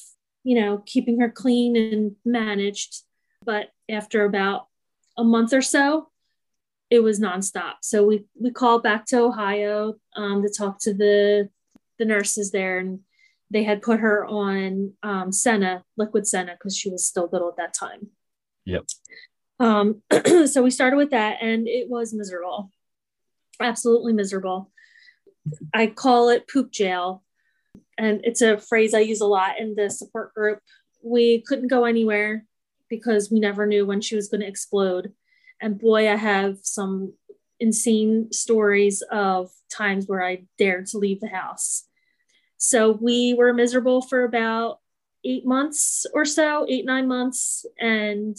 you 0.44 0.58
know 0.58 0.82
keeping 0.86 1.20
her 1.20 1.28
clean 1.28 1.76
and 1.76 2.16
managed 2.24 3.02
but 3.44 3.70
after 3.88 4.24
about 4.24 4.66
a 5.16 5.24
month 5.24 5.52
or 5.52 5.62
so, 5.62 6.08
it 6.90 7.00
was 7.00 7.20
nonstop. 7.20 7.74
So 7.82 8.04
we 8.04 8.24
we 8.40 8.50
called 8.50 8.82
back 8.82 9.06
to 9.06 9.20
Ohio 9.20 9.94
um, 10.16 10.42
to 10.42 10.48
talk 10.48 10.80
to 10.80 10.94
the 10.94 11.48
the 12.00 12.04
nurses 12.04 12.50
there, 12.50 12.78
and 12.78 13.00
they 13.50 13.62
had 13.62 13.82
put 13.82 14.00
her 14.00 14.26
on 14.26 14.94
um, 15.04 15.30
Senna, 15.30 15.84
liquid 15.96 16.26
Senna, 16.26 16.54
because 16.54 16.76
she 16.76 16.90
was 16.90 17.06
still 17.06 17.28
little 17.30 17.48
at 17.48 17.56
that 17.58 17.74
time. 17.74 18.08
Yep. 18.64 18.86
Um, 19.60 20.02
so 20.46 20.62
we 20.62 20.72
started 20.72 20.96
with 20.96 21.10
that, 21.10 21.38
and 21.40 21.68
it 21.68 21.88
was 21.88 22.12
miserable, 22.12 22.72
absolutely 23.60 24.12
miserable. 24.12 24.72
I 25.72 25.86
call 25.86 26.30
it 26.30 26.48
poop 26.48 26.72
jail, 26.72 27.22
and 27.96 28.20
it's 28.24 28.42
a 28.42 28.58
phrase 28.58 28.94
I 28.94 29.00
use 29.00 29.20
a 29.20 29.26
lot 29.26 29.60
in 29.60 29.74
the 29.76 29.90
support 29.90 30.34
group. 30.34 30.58
We 31.02 31.42
couldn't 31.42 31.68
go 31.68 31.84
anywhere 31.84 32.44
because 32.88 33.30
we 33.30 33.38
never 33.38 33.66
knew 33.66 33.86
when 33.86 34.00
she 34.00 34.16
was 34.16 34.28
going 34.28 34.40
to 34.40 34.48
explode. 34.48 35.12
And 35.60 35.78
boy, 35.78 36.10
I 36.10 36.16
have 36.16 36.58
some 36.62 37.12
insane 37.60 38.32
stories 38.32 39.02
of 39.10 39.50
times 39.70 40.06
where 40.06 40.24
I 40.24 40.44
dared 40.58 40.86
to 40.86 40.98
leave 40.98 41.20
the 41.20 41.28
house. 41.28 41.84
So 42.62 42.92
we 42.92 43.32
were 43.32 43.54
miserable 43.54 44.02
for 44.02 44.22
about 44.22 44.80
eight 45.24 45.46
months 45.46 46.04
or 46.12 46.26
so, 46.26 46.66
eight, 46.68 46.84
nine 46.84 47.08
months, 47.08 47.64
and 47.78 48.36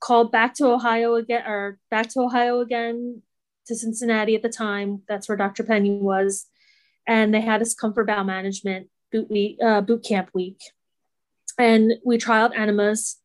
called 0.00 0.32
back 0.32 0.54
to 0.54 0.66
Ohio 0.66 1.14
again, 1.14 1.46
or 1.46 1.78
back 1.88 2.08
to 2.10 2.20
Ohio 2.20 2.60
again 2.60 3.22
to 3.66 3.76
Cincinnati 3.76 4.34
at 4.34 4.42
the 4.42 4.48
time. 4.48 5.02
That's 5.08 5.28
where 5.28 5.38
Dr. 5.38 5.62
Peña 5.62 6.00
was. 6.00 6.46
And 7.06 7.32
they 7.32 7.40
had 7.40 7.62
us 7.62 7.72
come 7.72 7.94
for 7.94 8.04
bowel 8.04 8.24
management 8.24 8.88
boot 9.12 9.30
week, 9.30 9.58
uh, 9.64 9.82
boot 9.82 10.04
camp 10.04 10.30
week. 10.34 10.58
And 11.56 11.92
we 12.04 12.18
trialed 12.18 12.56
enemas 12.58 13.18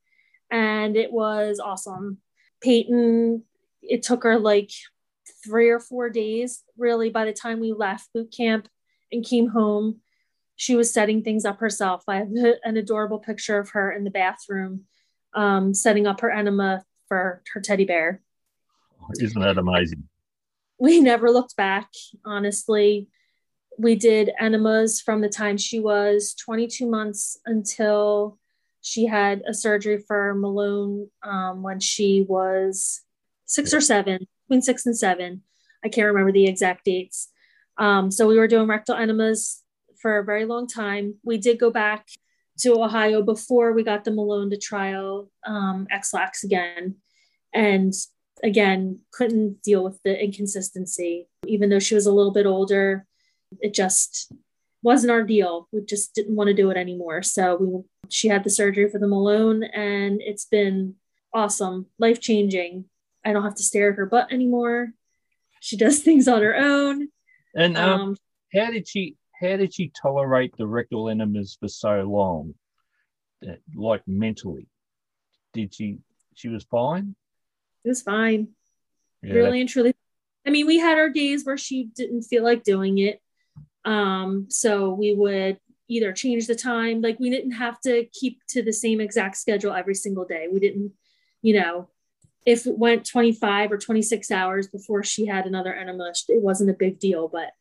and 0.51 0.95
it 0.95 1.12
was 1.12 1.60
awesome. 1.60 2.19
Peyton, 2.62 3.43
it 3.81 4.03
took 4.03 4.23
her 4.23 4.38
like 4.38 4.69
three 5.43 5.69
or 5.69 5.79
four 5.79 6.12
days, 6.12 6.63
really, 6.77 7.10
by 7.10 7.25
the 7.25 7.34
time 7.34 7.60
we 7.60 7.73
left 7.73 8.13
boot 8.13 8.31
camp 8.36 8.67
and 9.12 9.25
came 9.25 9.47
home. 9.47 10.01
She 10.55 10.75
was 10.75 10.93
setting 10.93 11.21
things 11.23 11.45
up 11.45 11.59
herself. 11.59 12.03
I 12.07 12.17
have 12.17 12.29
an 12.63 12.77
adorable 12.77 13.19
picture 13.19 13.59
of 13.59 13.71
her 13.71 13.91
in 13.91 14.03
the 14.03 14.11
bathroom 14.11 14.85
um, 15.35 15.73
setting 15.73 16.07
up 16.07 16.21
her 16.21 16.31
enema 16.31 16.83
for 17.07 17.43
her 17.53 17.61
teddy 17.61 17.85
bear. 17.85 18.21
Isn't 19.19 19.41
that 19.41 19.57
amazing? 19.57 20.07
We 20.79 20.99
never 21.01 21.29
looked 21.29 21.55
back, 21.55 21.89
honestly. 22.25 23.07
We 23.77 23.95
did 23.95 24.31
enemas 24.39 25.01
from 25.01 25.21
the 25.21 25.29
time 25.29 25.57
she 25.57 25.79
was 25.79 26.33
22 26.35 26.89
months 26.89 27.39
until 27.45 28.39
she 28.81 29.05
had 29.05 29.43
a 29.47 29.53
surgery 29.53 29.97
for 29.97 30.33
Malone 30.35 31.09
um, 31.23 31.63
when 31.63 31.79
she 31.79 32.25
was 32.27 33.01
six 33.45 33.73
or 33.73 33.81
seven, 33.81 34.27
between 34.47 34.61
six 34.61 34.85
and 34.85 34.97
seven. 34.97 35.43
I 35.83 35.89
can't 35.89 36.07
remember 36.07 36.31
the 36.31 36.47
exact 36.47 36.85
dates. 36.85 37.29
Um, 37.77 38.11
so 38.11 38.27
we 38.27 38.37
were 38.37 38.47
doing 38.47 38.67
rectal 38.67 38.95
enemas 38.95 39.61
for 39.99 40.17
a 40.17 40.23
very 40.23 40.45
long 40.45 40.67
time. 40.67 41.15
We 41.23 41.38
did 41.38 41.60
go 41.60 41.71
back 41.71 42.08
to 42.60 42.73
Ohio 42.81 43.21
before 43.21 43.73
we 43.73 43.84
got 43.84 44.03
the 44.03 44.12
Malone 44.12 44.49
to 44.49 44.58
trial 44.58 45.29
um, 45.45 45.88
Ex-Lax 45.91 46.43
again. 46.43 46.95
And 47.53 47.93
again, 48.43 48.99
couldn't 49.12 49.62
deal 49.62 49.84
with 49.84 49.99
the 50.03 50.21
inconsistency. 50.21 51.27
Even 51.45 51.69
though 51.69 51.79
she 51.79 51.95
was 51.95 52.05
a 52.05 52.13
little 52.13 52.31
bit 52.31 52.45
older, 52.45 53.05
it 53.62 53.73
just 53.73 54.31
wasn't 54.81 55.12
our 55.12 55.23
deal. 55.23 55.67
We 55.71 55.81
just 55.81 56.13
didn't 56.13 56.36
want 56.36 56.47
to 56.47 56.53
do 56.53 56.69
it 56.69 56.77
anymore. 56.77 57.23
So 57.23 57.55
we 57.55 57.84
she 58.10 58.27
had 58.27 58.43
the 58.43 58.49
surgery 58.49 58.89
for 58.89 58.99
the 58.99 59.08
Malone 59.08 59.63
and 59.63 60.21
it's 60.21 60.45
been 60.45 60.95
awesome, 61.34 61.88
life 61.97 62.21
changing. 62.21 62.86
I 63.25 63.34
don't 63.34 63.43
have 63.43 63.55
to 63.55 63.63
stare 63.63 63.91
at 63.91 63.97
her 63.97 64.05
butt 64.05 64.31
anymore. 64.31 64.89
She 65.60 65.75
does 65.75 65.99
things 66.03 66.27
on 66.27 66.41
her 66.41 66.55
own. 66.55 67.10
And 67.55 67.77
um, 67.77 68.01
um, 68.01 68.15
how 68.53 68.71
did 68.71 68.88
she 68.88 69.15
how 69.49 69.58
did 69.58 69.73
she 69.73 69.91
tolerate 70.01 70.55
the 70.58 70.67
rectal 70.67 71.10
enemas 71.10 71.58
for 71.60 71.67
so 71.67 72.01
long? 72.01 72.55
Like 73.75 74.01
mentally, 74.08 74.67
did 75.53 75.73
she? 75.73 75.99
She 76.34 76.49
was 76.49 76.63
fine. 76.63 77.15
It 77.84 77.89
was 77.89 78.01
fine, 78.01 78.49
yeah. 79.21 79.34
really 79.34 79.62
and 79.62 79.69
truly. 79.69 79.93
I 80.45 80.49
mean, 80.49 80.67
we 80.67 80.79
had 80.79 80.97
our 80.97 81.10
days 81.10 81.45
where 81.45 81.58
she 81.58 81.86
didn't 81.95 82.23
feel 82.23 82.43
like 82.43 82.63
doing 82.63 82.97
it, 82.97 83.21
um, 83.84 84.47
so 84.49 84.93
we 84.93 85.13
would 85.13 85.60
either 85.88 86.12
change 86.12 86.47
the 86.47 86.55
time. 86.55 87.01
Like 87.01 87.19
we 87.19 87.29
didn't 87.29 87.51
have 87.51 87.79
to 87.81 88.05
keep 88.12 88.41
to 88.49 88.63
the 88.63 88.73
same 88.73 88.99
exact 88.99 89.38
schedule 89.38 89.73
every 89.73 89.95
single 89.95 90.25
day. 90.25 90.47
We 90.51 90.60
didn't, 90.60 90.93
you 91.41 91.60
know, 91.60 91.89
if 92.45 92.67
it 92.67 92.77
went 92.77 93.08
25 93.08 93.71
or 93.71 93.77
26 93.77 94.31
hours 94.31 94.67
before 94.67 95.03
she 95.03 95.25
had 95.25 95.45
another 95.45 95.73
enema, 95.73 96.13
it 96.29 96.41
wasn't 96.41 96.69
a 96.69 96.73
big 96.73 96.99
deal. 96.99 97.27
But 97.27 97.51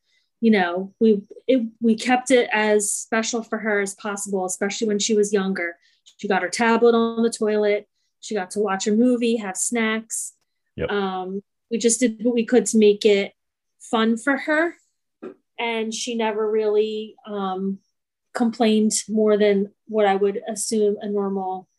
you 0.44 0.50
know, 0.50 0.92
we 1.00 1.22
it, 1.46 1.66
we 1.80 1.94
kept 1.94 2.30
it 2.30 2.50
as 2.52 2.92
special 2.92 3.42
for 3.42 3.56
her 3.56 3.80
as 3.80 3.94
possible, 3.94 4.44
especially 4.44 4.86
when 4.86 4.98
she 4.98 5.14
was 5.14 5.32
younger. 5.32 5.78
She 6.18 6.28
got 6.28 6.42
her 6.42 6.50
tablet 6.50 6.94
on 6.94 7.22
the 7.22 7.30
toilet. 7.30 7.88
She 8.20 8.34
got 8.34 8.50
to 8.50 8.60
watch 8.60 8.86
a 8.86 8.92
movie, 8.92 9.36
have 9.36 9.56
snacks. 9.56 10.34
Yep. 10.76 10.90
Um, 10.90 11.42
we 11.70 11.78
just 11.78 11.98
did 11.98 12.22
what 12.22 12.34
we 12.34 12.44
could 12.44 12.66
to 12.66 12.78
make 12.78 13.06
it 13.06 13.32
fun 13.80 14.18
for 14.18 14.36
her, 14.36 14.74
and 15.58 15.94
she 15.94 16.14
never 16.14 16.50
really 16.50 17.16
um, 17.26 17.78
complained 18.34 18.92
more 19.08 19.38
than 19.38 19.72
what 19.86 20.04
I 20.04 20.14
would 20.14 20.42
assume 20.46 20.98
a 21.00 21.08
normal 21.08 21.70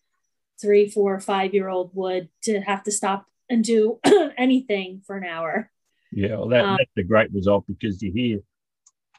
three, 0.59 0.89
four, 0.89 1.19
five 1.19 1.53
year 1.53 1.69
old 1.69 1.91
would 1.93 2.29
to 2.45 2.61
have 2.61 2.81
to 2.85 2.91
stop 2.91 3.27
and 3.47 3.63
do 3.63 3.99
anything 4.39 5.03
for 5.05 5.17
an 5.17 5.23
hour. 5.23 5.69
Yeah, 6.11 6.37
well, 6.37 6.47
that, 6.47 6.65
um, 6.65 6.77
that's 6.79 6.97
a 6.97 7.03
great 7.03 7.31
result 7.31 7.65
because 7.67 8.01
you 8.01 8.11
hear 8.11 8.39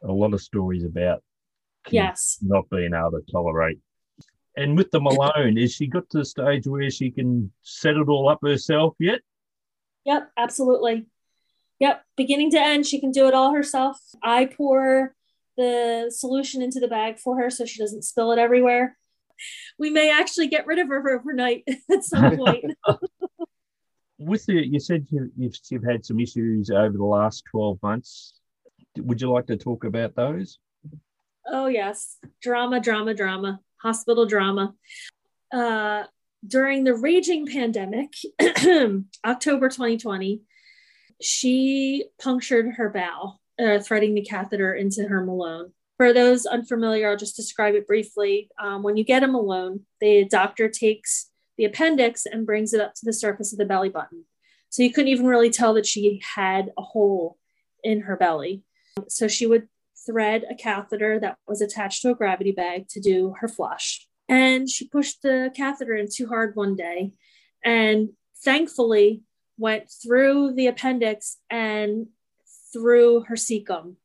a 0.06 0.12
lot 0.12 0.34
of 0.34 0.40
stories 0.40 0.84
about 0.84 1.22
yes 1.90 2.38
not 2.42 2.68
being 2.70 2.92
able 2.94 3.12
to 3.12 3.22
tolerate. 3.30 3.78
And 4.56 4.76
with 4.76 4.90
the 4.90 5.00
Malone, 5.00 5.58
is 5.58 5.74
she 5.74 5.86
got 5.86 6.08
to 6.10 6.18
the 6.18 6.24
stage 6.24 6.66
where 6.66 6.90
she 6.90 7.10
can 7.10 7.52
set 7.62 7.96
it 7.96 8.08
all 8.08 8.28
up 8.28 8.40
herself 8.42 8.94
yet? 8.98 9.20
Yep, 10.06 10.30
absolutely. 10.36 11.06
Yep, 11.78 12.02
beginning 12.16 12.50
to 12.52 12.60
end, 12.60 12.86
she 12.86 13.00
can 13.00 13.10
do 13.10 13.28
it 13.28 13.34
all 13.34 13.52
herself. 13.52 13.98
I 14.22 14.46
pour 14.46 15.14
the 15.58 16.10
solution 16.14 16.62
into 16.62 16.80
the 16.80 16.88
bag 16.88 17.18
for 17.18 17.38
her 17.38 17.50
so 17.50 17.66
she 17.66 17.78
doesn't 17.78 18.04
spill 18.04 18.32
it 18.32 18.38
everywhere. 18.38 18.96
We 19.78 19.90
may 19.90 20.10
actually 20.10 20.46
get 20.46 20.66
rid 20.66 20.78
of 20.78 20.88
her 20.88 21.18
overnight 21.18 21.64
at 21.92 22.02
some 22.02 22.36
point. 22.38 22.72
With 24.18 24.46
the, 24.46 24.66
you 24.66 24.80
said 24.80 25.06
you, 25.10 25.30
you've, 25.36 25.56
you've 25.70 25.84
had 25.84 26.06
some 26.06 26.18
issues 26.18 26.70
over 26.70 26.96
the 26.96 27.04
last 27.04 27.44
12 27.50 27.78
months. 27.82 28.40
Would 28.98 29.20
you 29.20 29.30
like 29.30 29.46
to 29.46 29.56
talk 29.56 29.84
about 29.84 30.14
those? 30.14 30.58
Oh, 31.46 31.66
yes. 31.66 32.18
Drama, 32.42 32.80
drama, 32.80 33.14
drama, 33.14 33.60
hospital 33.80 34.26
drama. 34.26 34.74
Uh, 35.52 36.04
during 36.46 36.84
the 36.84 36.94
raging 36.94 37.46
pandemic, 37.46 38.12
October 39.24 39.68
2020, 39.68 40.40
she 41.20 42.04
punctured 42.20 42.74
her 42.76 42.90
bowel, 42.90 43.40
uh, 43.58 43.78
threading 43.78 44.14
the 44.14 44.22
catheter 44.22 44.74
into 44.74 45.04
her 45.04 45.24
Malone. 45.24 45.72
For 45.96 46.12
those 46.12 46.44
unfamiliar, 46.44 47.10
I'll 47.10 47.16
just 47.16 47.36
describe 47.36 47.74
it 47.74 47.86
briefly. 47.86 48.50
Um, 48.62 48.82
when 48.82 48.96
you 48.96 49.04
get 49.04 49.22
a 49.22 49.28
Malone, 49.28 49.86
the 50.00 50.26
doctor 50.26 50.68
takes 50.68 51.30
the 51.56 51.64
appendix 51.64 52.26
and 52.26 52.44
brings 52.44 52.74
it 52.74 52.82
up 52.82 52.94
to 52.94 53.04
the 53.04 53.14
surface 53.14 53.52
of 53.52 53.58
the 53.58 53.64
belly 53.64 53.88
button. 53.88 54.24
So 54.68 54.82
you 54.82 54.92
couldn't 54.92 55.08
even 55.08 55.26
really 55.26 55.48
tell 55.48 55.72
that 55.74 55.86
she 55.86 56.20
had 56.34 56.70
a 56.76 56.82
hole 56.82 57.38
in 57.82 58.02
her 58.02 58.16
belly. 58.16 58.62
So 59.08 59.28
she 59.28 59.46
would 59.46 59.68
thread 60.06 60.44
a 60.48 60.54
catheter 60.54 61.18
that 61.20 61.36
was 61.46 61.60
attached 61.60 62.02
to 62.02 62.10
a 62.10 62.14
gravity 62.14 62.52
bag 62.52 62.88
to 62.88 63.00
do 63.00 63.34
her 63.40 63.48
flush. 63.48 64.06
And 64.28 64.68
she 64.68 64.88
pushed 64.88 65.22
the 65.22 65.50
catheter 65.54 65.94
in 65.94 66.08
too 66.12 66.28
hard 66.28 66.56
one 66.56 66.76
day 66.76 67.12
and 67.64 68.10
thankfully 68.44 69.22
went 69.58 69.90
through 69.90 70.54
the 70.54 70.66
appendix 70.66 71.38
and 71.50 72.06
through 72.72 73.24
her 73.28 73.36
cecum. 73.36 73.96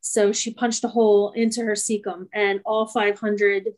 So 0.00 0.32
she 0.32 0.54
punched 0.54 0.84
a 0.84 0.88
hole 0.88 1.32
into 1.32 1.62
her 1.62 1.74
cecum, 1.74 2.28
and 2.32 2.60
all 2.64 2.86
500 2.86 3.68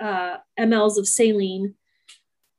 uh, 0.00 0.36
mLs 0.58 0.98
of 0.98 1.06
saline 1.06 1.74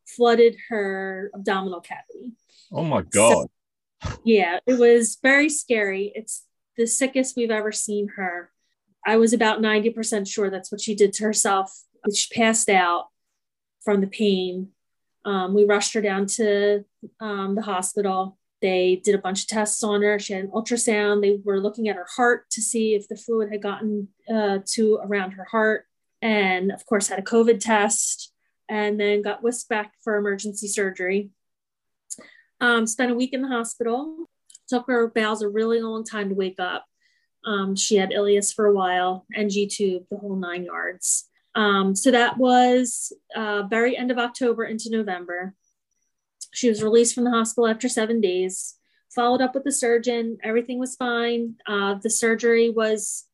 flooded 0.05 0.55
her 0.69 1.29
abdominal 1.33 1.81
cavity. 1.81 2.33
Oh 2.71 2.85
my 2.85 3.01
God. 3.01 3.47
So, 4.01 4.19
yeah, 4.23 4.59
it 4.65 4.79
was 4.79 5.17
very 5.21 5.49
scary. 5.49 6.13
It's 6.15 6.45
the 6.77 6.85
sickest 6.85 7.35
we've 7.35 7.51
ever 7.51 7.71
seen 7.71 8.09
her. 8.15 8.51
I 9.05 9.17
was 9.17 9.33
about 9.33 9.61
90% 9.61 10.27
sure 10.27 10.49
that's 10.49 10.71
what 10.71 10.81
she 10.81 10.95
did 10.95 11.13
to 11.13 11.23
herself. 11.23 11.71
She 12.13 12.33
passed 12.33 12.69
out 12.69 13.07
from 13.83 14.01
the 14.01 14.07
pain. 14.07 14.69
Um, 15.25 15.53
we 15.53 15.65
rushed 15.65 15.93
her 15.93 16.01
down 16.01 16.25
to 16.27 16.83
um, 17.19 17.55
the 17.55 17.61
hospital. 17.61 18.37
They 18.61 19.01
did 19.03 19.15
a 19.15 19.19
bunch 19.19 19.43
of 19.43 19.47
tests 19.47 19.83
on 19.83 20.01
her. 20.01 20.17
She 20.17 20.33
had 20.33 20.45
an 20.45 20.51
ultrasound. 20.51 21.21
They 21.21 21.39
were 21.43 21.59
looking 21.59 21.87
at 21.87 21.95
her 21.95 22.07
heart 22.15 22.49
to 22.51 22.61
see 22.61 22.95
if 22.95 23.07
the 23.07 23.15
fluid 23.15 23.51
had 23.51 23.61
gotten 23.61 24.07
uh, 24.33 24.59
to 24.73 24.99
around 25.03 25.31
her 25.31 25.45
heart. 25.45 25.85
And 26.21 26.71
of 26.71 26.85
course, 26.85 27.07
had 27.07 27.19
a 27.19 27.23
COVID 27.23 27.59
test 27.59 28.33
and 28.67 28.99
then 28.99 29.21
got 29.21 29.43
whisked 29.43 29.69
back 29.69 29.93
for 30.03 30.15
emergency 30.15 30.67
surgery. 30.67 31.29
Um, 32.59 32.87
spent 32.87 33.11
a 33.11 33.15
week 33.15 33.33
in 33.33 33.41
the 33.41 33.47
hospital. 33.47 34.29
Took 34.67 34.87
her 34.87 35.07
bowels 35.07 35.41
a 35.41 35.49
really 35.49 35.81
long 35.81 36.03
time 36.03 36.29
to 36.29 36.35
wake 36.35 36.59
up. 36.59 36.85
Um, 37.45 37.75
she 37.75 37.95
had 37.95 38.11
ileus 38.11 38.53
for 38.53 38.65
a 38.65 38.73
while, 38.73 39.25
NG 39.35 39.67
tube, 39.69 40.05
the 40.09 40.17
whole 40.17 40.35
nine 40.35 40.63
yards. 40.63 41.29
Um, 41.53 41.95
so 41.95 42.11
that 42.11 42.37
was 42.37 43.13
uh, 43.35 43.63
very 43.69 43.95
end 43.95 44.11
of 44.11 44.17
October 44.17 44.65
into 44.65 44.89
November. 44.89 45.53
She 46.53 46.69
was 46.69 46.83
released 46.83 47.13
from 47.13 47.23
the 47.23 47.31
hospital 47.31 47.67
after 47.67 47.87
seven 47.87 48.19
days. 48.19 48.75
Followed 49.13 49.41
up 49.41 49.55
with 49.55 49.63
the 49.63 49.71
surgeon. 49.71 50.37
Everything 50.43 50.79
was 50.79 50.95
fine. 50.95 51.55
Uh, 51.65 51.95
the 52.01 52.09
surgery 52.09 52.69
was 52.69 53.25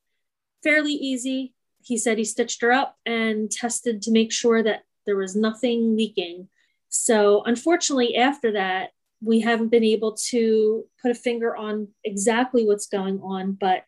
fairly 0.63 0.94
easy. 0.94 1.56
He 1.84 1.98
said 1.98 2.17
he 2.17 2.24
stitched 2.24 2.62
her 2.62 2.72
up 2.72 2.98
and 3.06 3.50
tested 3.50 4.02
to 4.04 4.12
make 4.12 4.32
sure 4.32 4.62
that 4.62 4.84
there 5.06 5.15
was 5.15 5.36
nothing 5.36 5.96
leaking. 5.96 6.50
So, 6.89 7.41
unfortunately, 7.44 8.15
after 8.15 8.52
that, 8.52 8.91
we 9.22 9.40
haven't 9.40 9.70
been 9.70 9.84
able 9.84 10.14
to 10.30 10.86
put 11.02 11.12
a 11.12 11.16
finger 11.16 11.56
on 11.56 11.88
exactly 12.04 12.66
what's 12.66 12.88
going 12.88 13.20
on, 13.22 13.54
but 13.54 13.84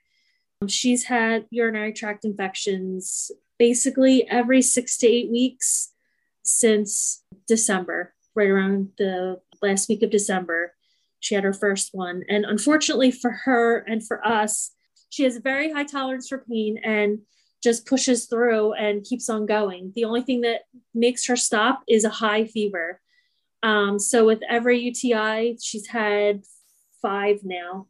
um, 0.62 0.68
she's 0.68 1.04
had 1.04 1.46
urinary 1.50 1.94
tract 1.94 2.24
infections 2.24 3.32
basically 3.60 4.28
every 4.30 4.62
six 4.62 4.98
to 4.98 5.08
eight 5.08 5.32
weeks 5.32 5.92
since 6.44 7.24
December, 7.48 8.14
right 8.36 8.50
around 8.50 8.90
the 8.98 9.40
last 9.62 9.90
week 9.90 10.04
of 10.04 10.10
December. 10.10 10.74
She 11.20 11.36
had 11.36 11.44
her 11.44 11.54
first 11.54 11.92
one. 11.94 12.24
And 12.28 12.46
unfortunately 12.46 13.12
for 13.12 13.32
her 13.46 13.78
and 13.80 14.06
for 14.06 14.26
us, 14.26 14.72
she 15.10 15.24
has 15.24 15.38
a 15.38 15.42
very 15.42 15.72
high 15.72 15.86
tolerance 15.86 16.28
for 16.28 16.40
pain 16.40 16.80
and 16.84 17.20
just 17.64 17.86
pushes 17.86 18.26
through 18.26 18.74
and 18.74 19.06
keeps 19.06 19.30
on 19.30 19.46
going. 19.46 19.94
The 19.96 20.04
only 20.04 20.22
thing 20.22 20.42
that 20.42 20.62
makes 20.94 21.26
her 21.28 21.38
stop 21.38 21.84
is 21.88 22.04
a 22.04 22.10
high 22.10 22.46
fever. 22.46 23.00
Um, 23.64 23.98
so 23.98 24.26
with 24.26 24.42
every 24.48 24.80
UTI, 24.80 25.58
she's 25.62 25.88
had 25.88 26.44
five 27.02 27.40
now 27.44 27.88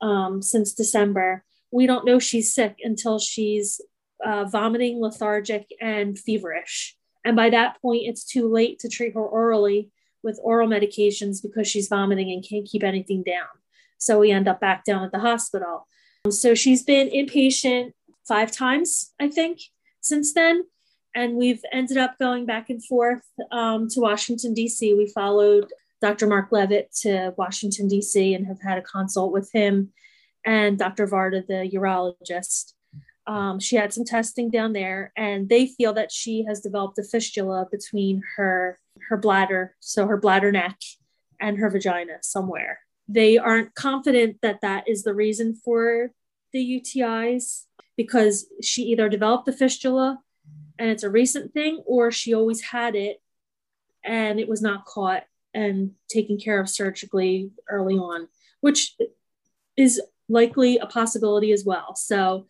um, 0.00 0.40
since 0.40 0.72
December. 0.72 1.44
We 1.70 1.86
don't 1.86 2.06
know 2.06 2.18
she's 2.18 2.54
sick 2.54 2.76
until 2.82 3.18
she's 3.18 3.80
uh, 4.24 4.44
vomiting, 4.44 5.00
lethargic, 5.00 5.66
and 5.80 6.18
feverish. 6.18 6.96
And 7.24 7.36
by 7.36 7.50
that 7.50 7.82
point, 7.82 8.04
it's 8.06 8.24
too 8.24 8.50
late 8.50 8.78
to 8.80 8.88
treat 8.88 9.14
her 9.14 9.26
orally 9.26 9.90
with 10.22 10.40
oral 10.42 10.68
medications 10.68 11.42
because 11.42 11.68
she's 11.68 11.88
vomiting 11.88 12.30
and 12.30 12.46
can't 12.48 12.66
keep 12.66 12.82
anything 12.82 13.22
down. 13.22 13.46
So 13.98 14.18
we 14.18 14.30
end 14.30 14.48
up 14.48 14.60
back 14.60 14.84
down 14.84 15.04
at 15.04 15.12
the 15.12 15.18
hospital. 15.18 15.86
So 16.30 16.54
she's 16.54 16.82
been 16.82 17.08
inpatient 17.10 17.92
five 18.26 18.52
times, 18.52 19.12
I 19.20 19.28
think, 19.28 19.58
since 20.00 20.32
then. 20.32 20.64
And 21.18 21.34
we've 21.34 21.64
ended 21.72 21.96
up 21.96 22.16
going 22.20 22.46
back 22.46 22.70
and 22.70 22.82
forth 22.84 23.24
um, 23.50 23.88
to 23.88 23.98
Washington, 23.98 24.54
D.C. 24.54 24.94
We 24.94 25.08
followed 25.08 25.66
Dr. 26.00 26.28
Marc 26.28 26.52
Levitt 26.52 26.92
to 27.00 27.34
Washington, 27.36 27.88
D.C., 27.88 28.34
and 28.34 28.46
have 28.46 28.62
had 28.62 28.78
a 28.78 28.82
consult 28.82 29.32
with 29.32 29.50
him 29.52 29.90
and 30.46 30.78
Dr. 30.78 31.08
Varda, 31.08 31.44
the 31.44 31.68
urologist. 31.76 32.74
Um, 33.26 33.58
she 33.58 33.74
had 33.74 33.92
some 33.92 34.04
testing 34.04 34.48
down 34.48 34.72
there, 34.72 35.12
and 35.16 35.48
they 35.48 35.66
feel 35.66 35.92
that 35.94 36.12
she 36.12 36.44
has 36.44 36.60
developed 36.60 37.00
a 37.00 37.02
fistula 37.02 37.66
between 37.68 38.22
her 38.36 38.78
her 39.08 39.16
bladder, 39.16 39.74
so 39.80 40.06
her 40.06 40.18
bladder 40.18 40.52
neck, 40.52 40.78
and 41.40 41.58
her 41.58 41.68
vagina 41.68 42.18
somewhere. 42.22 42.78
They 43.08 43.38
aren't 43.38 43.74
confident 43.74 44.36
that 44.42 44.60
that 44.60 44.86
is 44.86 45.02
the 45.02 45.14
reason 45.14 45.56
for 45.56 46.12
the 46.52 46.80
UTIs 46.80 47.64
because 47.96 48.46
she 48.62 48.82
either 48.84 49.08
developed 49.08 49.46
the 49.46 49.52
fistula 49.52 50.20
and 50.78 50.90
it's 50.90 51.02
a 51.02 51.10
recent 51.10 51.52
thing, 51.52 51.82
or 51.86 52.10
she 52.10 52.34
always 52.34 52.62
had 52.62 52.94
it 52.94 53.20
and 54.04 54.38
it 54.38 54.48
was 54.48 54.62
not 54.62 54.84
caught 54.84 55.24
and 55.54 55.92
taken 56.08 56.38
care 56.38 56.60
of 56.60 56.68
surgically 56.68 57.50
early 57.68 57.96
on, 57.96 58.28
which 58.60 58.96
is 59.76 60.00
likely 60.28 60.78
a 60.78 60.86
possibility 60.86 61.52
as 61.52 61.64
well. 61.64 61.94
So 61.96 62.46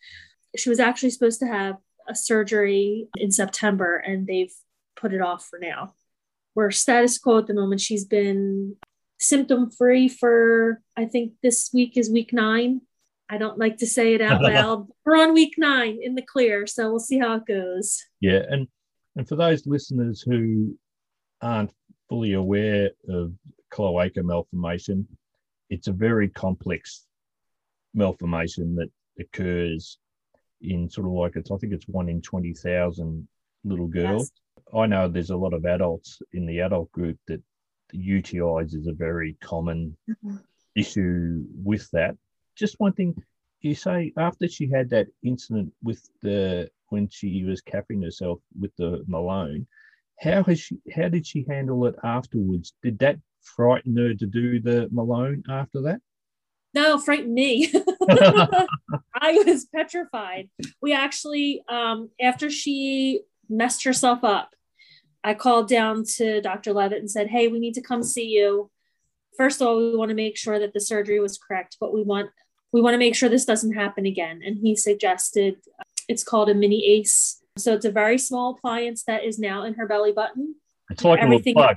she 0.56 0.68
was 0.68 0.80
actually 0.80 1.10
supposed 1.10 1.40
to 1.40 1.46
have 1.46 1.76
a 2.08 2.14
surgery 2.14 3.08
in 3.16 3.30
September 3.30 3.96
and 3.96 4.26
they've 4.26 4.52
put 4.96 5.12
it 5.12 5.20
off 5.20 5.44
for 5.44 5.58
now. 5.58 5.94
We're 6.54 6.70
status 6.70 7.18
quo 7.18 7.38
at 7.38 7.46
the 7.46 7.54
moment. 7.54 7.80
She's 7.80 8.04
been 8.04 8.76
symptom 9.20 9.70
free 9.70 10.08
for, 10.08 10.82
I 10.96 11.04
think 11.04 11.34
this 11.42 11.70
week 11.72 11.96
is 11.96 12.10
week 12.10 12.32
nine. 12.32 12.82
I 13.30 13.36
don't 13.36 13.58
like 13.58 13.78
to 13.78 13.86
say 13.86 14.14
it 14.14 14.20
out 14.20 14.42
loud. 14.42 14.88
We're 15.04 15.16
on 15.16 15.34
week 15.34 15.54
nine 15.58 15.98
in 16.02 16.14
the 16.14 16.22
clear, 16.22 16.66
so 16.66 16.90
we'll 16.90 17.00
see 17.00 17.18
how 17.18 17.34
it 17.34 17.46
goes. 17.46 18.02
Yeah, 18.20 18.42
and 18.48 18.66
and 19.16 19.28
for 19.28 19.36
those 19.36 19.66
listeners 19.66 20.22
who 20.22 20.76
aren't 21.42 21.72
fully 22.08 22.32
aware 22.32 22.90
of 23.08 23.32
cloaca 23.70 24.22
malformation, 24.22 25.06
it's 25.68 25.88
a 25.88 25.92
very 25.92 26.28
complex 26.28 27.04
malformation 27.94 28.76
that 28.76 28.90
occurs 29.18 29.98
in 30.62 30.88
sort 30.88 31.06
of 31.06 31.12
like 31.12 31.36
it's 31.36 31.50
I 31.50 31.56
think 31.56 31.72
it's 31.72 31.88
one 31.88 32.08
in 32.08 32.22
twenty 32.22 32.54
thousand 32.54 33.28
little 33.64 33.88
girls. 33.88 34.32
Yes. 34.56 34.74
I 34.74 34.86
know 34.86 35.08
there's 35.08 35.30
a 35.30 35.36
lot 35.36 35.54
of 35.54 35.66
adults 35.66 36.20
in 36.32 36.46
the 36.46 36.60
adult 36.60 36.90
group 36.92 37.18
that 37.28 37.42
UTIs 37.94 38.74
is 38.74 38.86
a 38.86 38.92
very 38.92 39.36
common 39.40 39.96
mm-hmm. 40.08 40.36
issue 40.74 41.44
with 41.62 41.88
that 41.92 42.16
just 42.58 42.80
one 42.80 42.92
thing 42.92 43.14
you 43.60 43.74
say 43.74 44.12
after 44.16 44.48
she 44.48 44.68
had 44.68 44.90
that 44.90 45.08
incident 45.22 45.72
with 45.82 46.08
the 46.22 46.70
when 46.88 47.08
she 47.08 47.44
was 47.44 47.60
cathing 47.60 48.02
herself 48.02 48.40
with 48.58 48.74
the 48.76 49.04
Malone, 49.06 49.66
how 50.18 50.42
has 50.44 50.60
she 50.60 50.78
how 50.94 51.08
did 51.08 51.26
she 51.26 51.44
handle 51.48 51.86
it 51.86 51.94
afterwards? 52.02 52.74
Did 52.82 52.98
that 53.00 53.18
frighten 53.42 53.96
her 53.96 54.14
to 54.14 54.26
do 54.26 54.60
the 54.60 54.88
Malone 54.90 55.42
after 55.48 55.80
that? 55.82 56.00
No, 56.74 56.98
frightened 56.98 57.34
me. 57.34 57.72
I 59.14 59.42
was 59.46 59.66
petrified. 59.74 60.50
We 60.82 60.92
actually, 60.92 61.62
um, 61.68 62.10
after 62.20 62.50
she 62.50 63.22
messed 63.48 63.84
herself 63.84 64.22
up, 64.22 64.50
I 65.24 65.34
called 65.34 65.68
down 65.68 66.04
to 66.16 66.40
Dr. 66.40 66.72
Levitt 66.72 66.98
and 66.98 67.10
said, 67.10 67.28
Hey, 67.28 67.48
we 67.48 67.58
need 67.58 67.74
to 67.74 67.82
come 67.82 68.02
see 68.02 68.26
you. 68.26 68.70
First 69.36 69.60
of 69.60 69.68
all, 69.68 69.78
we 69.78 69.96
want 69.96 70.10
to 70.10 70.14
make 70.14 70.36
sure 70.36 70.58
that 70.58 70.72
the 70.72 70.80
surgery 70.80 71.20
was 71.20 71.38
correct, 71.38 71.76
but 71.80 71.92
we 71.92 72.02
want 72.02 72.30
we 72.72 72.81
want 72.81 72.94
to 72.94 72.98
make 72.98 73.14
sure 73.14 73.28
this 73.28 73.44
doesn't 73.44 73.74
happen 73.74 74.07
again. 74.07 74.40
And 74.44 74.59
he 74.59 74.76
suggested 74.76 75.57
uh, 75.78 75.85
it's 76.09 76.24
called 76.24 76.50
a 76.50 76.54
mini 76.54 76.85
ace. 76.87 77.42
So 77.57 77.74
it's 77.74 77.85
a 77.85 77.90
very 77.90 78.18
small 78.18 78.54
appliance 78.54 79.04
that 79.04 79.24
is 79.24 79.38
now 79.38 79.64
in 79.64 79.74
her 79.74 79.87
belly 79.87 80.12
button. 80.12 80.54
It's 80.90 81.04
like 81.04 81.20
Everything, 81.20 81.54
a 81.57 81.61
plug. 81.61 81.76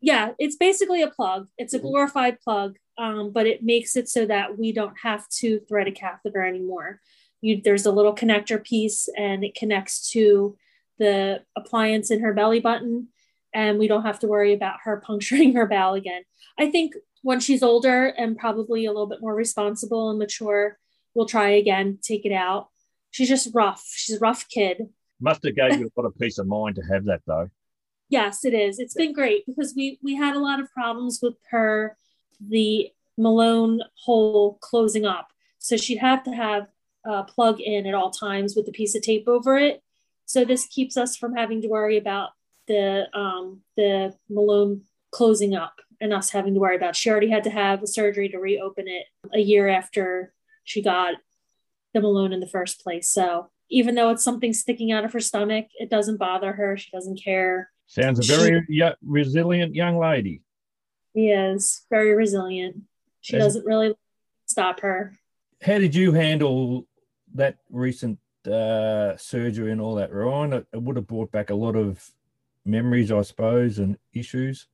Yeah, 0.00 0.32
it's 0.38 0.56
basically 0.56 1.02
a 1.02 1.08
plug. 1.08 1.48
It's 1.56 1.74
a 1.74 1.78
glorified 1.78 2.40
plug, 2.40 2.76
um, 2.98 3.30
but 3.32 3.46
it 3.46 3.62
makes 3.62 3.96
it 3.96 4.08
so 4.08 4.26
that 4.26 4.58
we 4.58 4.72
don't 4.72 4.96
have 5.02 5.28
to 5.40 5.60
thread 5.60 5.88
a 5.88 5.92
catheter 5.92 6.42
anymore. 6.42 7.00
You, 7.40 7.60
there's 7.62 7.86
a 7.86 7.92
little 7.92 8.14
connector 8.14 8.62
piece 8.62 9.08
and 9.16 9.44
it 9.44 9.54
connects 9.54 10.10
to 10.10 10.56
the 10.98 11.42
appliance 11.56 12.10
in 12.10 12.20
her 12.20 12.32
belly 12.32 12.60
button 12.60 13.08
and 13.54 13.78
we 13.78 13.88
don't 13.88 14.04
have 14.04 14.18
to 14.20 14.26
worry 14.26 14.52
about 14.52 14.78
her 14.84 14.96
puncturing 15.06 15.54
her 15.54 15.66
bowel 15.66 15.94
again. 15.94 16.22
I 16.58 16.70
think 16.70 16.94
when 17.22 17.40
she's 17.40 17.62
older 17.62 18.06
and 18.06 18.36
probably 18.36 18.84
a 18.84 18.90
little 18.90 19.06
bit 19.06 19.20
more 19.20 19.34
responsible 19.34 20.10
and 20.10 20.18
mature, 20.18 20.78
we'll 21.14 21.26
try 21.26 21.50
again, 21.50 21.98
take 22.02 22.26
it 22.26 22.32
out. 22.32 22.68
She's 23.10 23.28
just 23.28 23.54
rough. 23.54 23.84
She's 23.94 24.16
a 24.16 24.20
rough 24.20 24.48
kid. 24.48 24.88
Must 25.20 25.44
have 25.44 25.54
gave 25.54 25.78
you 25.78 25.86
a 25.86 25.90
lot 26.00 26.06
of 26.06 26.18
peace 26.18 26.38
of 26.38 26.46
mind 26.46 26.76
to 26.76 26.82
have 26.82 27.04
that 27.04 27.22
though. 27.26 27.48
Yes, 28.08 28.44
it 28.44 28.52
is. 28.52 28.78
It's 28.78 28.94
been 28.94 29.12
great 29.12 29.46
because 29.46 29.72
we 29.74 29.98
we 30.02 30.16
had 30.16 30.36
a 30.36 30.40
lot 30.40 30.60
of 30.60 30.70
problems 30.72 31.20
with 31.22 31.34
her 31.50 31.96
the 32.40 32.90
Malone 33.16 33.80
hole 34.04 34.58
closing 34.60 35.06
up. 35.06 35.28
So 35.58 35.76
she'd 35.76 35.98
have 35.98 36.24
to 36.24 36.32
have 36.32 36.66
a 37.04 37.22
plug 37.24 37.60
in 37.60 37.86
at 37.86 37.94
all 37.94 38.10
times 38.10 38.54
with 38.56 38.68
a 38.68 38.72
piece 38.72 38.94
of 38.94 39.02
tape 39.02 39.28
over 39.28 39.56
it. 39.56 39.82
So 40.26 40.44
this 40.44 40.66
keeps 40.66 40.96
us 40.96 41.16
from 41.16 41.34
having 41.34 41.62
to 41.62 41.68
worry 41.68 41.98
about 41.98 42.30
the 42.66 43.06
um, 43.16 43.60
the 43.76 44.14
Malone 44.28 44.82
closing 45.10 45.54
up 45.54 45.74
and 46.02 46.12
us 46.12 46.30
having 46.30 46.52
to 46.52 46.60
worry 46.60 46.76
about. 46.76 46.96
She 46.96 47.08
already 47.08 47.30
had 47.30 47.44
to 47.44 47.50
have 47.50 47.82
a 47.82 47.86
surgery 47.86 48.28
to 48.30 48.38
reopen 48.38 48.88
it 48.88 49.06
a 49.32 49.38
year 49.38 49.68
after 49.68 50.34
she 50.64 50.82
got 50.82 51.14
the 51.94 52.00
Malone 52.00 52.32
in 52.32 52.40
the 52.40 52.48
first 52.48 52.82
place. 52.82 53.08
So 53.08 53.50
even 53.70 53.94
though 53.94 54.10
it's 54.10 54.24
something 54.24 54.52
sticking 54.52 54.90
out 54.90 55.04
of 55.04 55.12
her 55.12 55.20
stomach, 55.20 55.66
it 55.78 55.88
doesn't 55.88 56.18
bother 56.18 56.52
her. 56.52 56.76
She 56.76 56.90
doesn't 56.90 57.22
care. 57.22 57.70
Sounds 57.86 58.18
a 58.18 58.36
very 58.36 58.64
she, 58.68 58.82
resilient 59.00 59.76
young 59.76 59.96
lady. 59.96 60.42
Yes, 61.14 61.86
very 61.88 62.14
resilient. 62.14 62.82
She 63.20 63.38
doesn't 63.38 63.64
really 63.64 63.94
stop 64.46 64.80
her. 64.80 65.16
How 65.62 65.78
did 65.78 65.94
you 65.94 66.12
handle 66.12 66.88
that 67.34 67.58
recent 67.70 68.18
uh, 68.50 69.16
surgery 69.16 69.70
and 69.70 69.80
all 69.80 69.94
that, 69.94 70.12
Ryan? 70.12 70.54
It, 70.54 70.66
it 70.72 70.82
would 70.82 70.96
have 70.96 71.06
brought 71.06 71.30
back 71.30 71.50
a 71.50 71.54
lot 71.54 71.76
of 71.76 72.04
memories, 72.64 73.12
I 73.12 73.22
suppose, 73.22 73.78
and 73.78 73.96
issues. 74.12 74.66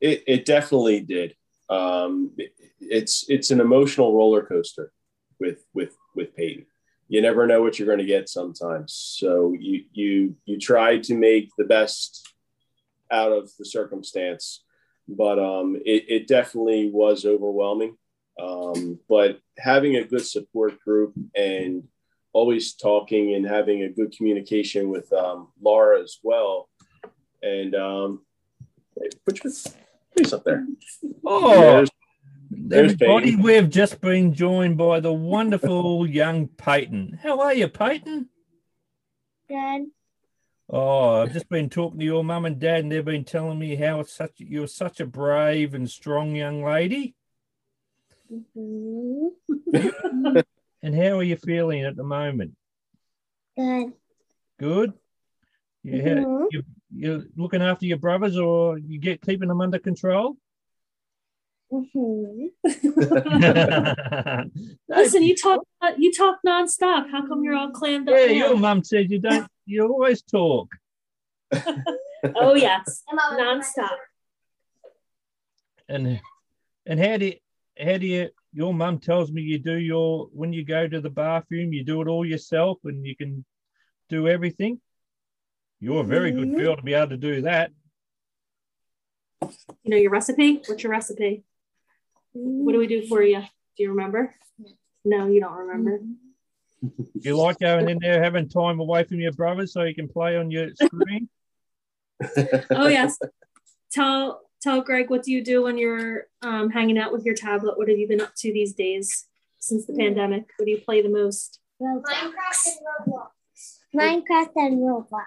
It, 0.00 0.24
it 0.26 0.44
definitely 0.44 1.00
did. 1.00 1.34
Um, 1.68 2.32
it, 2.38 2.52
it's 2.80 3.28
it's 3.28 3.50
an 3.50 3.60
emotional 3.60 4.14
roller 4.14 4.42
coaster 4.42 4.92
with 5.40 5.64
with 5.74 5.96
with 6.14 6.34
Peyton. 6.36 6.66
You 7.08 7.22
never 7.22 7.46
know 7.46 7.62
what 7.62 7.78
you're 7.78 7.86
going 7.86 7.98
to 7.98 8.04
get 8.04 8.28
sometimes. 8.28 8.92
So 9.18 9.54
you 9.58 9.84
you 9.92 10.36
you 10.44 10.58
try 10.58 10.98
to 10.98 11.14
make 11.14 11.50
the 11.56 11.64
best 11.64 12.26
out 13.10 13.32
of 13.32 13.50
the 13.58 13.64
circumstance. 13.64 14.62
but 15.08 15.38
um, 15.38 15.76
it, 15.86 16.04
it 16.08 16.26
definitely 16.28 16.90
was 16.90 17.24
overwhelming. 17.24 17.96
Um, 18.40 19.00
but 19.08 19.40
having 19.56 19.96
a 19.96 20.04
good 20.04 20.24
support 20.24 20.78
group 20.80 21.14
and 21.34 21.84
always 22.32 22.74
talking 22.74 23.34
and 23.34 23.44
having 23.46 23.82
a 23.82 23.88
good 23.88 24.12
communication 24.12 24.90
with 24.90 25.12
um, 25.12 25.48
Laura 25.60 26.00
as 26.00 26.18
well. 26.22 26.68
And 27.42 27.74
um, 27.74 28.20
put 29.24 29.42
your 29.42 29.52
face 30.16 30.32
up 30.32 30.44
there. 30.44 30.66
Oh, 31.24 31.84
There's- 32.50 32.92
everybody, 32.92 33.26
Peyton. 33.30 33.42
we've 33.42 33.70
just 33.70 34.00
been 34.00 34.34
joined 34.34 34.76
by 34.78 35.00
the 35.00 35.12
wonderful 35.12 36.06
young 36.08 36.48
Peyton. 36.48 37.18
How 37.22 37.40
are 37.40 37.54
you, 37.54 37.68
Peyton? 37.68 38.28
Good. 39.48 39.86
Oh, 40.70 41.22
I've 41.22 41.32
just 41.32 41.48
been 41.48 41.70
talking 41.70 41.98
to 42.00 42.04
your 42.04 42.22
mum 42.22 42.44
and 42.44 42.58
dad, 42.58 42.80
and 42.80 42.92
they've 42.92 43.04
been 43.04 43.24
telling 43.24 43.58
me 43.58 43.76
how 43.76 44.00
it's 44.00 44.12
such 44.14 44.32
you're 44.36 44.66
such 44.66 45.00
a 45.00 45.06
brave 45.06 45.72
and 45.74 45.88
strong 45.88 46.34
young 46.36 46.62
lady. 46.62 47.14
Mhm. 48.32 49.30
And 50.80 50.94
how 50.94 51.18
are 51.18 51.24
you 51.24 51.34
feeling 51.34 51.84
at 51.84 51.96
the 51.96 52.04
moment? 52.04 52.52
Good. 53.56 53.94
Good. 54.60 54.92
You, 55.82 56.02
ha- 56.02 56.24
Mhm. 56.24 56.46
you 56.52 56.62
you're 56.94 57.22
looking 57.36 57.62
after 57.62 57.86
your 57.86 57.98
brothers, 57.98 58.38
or 58.38 58.78
you 58.78 58.98
get 58.98 59.22
keeping 59.22 59.48
them 59.48 59.60
under 59.60 59.78
control. 59.78 60.36
Mhm. 61.72 62.48
Listen, 64.88 65.22
you 65.22 65.36
talk 65.36 65.66
you 65.98 66.12
talk 66.12 66.38
nonstop. 66.46 67.10
How 67.10 67.26
come 67.26 67.44
you're 67.44 67.56
all 67.56 67.70
clammed 67.70 68.08
up? 68.08 68.14
yeah, 68.16 68.26
now? 68.26 68.32
your 68.32 68.56
mum 68.56 68.82
said 68.82 69.10
you 69.10 69.18
don't. 69.18 69.46
You 69.66 69.84
always 69.84 70.22
talk. 70.22 70.68
Oh 72.34 72.56
yes, 72.56 73.04
nonstop. 73.12 73.96
And 75.88 76.20
and 76.84 76.98
how 76.98 77.16
do 77.16 77.26
you, 77.26 77.34
how 77.78 77.96
do 77.98 78.06
you? 78.06 78.30
Your 78.52 78.74
mum 78.74 78.98
tells 78.98 79.30
me 79.30 79.42
you 79.42 79.58
do 79.58 79.76
your 79.76 80.26
when 80.32 80.52
you 80.52 80.64
go 80.64 80.88
to 80.88 81.00
the 81.00 81.10
bathroom, 81.10 81.72
you 81.72 81.84
do 81.84 82.02
it 82.02 82.08
all 82.08 82.24
yourself, 82.24 82.78
and 82.84 83.06
you 83.06 83.14
can 83.14 83.44
do 84.08 84.26
everything. 84.26 84.80
You're 85.80 86.00
a 86.00 86.04
very 86.04 86.32
good 86.32 86.48
Mhm. 86.48 86.58
girl 86.58 86.76
to 86.76 86.82
be 86.82 86.94
able 86.94 87.10
to 87.10 87.16
do 87.16 87.42
that. 87.42 87.72
You 89.42 89.90
know 89.90 89.96
your 89.96 90.10
recipe? 90.10 90.56
What's 90.66 90.82
your 90.82 90.90
recipe? 90.92 91.44
What 92.32 92.72
do 92.72 92.78
we 92.78 92.86
do 92.86 93.06
for 93.06 93.22
you? 93.22 93.40
Do 93.40 93.82
you 93.82 93.90
remember? 93.90 94.34
No, 95.04 95.26
you 95.26 95.40
don't 95.40 95.56
remember. 95.56 96.00
You 97.14 97.36
like 97.36 97.58
going 97.58 97.88
in 97.88 97.98
there 98.00 98.22
having 98.22 98.48
time 98.48 98.80
away 98.80 99.04
from 99.04 99.20
your 99.20 99.32
brothers 99.32 99.72
so 99.72 99.82
you 99.82 99.94
can 99.94 100.08
play 100.08 100.36
on 100.36 100.50
your 100.50 100.74
screen. 100.74 101.28
Oh 102.70 102.88
yes. 102.88 103.16
Tell 103.92 104.42
tell 104.60 104.80
Greg 104.82 105.08
what 105.08 105.22
do 105.22 105.30
you 105.30 105.42
do 105.42 105.62
when 105.62 105.78
you're 105.78 106.26
um, 106.42 106.68
hanging 106.68 106.98
out 106.98 107.12
with 107.12 107.24
your 107.24 107.36
tablet? 107.36 107.78
What 107.78 107.88
have 107.88 107.96
you 107.96 108.08
been 108.08 108.20
up 108.20 108.34
to 108.38 108.52
these 108.52 108.74
days 108.74 109.28
since 109.60 109.86
the 109.86 109.92
pandemic? 109.92 110.50
What 110.56 110.64
do 110.66 110.70
you 110.72 110.80
play 110.80 111.00
the 111.00 111.08
most? 111.08 111.60
Minecraft 111.80 112.66
and 112.66 112.80
Roblox. 113.06 113.28
Minecraft 113.94 114.50
and 114.56 114.78
Roblox. 114.80 115.26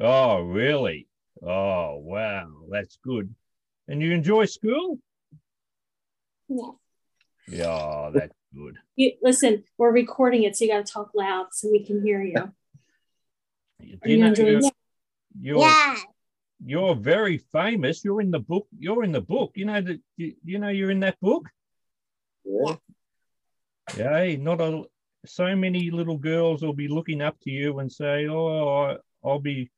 Oh, 0.00 0.40
really? 0.42 1.06
Oh, 1.42 1.98
wow, 1.98 2.48
that's 2.70 2.98
good. 3.02 3.34
And 3.88 4.00
you 4.02 4.12
enjoy 4.12 4.46
school? 4.46 4.98
Yes. 6.48 6.70
Yeah, 7.46 8.10
that's 8.12 8.34
good. 8.54 8.76
You, 8.96 9.12
listen, 9.22 9.64
we're 9.76 9.92
recording 9.92 10.44
it, 10.44 10.56
so 10.56 10.64
you 10.64 10.70
got 10.72 10.84
to 10.84 10.92
talk 10.92 11.10
loud 11.14 11.48
so 11.52 11.68
we 11.70 11.84
can 11.84 12.02
hear 12.02 12.22
you. 12.22 12.36
Are 12.38 12.52
you 13.80 13.98
you 14.04 14.18
know 14.18 14.26
enjoying 14.28 14.48
you're, 14.48 14.66
it? 14.66 14.72
you're, 15.40 15.58
Yeah. 15.58 15.96
you're 16.64 16.94
very 16.94 17.38
famous. 17.52 18.04
You're 18.04 18.20
in 18.20 18.30
the 18.30 18.40
book. 18.40 18.66
You're 18.78 19.04
in 19.04 19.12
the 19.12 19.20
book. 19.20 19.52
You 19.54 19.66
know 19.66 19.80
that 19.80 20.00
you, 20.16 20.34
you 20.44 20.58
know 20.58 20.68
you're 20.68 20.90
in 20.90 21.00
that 21.00 21.20
book. 21.20 21.48
Yeah. 22.44 22.76
Yeah, 23.96 24.36
not 24.36 24.60
a 24.60 24.84
so 25.26 25.54
many 25.56 25.90
little 25.90 26.18
girls 26.18 26.62
will 26.62 26.74
be 26.74 26.88
looking 26.88 27.20
up 27.20 27.38
to 27.40 27.50
you 27.50 27.78
and 27.78 27.90
say, 27.90 28.26
"Oh, 28.26 28.68
I, 28.68 28.96
I'll 29.26 29.38
be." 29.38 29.70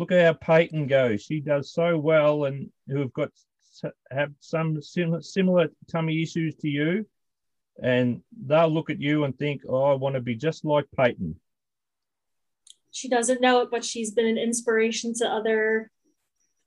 Look 0.00 0.12
at 0.12 0.24
how 0.24 0.32
Peyton 0.32 0.86
goes. 0.86 1.22
She 1.22 1.40
does 1.40 1.74
so 1.74 1.98
well, 1.98 2.46
and 2.46 2.70
who 2.88 3.00
have 3.00 3.12
got 3.12 3.28
have 4.10 4.32
some 4.40 4.80
sim- 4.80 5.20
similar 5.20 5.68
tummy 5.92 6.22
issues 6.22 6.54
to 6.62 6.68
you, 6.68 7.04
and 7.82 8.22
they'll 8.46 8.70
look 8.70 8.88
at 8.88 8.98
you 8.98 9.24
and 9.24 9.38
think, 9.38 9.60
"Oh, 9.68 9.82
I 9.82 9.92
want 9.92 10.14
to 10.14 10.22
be 10.22 10.34
just 10.34 10.64
like 10.64 10.86
Peyton." 10.96 11.38
She 12.90 13.10
doesn't 13.10 13.42
know 13.42 13.60
it, 13.60 13.68
but 13.70 13.84
she's 13.84 14.10
been 14.10 14.26
an 14.26 14.38
inspiration 14.38 15.12
to 15.16 15.28
other 15.28 15.90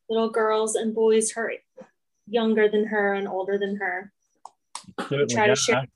little 0.08 0.30
girls 0.30 0.76
and 0.76 0.94
boys 0.94 1.32
her 1.32 1.54
younger 2.28 2.70
than 2.70 2.86
her 2.86 3.16
and 3.16 3.28
older 3.28 3.58
than 3.58 3.78
her. 3.78 4.14
Certainly 5.10 5.34
Try 5.34 5.48
to 5.48 5.56
share- 5.56 5.88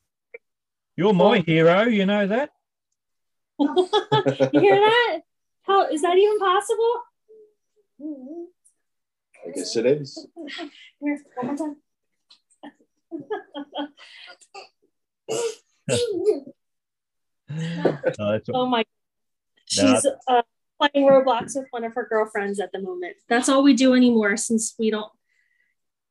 You're 0.95 1.13
my 1.13 1.41
hero. 1.41 1.83
You 1.83 2.07
know 2.07 2.25
that. 2.25 2.49
you 3.59 3.69
hear 4.59 4.75
that? 4.75 5.19
How 5.61 5.85
is 5.87 6.01
that 6.01 6.17
even 6.17 6.39
possible? 6.39 7.03
I 7.99 9.51
guess 9.53 9.75
it 9.75 9.85
is. 9.85 10.27
Here, 10.99 11.19
one 11.35 11.47
more 11.47 11.57
time. 11.57 11.75
Oh, 18.19 18.39
Oh 18.53 18.65
my! 18.65 18.83
She's 19.65 20.05
uh, 20.27 20.41
playing 20.79 21.07
Roblox 21.07 21.55
with 21.55 21.67
one 21.71 21.83
of 21.83 21.93
her 21.95 22.05
girlfriends 22.09 22.59
at 22.59 22.71
the 22.71 22.81
moment. 22.81 23.15
That's 23.29 23.49
all 23.49 23.63
we 23.63 23.73
do 23.73 23.93
anymore 23.93 24.37
since 24.37 24.75
we 24.77 24.91
don't 24.91 25.11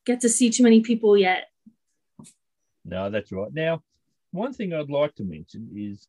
get 0.04 0.20
to 0.22 0.28
see 0.28 0.50
too 0.50 0.62
many 0.62 0.80
people 0.80 1.16
yet. 1.16 1.48
No, 2.84 3.10
that's 3.10 3.32
right. 3.32 3.52
Now, 3.52 3.82
one 4.30 4.52
thing 4.52 4.72
I'd 4.72 4.90
like 4.90 5.14
to 5.16 5.24
mention 5.24 5.70
is 5.74 6.08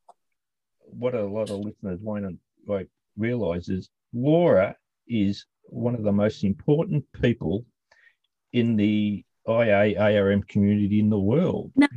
what 0.80 1.14
a 1.14 1.26
lot 1.26 1.50
of 1.50 1.60
listeners 1.60 2.00
won't 2.02 2.40
like 2.66 2.88
realize 3.18 3.70
is 3.70 3.90
Laura 4.14 4.76
is 5.08 5.46
one 5.70 5.96
of 5.96 6.04
the 6.04 6.12
most 6.12 6.44
important 6.44 7.06
people 7.22 7.66
in 8.54 8.76
the 8.76 9.24
IA 9.48 9.98
ARM 10.00 10.44
community 10.44 11.00
in 11.00 11.10
the 11.10 11.20
world 11.20 11.72
No, 11.76 11.88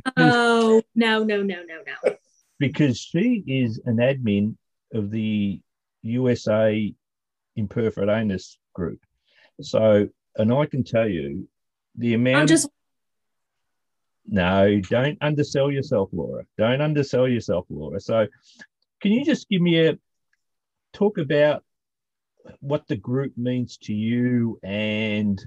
no, 0.95 1.23
no, 1.23 1.23
no, 1.23 1.43
no, 1.43 1.81
no. 2.05 2.15
because 2.59 2.97
she 2.97 3.43
is 3.47 3.81
an 3.85 3.97
admin 3.97 4.55
of 4.93 5.11
the 5.11 5.61
USA 6.03 6.93
Imperforate 7.57 8.09
Anus 8.09 8.57
group. 8.73 8.99
So, 9.61 10.07
and 10.37 10.53
I 10.53 10.65
can 10.65 10.83
tell 10.83 11.07
you 11.07 11.47
the 11.95 12.13
amount. 12.13 12.41
I'm 12.41 12.47
just 12.47 12.69
No, 14.25 14.79
don't 14.89 15.17
undersell 15.21 15.71
yourself, 15.71 16.09
Laura. 16.13 16.45
Don't 16.57 16.81
undersell 16.81 17.27
yourself, 17.27 17.65
Laura. 17.69 17.99
So, 17.99 18.27
can 19.01 19.11
you 19.11 19.25
just 19.25 19.49
give 19.49 19.61
me 19.61 19.87
a 19.87 19.97
talk 20.93 21.17
about 21.17 21.63
what 22.59 22.87
the 22.87 22.95
group 22.95 23.33
means 23.37 23.77
to 23.77 23.93
you 23.93 24.59
and 24.63 25.43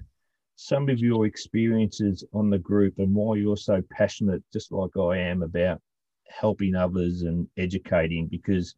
some 0.57 0.89
of 0.89 0.99
your 1.01 1.27
experiences 1.27 2.25
on 2.33 2.51
the 2.51 2.59
group 2.59 2.95
and 2.99 3.15
why 3.15 3.37
you're 3.37 3.57
so 3.57 3.83
passionate, 3.91 4.43
just 4.53 4.73
like 4.73 4.97
I 4.97 5.19
am, 5.19 5.43
about 5.43 5.81
helping 6.29 6.75
others 6.75 7.23
and 7.23 7.49
educating 7.57 8.29
because 8.29 8.75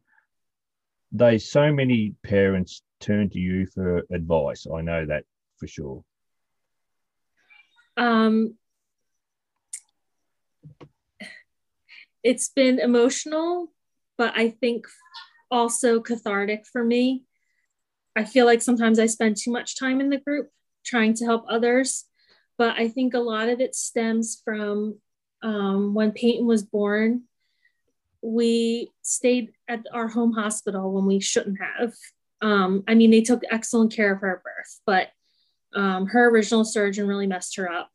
they 1.11 1.37
so 1.37 1.71
many 1.71 2.13
parents 2.23 2.81
turn 2.99 3.29
to 3.29 3.39
you 3.39 3.65
for 3.67 4.03
advice. 4.11 4.65
I 4.73 4.81
know 4.81 5.05
that 5.05 5.23
for 5.57 5.67
sure. 5.67 6.03
um 7.97 8.53
it's 12.23 12.49
been 12.49 12.79
emotional 12.79 13.71
but 14.17 14.33
i 14.37 14.49
think 14.49 14.85
also 15.49 15.99
cathartic 15.99 16.65
for 16.71 16.83
me 16.83 17.23
i 18.17 18.23
feel 18.23 18.45
like 18.45 18.61
sometimes 18.61 18.99
i 18.99 19.05
spend 19.05 19.37
too 19.37 19.51
much 19.51 19.79
time 19.79 20.01
in 20.01 20.09
the 20.09 20.19
group 20.19 20.49
trying 20.85 21.13
to 21.13 21.25
help 21.25 21.45
others 21.47 22.05
but 22.57 22.75
i 22.77 22.87
think 22.87 23.13
a 23.13 23.19
lot 23.19 23.49
of 23.49 23.61
it 23.61 23.75
stems 23.75 24.41
from 24.43 24.97
um, 25.43 25.93
when 25.93 26.11
peyton 26.11 26.45
was 26.47 26.63
born 26.63 27.23
we 28.21 28.91
stayed 29.03 29.53
at 29.67 29.85
our 29.93 30.07
home 30.07 30.33
hospital 30.33 30.91
when 30.91 31.05
we 31.05 31.19
shouldn't 31.19 31.59
have. 31.61 31.93
Um, 32.41 32.83
i 32.87 32.93
mean 32.95 33.11
they 33.11 33.21
took 33.21 33.41
excellent 33.49 33.93
care 33.93 34.13
of 34.13 34.21
her 34.21 34.37
at 34.37 34.43
birth 34.43 34.81
but 34.85 35.09
um, 35.75 36.07
her 36.07 36.29
original 36.29 36.63
surgeon 36.63 37.07
really 37.07 37.27
messed 37.27 37.55
her 37.57 37.71
up. 37.71 37.89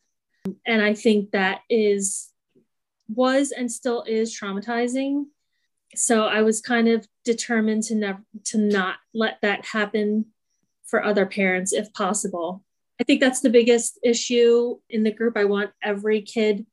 And 0.67 0.83
i 0.83 0.95
think 0.95 1.33
that 1.33 1.61
is 1.69 2.33
was 3.09 3.53
and 3.53 3.71
still 3.71 4.03
is 4.03 4.37
traumatizing 4.37 5.25
so 5.95 6.25
i 6.25 6.43
was 6.43 6.61
kind 6.61 6.89
of 6.89 7.07
determined 7.25 7.83
to 7.83 7.95
never 7.95 8.23
to 8.45 8.59
not 8.59 8.97
let 9.15 9.39
that 9.43 9.65
happen 9.67 10.27
for 10.93 11.03
other 11.03 11.25
parents 11.25 11.73
if 11.73 11.91
possible. 11.95 12.63
I 13.01 13.05
think 13.05 13.23
that's 13.23 13.41
the 13.41 13.49
biggest 13.49 13.99
issue 14.03 14.77
in 14.91 15.05
the 15.05 15.11
group. 15.11 15.39
I 15.39 15.47
want 15.47 15.71
every 15.83 16.21
kid 16.21 16.67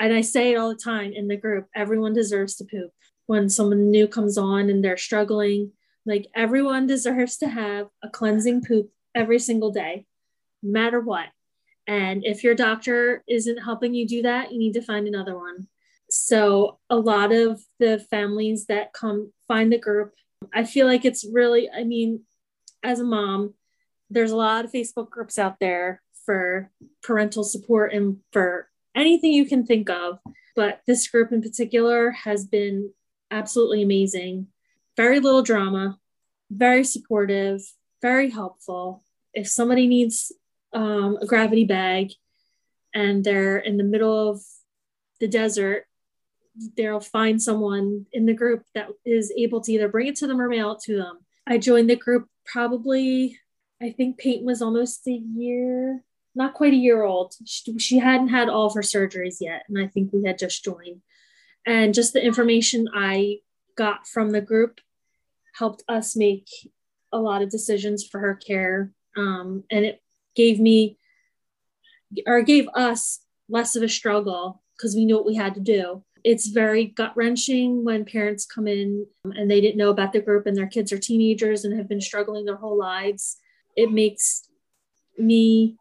and 0.00 0.12
i 0.12 0.22
say 0.22 0.52
it 0.52 0.56
all 0.56 0.70
the 0.70 0.74
time 0.74 1.12
in 1.12 1.28
the 1.28 1.36
group 1.36 1.68
everyone 1.74 2.12
deserves 2.12 2.56
to 2.56 2.64
poop. 2.64 2.90
When 3.26 3.48
someone 3.48 3.92
new 3.92 4.08
comes 4.08 4.36
on 4.36 4.68
and 4.70 4.84
they're 4.84 4.96
struggling 4.96 5.72
like 6.04 6.26
everyone 6.34 6.88
deserves 6.88 7.36
to 7.38 7.48
have 7.48 7.86
a 8.02 8.08
cleansing 8.08 8.64
poop 8.64 8.90
every 9.14 9.38
single 9.38 9.70
day 9.70 10.06
no 10.62 10.72
matter 10.72 11.00
what. 11.00 11.26
And 11.86 12.24
if 12.24 12.42
your 12.42 12.54
doctor 12.54 13.22
isn't 13.28 13.58
helping 13.58 13.94
you 13.94 14.06
do 14.06 14.22
that, 14.22 14.52
you 14.52 14.58
need 14.58 14.74
to 14.74 14.82
find 14.82 15.06
another 15.06 15.36
one. 15.36 15.68
So, 16.10 16.78
a 16.88 16.96
lot 16.96 17.32
of 17.32 17.62
the 17.78 18.04
families 18.10 18.66
that 18.66 18.92
come 18.92 19.32
find 19.46 19.72
the 19.72 19.78
group, 19.78 20.14
I 20.52 20.64
feel 20.64 20.86
like 20.86 21.04
it's 21.04 21.24
really, 21.30 21.70
I 21.70 21.84
mean, 21.84 22.22
as 22.82 23.00
a 23.00 23.04
mom, 23.04 23.54
there's 24.10 24.32
a 24.32 24.36
lot 24.36 24.64
of 24.64 24.72
Facebook 24.72 25.10
groups 25.10 25.38
out 25.38 25.56
there 25.60 26.02
for 26.26 26.70
parental 27.02 27.44
support 27.44 27.92
and 27.92 28.18
for 28.32 28.68
anything 28.94 29.32
you 29.32 29.46
can 29.46 29.64
think 29.64 29.88
of. 29.88 30.18
But 30.56 30.80
this 30.86 31.08
group 31.08 31.32
in 31.32 31.42
particular 31.42 32.10
has 32.10 32.44
been 32.44 32.92
absolutely 33.30 33.82
amazing. 33.82 34.48
Very 34.96 35.20
little 35.20 35.42
drama, 35.42 35.98
very 36.50 36.84
supportive, 36.84 37.62
very 38.02 38.30
helpful. 38.30 39.04
If 39.32 39.48
somebody 39.48 39.86
needs 39.86 40.32
um, 40.72 41.18
a 41.20 41.26
gravity 41.26 41.64
bag 41.64 42.12
and 42.94 43.22
they're 43.22 43.58
in 43.58 43.76
the 43.76 43.84
middle 43.84 44.30
of 44.30 44.42
the 45.20 45.28
desert, 45.28 45.86
they'll 46.76 47.00
find 47.00 47.40
someone 47.40 48.06
in 48.12 48.26
the 48.26 48.34
group 48.34 48.64
that 48.74 48.88
is 49.04 49.32
able 49.36 49.60
to 49.62 49.72
either 49.72 49.88
bring 49.88 50.08
it 50.08 50.16
to 50.16 50.26
them 50.26 50.40
or 50.40 50.48
mail 50.48 50.72
it 50.72 50.80
to 50.80 50.96
them. 50.96 51.18
I 51.46 51.58
joined 51.58 51.88
the 51.88 51.96
group 51.96 52.28
probably, 52.44 53.38
I 53.80 53.90
think 53.90 54.18
Peyton 54.18 54.46
was 54.46 54.62
almost 54.62 55.06
a 55.06 55.12
year, 55.12 56.02
not 56.34 56.54
quite 56.54 56.72
a 56.72 56.76
year 56.76 57.02
old. 57.02 57.34
She, 57.44 57.78
she 57.78 57.98
hadn't 57.98 58.28
had 58.28 58.48
all 58.48 58.66
of 58.66 58.74
her 58.74 58.82
surgeries 58.82 59.36
yet, 59.40 59.64
and 59.68 59.82
I 59.82 59.86
think 59.86 60.12
we 60.12 60.24
had 60.24 60.38
just 60.38 60.64
joined. 60.64 61.02
And 61.66 61.94
just 61.94 62.12
the 62.12 62.24
information 62.24 62.88
I 62.94 63.38
got 63.76 64.06
from 64.06 64.30
the 64.30 64.40
group 64.40 64.80
helped 65.54 65.82
us 65.88 66.16
make 66.16 66.48
a 67.12 67.18
lot 67.18 67.42
of 67.42 67.50
decisions 67.50 68.06
for 68.06 68.18
her 68.20 68.34
care. 68.34 68.92
Um, 69.16 69.64
and 69.70 69.84
it 69.84 70.02
gave 70.34 70.60
me 70.60 70.96
or 72.26 72.42
gave 72.42 72.68
us 72.74 73.20
less 73.48 73.76
of 73.76 73.82
a 73.82 73.88
struggle 73.88 74.62
because 74.76 74.94
we 74.94 75.04
knew 75.04 75.16
what 75.16 75.26
we 75.26 75.34
had 75.34 75.54
to 75.54 75.60
do. 75.60 76.02
It's 76.24 76.48
very 76.48 76.86
gut 76.86 77.12
wrenching 77.16 77.84
when 77.84 78.04
parents 78.04 78.46
come 78.46 78.66
in 78.66 79.06
and 79.24 79.50
they 79.50 79.60
didn't 79.60 79.76
know 79.76 79.90
about 79.90 80.12
the 80.12 80.20
group 80.20 80.46
and 80.46 80.56
their 80.56 80.66
kids 80.66 80.92
are 80.92 80.98
teenagers 80.98 81.64
and 81.64 81.76
have 81.76 81.88
been 81.88 82.00
struggling 82.00 82.44
their 82.44 82.56
whole 82.56 82.78
lives. 82.78 83.38
It 83.76 83.90
makes 83.90 84.48
me 85.18 85.76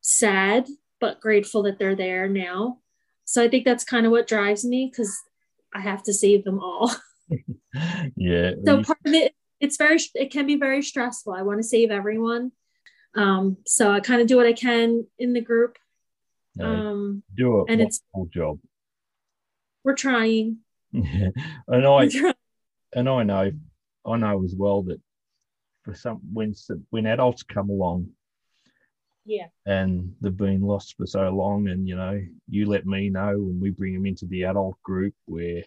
sad, 0.00 0.68
but 1.00 1.20
grateful 1.20 1.62
that 1.64 1.78
they're 1.78 1.96
there 1.96 2.28
now. 2.28 2.78
So 3.24 3.42
I 3.42 3.48
think 3.48 3.64
that's 3.64 3.84
kind 3.84 4.06
of 4.06 4.12
what 4.12 4.28
drives 4.28 4.64
me 4.64 4.88
because 4.90 5.16
I 5.74 5.80
have 5.80 6.02
to 6.04 6.14
save 6.14 6.44
them 6.44 6.60
all. 6.60 6.94
yeah. 8.16 8.52
So 8.64 8.82
part 8.82 8.98
of 9.04 9.12
it, 9.12 9.34
it's 9.60 9.76
very, 9.76 9.98
it 10.14 10.30
can 10.30 10.46
be 10.46 10.56
very 10.56 10.82
stressful. 10.82 11.32
I 11.32 11.42
want 11.42 11.58
to 11.58 11.64
save 11.64 11.90
everyone. 11.90 12.52
Um, 13.16 13.56
so 13.66 13.90
I 13.90 14.00
kind 14.00 14.20
of 14.20 14.28
do 14.28 14.36
what 14.36 14.46
I 14.46 14.52
can 14.52 15.06
in 15.18 15.32
the 15.32 15.40
group. 15.40 15.78
Um, 16.60 17.22
do 17.36 17.60
a 17.60 17.64
and 17.64 17.80
it's 17.80 18.00
job. 18.32 18.58
We're 19.86 19.94
trying. 19.94 20.58
Yeah. 20.90 21.28
And 21.68 21.86
I, 21.86 22.08
and 22.92 23.08
I 23.08 23.22
know, 23.22 23.52
I 24.04 24.16
know 24.16 24.44
as 24.44 24.54
well 24.56 24.82
that 24.82 25.00
for 25.84 25.94
some, 25.94 26.20
when, 26.32 26.54
when 26.90 27.06
adults 27.06 27.44
come 27.44 27.70
along, 27.70 28.08
yeah. 29.24 29.46
And 29.64 30.14
they've 30.20 30.36
been 30.36 30.60
lost 30.60 30.96
for 30.96 31.06
so 31.06 31.28
long. 31.30 31.68
And, 31.68 31.86
you 31.86 31.96
know, 31.96 32.20
you 32.48 32.66
let 32.66 32.84
me 32.84 33.10
know 33.10 33.32
when 33.36 33.60
we 33.60 33.70
bring 33.70 33.94
them 33.94 34.06
into 34.06 34.26
the 34.26 34.44
adult 34.44 34.80
group 34.82 35.14
where 35.26 35.62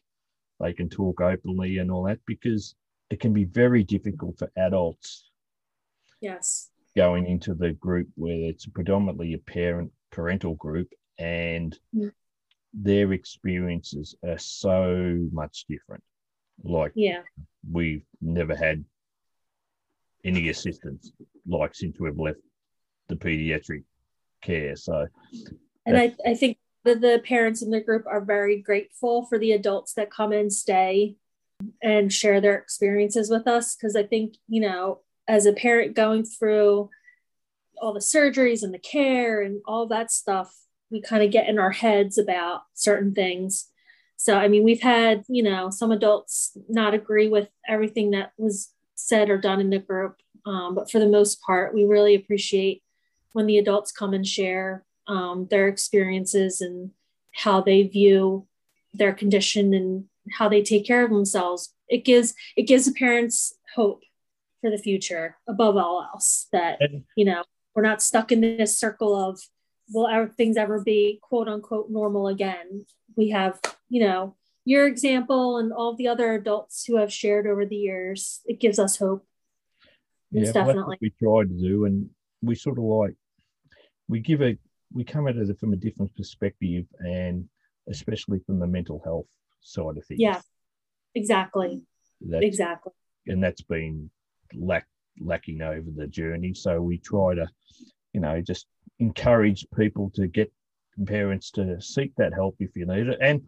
they 0.59 0.74
can 0.74 0.89
talk 0.89 1.22
openly 1.22 1.78
and 1.78 1.89
all 1.89 2.03
that 2.03 2.20
because 2.26 2.76
it 3.09 3.20
can 3.22 3.34
be 3.34 3.45
very 3.45 3.84
difficult 3.84 4.38
for 4.38 4.51
adults. 4.57 5.30
Yes. 6.22 6.70
Going 6.95 7.26
into 7.26 7.53
the 7.53 7.72
group 7.72 8.09
where 8.15 8.49
it's 8.49 8.65
predominantly 8.65 9.34
a 9.34 9.38
parent 9.38 9.91
parental 10.11 10.55
group 10.55 10.89
and 11.17 11.78
mm. 11.95 12.11
Their 12.74 13.13
experiences 13.13 14.15
are 14.24 14.38
so 14.38 15.28
much 15.32 15.65
different. 15.70 16.03
Like 16.63 16.91
yeah, 16.95 17.22
we've 17.72 18.05
never 18.22 18.55
had 18.55 18.84
any 20.26 20.49
assistance 20.49 21.13
like 21.47 21.74
since 21.74 21.99
we've 21.99 22.20
left 22.20 22.39
the 23.07 23.15
pediatric 23.15 23.84
care. 24.41 24.76
So 24.76 25.07
and 25.86 25.97
I, 25.97 26.15
I 26.26 26.36
think 26.36 26.57
the, 26.84 26.95
the 26.95 27.22
parents 27.26 27.61
in 27.61 27.72
the 27.72 27.82
group 27.82 28.05
are 28.07 28.22
very 28.22 28.61
grateful 28.61 29.26
for 29.26 29.38
the 29.38 29.53
adults 29.53 29.93
that 29.93 30.11
come 30.11 30.32
and 30.32 30.51
stay 30.51 31.15
and 31.82 32.11
share 32.11 32.39
their 32.39 32.55
experiences 32.55 33.30
with 33.30 33.47
us 33.47 33.76
because 33.76 33.95
I 33.95 34.03
think, 34.03 34.36
you 34.47 34.61
know, 34.61 34.99
as 35.28 35.45
a 35.45 35.53
parent 35.53 35.95
going 35.95 36.24
through 36.24 36.89
all 37.82 37.93
the 37.93 37.99
surgeries 37.99 38.63
and 38.63 38.74
the 38.74 38.80
care 38.80 39.41
and 39.41 39.61
all 39.65 39.88
that 39.88 40.11
stuff, 40.11 40.53
we 40.92 41.02
kind 41.02 41.24
of 41.24 41.32
get 41.32 41.48
in 41.48 41.60
our 41.60 41.72
heads 41.72 42.18
about 42.18 42.62
certain 42.74 43.14
things. 43.14 43.70
So, 44.18 44.36
I 44.36 44.48
mean, 44.48 44.64
we've 44.64 44.82
had, 44.82 45.24
you 45.28 45.44
know, 45.44 45.70
some 45.70 45.92
adults 45.92 46.58
not 46.68 46.94
agree 46.94 47.30
with 47.30 47.48
everything 47.68 48.12
that 48.12 48.32
was 48.38 48.72
said 48.96 49.30
or 49.30 49.38
done 49.38 49.60
in 49.62 49.70
the 49.70 49.80
group. 49.80 50.18
Um, 50.46 50.76
but 50.76 50.92
for 50.92 51.00
the 51.00 51.08
most 51.08 51.42
part, 51.42 51.74
we 51.74 51.86
really 51.86 52.16
appreciate 52.16 52.84
when 53.34 53.46
the 53.46 53.58
adults 53.58 53.92
come 53.92 54.14
and 54.14 54.28
share 54.28 54.84
um, 55.08 55.48
their 55.50 55.68
experiences 55.68 56.62
and 56.62 56.92
how 57.34 57.62
they 57.62 57.84
view 57.84 58.48
their 58.94 59.14
condition 59.14 59.74
and 59.74 60.06
how 60.32 60.50
they 60.50 60.62
take 60.62 60.86
care 60.86 61.04
of 61.04 61.12
themselves 61.12 61.74
it 61.90 62.06
gives 62.06 62.34
it 62.56 62.64
gives 62.64 62.86
the 62.86 62.92
parents 62.94 63.56
hope 63.76 64.04
for 64.62 64.70
the 64.70 64.78
future 64.78 65.38
above 65.48 65.76
all 65.76 66.08
else 66.14 66.48
that 66.52 66.80
you 67.16 67.26
know 67.26 67.44
we're 67.76 67.84
not 67.84 68.02
stuck 68.02 68.32
in 68.32 68.42
this 68.42 68.78
circle 68.78 69.16
of 69.16 69.40
will 69.92 70.08
ever, 70.08 70.28
things 70.28 70.58
ever 70.58 70.82
be 70.82 71.20
quote 71.22 71.48
unquote 71.48 71.90
normal 71.90 72.28
again 72.28 72.86
we 73.16 73.30
have 73.30 73.60
you 73.90 74.02
know 74.02 74.36
your 74.66 74.88
example 74.88 75.58
and 75.58 75.74
all 75.74 75.96
the 75.96 76.08
other 76.08 76.34
adults 76.34 76.86
who 76.86 76.98
have 76.98 77.12
shared 77.12 77.48
over 77.48 77.66
the 77.66 77.76
years 77.76 78.42
it 78.46 78.60
gives 78.60 78.80
us 78.80 78.98
hope 78.98 79.26
it's 80.32 80.48
yeah, 80.48 80.64
definitely 80.64 80.98
we 81.02 81.12
try 81.22 81.44
to 81.44 81.50
do 81.50 81.86
and 81.86 82.10
we 82.42 82.56
sort 82.56 82.78
of 82.78 82.84
like 82.84 83.16
we 84.08 84.20
give 84.20 84.42
a 84.42 84.58
we 84.94 85.04
come 85.04 85.28
at 85.28 85.36
it 85.36 85.60
from 85.60 85.74
a 85.74 85.78
different 85.78 86.16
perspective 86.16 86.86
and 87.00 87.48
especially 87.90 88.40
from 88.46 88.60
the 88.60 88.68
mental 88.68 89.02
health 89.04 89.28
side 89.62 89.98
of 89.98 90.06
things. 90.06 90.20
Yeah, 90.20 90.42
exactly. 91.16 91.82
That's, 92.22 92.46
exactly. 92.46 92.94
And 93.28 93.44
that's 93.44 93.62
been 93.62 94.10
lack, 94.56 94.88
lacking 95.20 95.62
over 95.62 95.90
the 95.96 96.08
journey. 96.08 96.54
So 96.54 96.82
we 96.82 96.98
try 96.98 97.36
to, 97.36 97.48
you 98.14 98.22
know, 98.22 98.42
just 98.42 98.68
encourage 99.00 99.66
people 99.76 100.12
to 100.16 100.28
get 100.28 100.52
parents 101.06 101.52
to 101.52 101.82
seek 101.82 102.14
that 102.18 102.34
help 102.34 102.56
if 102.60 102.76
you 102.76 102.86
need 102.86 103.08
it. 103.08 103.18
And 103.22 103.41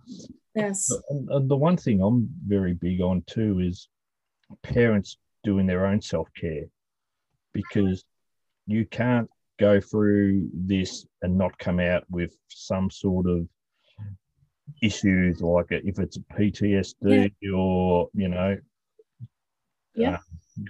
yes, 0.56 0.92
and 1.10 1.50
the 1.50 1.58
one 1.58 1.78
thing 1.78 2.02
I'm 2.02 2.30
very 2.46 2.74
big 2.74 3.02
on 3.02 3.24
too 3.28 3.60
is 3.60 3.88
parents 4.64 5.18
doing 5.44 5.66
their 5.66 5.86
own 5.86 6.02
self 6.02 6.28
care 6.40 6.66
because 7.54 8.04
you 8.68 8.86
can't 8.86 9.30
go 9.60 9.80
through 9.80 10.50
this 10.54 11.06
and 11.22 11.38
not 11.38 11.58
come 11.58 11.80
out 11.80 12.04
with 12.10 12.36
some 12.50 12.90
sort 12.90 13.28
of 13.28 13.48
issues 14.82 15.42
like 15.42 15.68
if 15.70 16.00
it's 16.00 16.18
PTSD 16.18 17.32
yeah. 17.42 17.52
or 17.52 18.10
you 18.14 18.30
know 18.30 18.58
yeah 19.96 20.14
uh, 20.14 20.18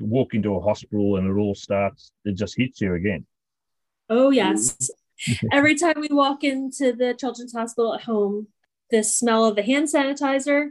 walk 0.02 0.34
into 0.34 0.56
a 0.56 0.60
hospital 0.60 1.18
and 1.18 1.28
it 1.30 1.40
all 1.40 1.54
starts 1.54 2.12
it 2.26 2.36
just 2.36 2.58
hits 2.58 2.82
you 2.82 2.96
again 2.96 3.26
oh 4.12 4.30
yes 4.30 4.92
mm-hmm. 5.28 5.48
every 5.52 5.76
time 5.76 5.96
we 6.00 6.10
walk 6.10 6.44
into 6.44 6.94
the 6.94 7.14
children's 7.14 7.54
hospital 7.54 7.96
at 7.96 8.02
home 8.02 8.48
the 8.92 9.04
smell 9.04 9.46
of 9.46 9.56
the 9.56 9.64
hand 9.64 9.88
sanitizer 9.88 10.70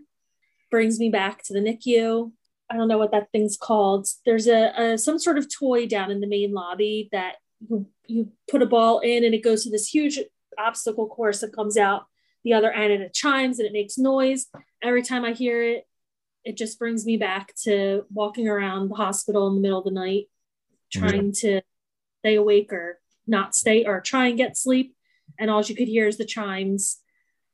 brings 0.71 0.99
me 0.99 1.11
back 1.11 1.43
to 1.43 1.53
the 1.53 1.61
NICU 1.61 2.31
I 2.71 2.77
don't 2.77 2.87
know 2.87 2.99
what 2.99 3.11
that 3.11 3.33
thing's 3.33 3.57
called 3.57 4.07
there's 4.25 4.47
a, 4.47 4.73
a 4.77 4.99
some 4.99 5.19
sort 5.19 5.39
of 5.39 5.53
toy 5.53 5.87
down 5.87 6.13
in 6.13 6.21
the 6.21 6.29
main 6.29 6.53
lobby 6.53 7.09
that 7.11 7.37
you, 7.69 7.87
you 8.07 8.31
put 8.49 8.63
a 8.63 8.67
ball 8.67 9.01
in 9.01 9.25
and 9.25 9.35
it 9.35 9.43
goes 9.43 9.65
to 9.65 9.71
this 9.71 9.89
huge 9.89 10.21
obstacle 10.59 11.09
course 11.09 11.41
that 11.41 11.53
comes 11.53 11.77
out 11.77 12.07
the 12.45 12.53
other 12.55 12.73
end 12.73 12.93
and 12.93 13.03
it 13.03 13.15
chimes 13.15 13.59
and 13.59 13.67
it 13.67 13.73
makes 13.73 13.99
noise. 13.99 14.47
Every 14.83 15.03
time 15.03 15.25
I 15.25 15.33
hear 15.33 15.63
it, 15.63 15.87
it 16.45 16.57
just 16.57 16.79
brings 16.79 17.05
me 17.05 17.17
back 17.17 17.55
to 17.65 18.05
walking 18.11 18.49
around 18.49 18.89
the 18.89 18.95
hospital 18.95 19.47
in 19.49 19.57
the 19.57 19.61
middle 19.61 19.79
of 19.79 19.85
the 19.85 19.91
night, 19.91 20.27
trying 20.91 21.27
yeah. 21.27 21.41
to 21.41 21.63
stay 22.21 22.37
awake 22.37 22.73
or 22.73 22.99
not 23.27 23.55
stay 23.55 23.85
or 23.85 24.01
try 24.01 24.29
and 24.29 24.39
get 24.39 24.57
sleep. 24.57 24.95
And 25.39 25.51
all 25.51 25.63
you 25.63 25.75
could 25.75 25.89
hear 25.89 26.07
is 26.07 26.19
the 26.19 26.25
chimes. 26.25 26.99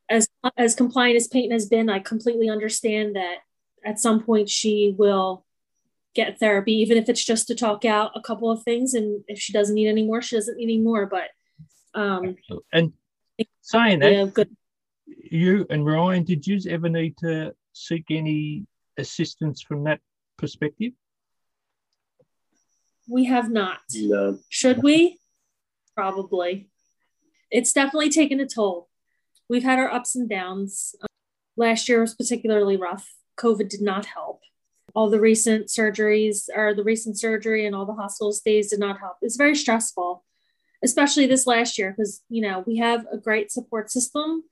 As 0.09 0.29
as 0.57 0.75
compliant 0.75 1.17
as 1.17 1.29
Peyton 1.29 1.51
has 1.51 1.67
been, 1.67 1.89
I 1.91 1.99
completely 1.99 2.49
understand 2.49 3.17
that 3.17 3.39
at 3.85 3.99
some 3.99 4.23
point 4.23 4.49
she 4.49 4.95
will 4.97 5.45
get 6.15 6.39
therapy, 6.39 6.73
even 6.73 6.97
if 6.97 7.09
it's 7.09 7.25
just 7.25 7.47
to 7.49 7.55
talk 7.55 7.85
out 7.85 8.11
a 8.15 8.21
couple 8.21 8.51
of 8.51 8.63
things. 8.63 8.95
And 8.95 9.23
if 9.29 9.39
she 9.39 9.53
doesn't 9.53 9.75
need 9.75 9.89
any 9.89 10.05
more, 10.05 10.23
she 10.23 10.37
doesn't 10.37 10.57
need 10.57 10.65
any 10.65 10.79
more. 10.79 11.07
But 11.07 11.29
um, 11.95 12.37
and 12.73 12.93
saying 13.61 14.01
that, 14.01 14.33
good. 14.35 14.57
you 15.07 15.67
and 15.71 15.85
Ryan, 15.85 16.25
did 16.25 16.47
you 16.47 16.59
ever 16.71 16.89
need 16.89 17.17
to 17.19 17.55
seek 17.73 18.07
any 18.11 18.67
assistance 18.97 19.61
from 19.61 19.85
that 19.85 20.01
perspective? 20.37 20.93
We 23.09 23.25
have 23.27 23.51
not. 23.51 23.79
No. 23.95 24.39
Should 24.49 24.83
we? 24.83 25.19
Probably. 25.97 26.69
it's 27.51 27.73
definitely 27.73 28.11
taken 28.11 28.39
a 28.39 28.47
toll. 28.47 28.89
We've 29.49 29.63
had 29.65 29.79
our 29.79 29.91
ups 29.91 30.15
and 30.15 30.29
downs. 30.29 30.95
Last 31.57 31.89
year 31.89 32.01
was 32.03 32.15
particularly 32.15 32.77
rough. 32.77 33.15
COVID 33.39 33.69
did 33.71 33.81
not 33.81 34.05
help. 34.07 34.41
All 34.95 35.09
the 35.09 35.21
recent 35.21 35.69
surgeries 35.69 36.49
or 36.55 36.75
the 36.75 36.83
recent 36.85 37.19
surgery 37.19 37.65
and 37.67 37.75
all 37.75 37.87
the 37.87 37.95
hospital 37.95 38.33
stays 38.33 38.71
did 38.71 38.79
not 38.81 38.99
help. 38.99 39.17
It's 39.23 39.37
very 39.37 39.55
stressful, 39.55 40.23
especially 40.83 41.27
this 41.27 41.47
last 41.47 41.79
year 41.79 41.95
because, 41.97 42.23
you 42.29 42.43
know, 42.43 42.63
we 42.67 42.77
have 42.79 43.07
a 43.11 43.17
great 43.17 43.51
support 43.51 43.91
system, 43.91 44.45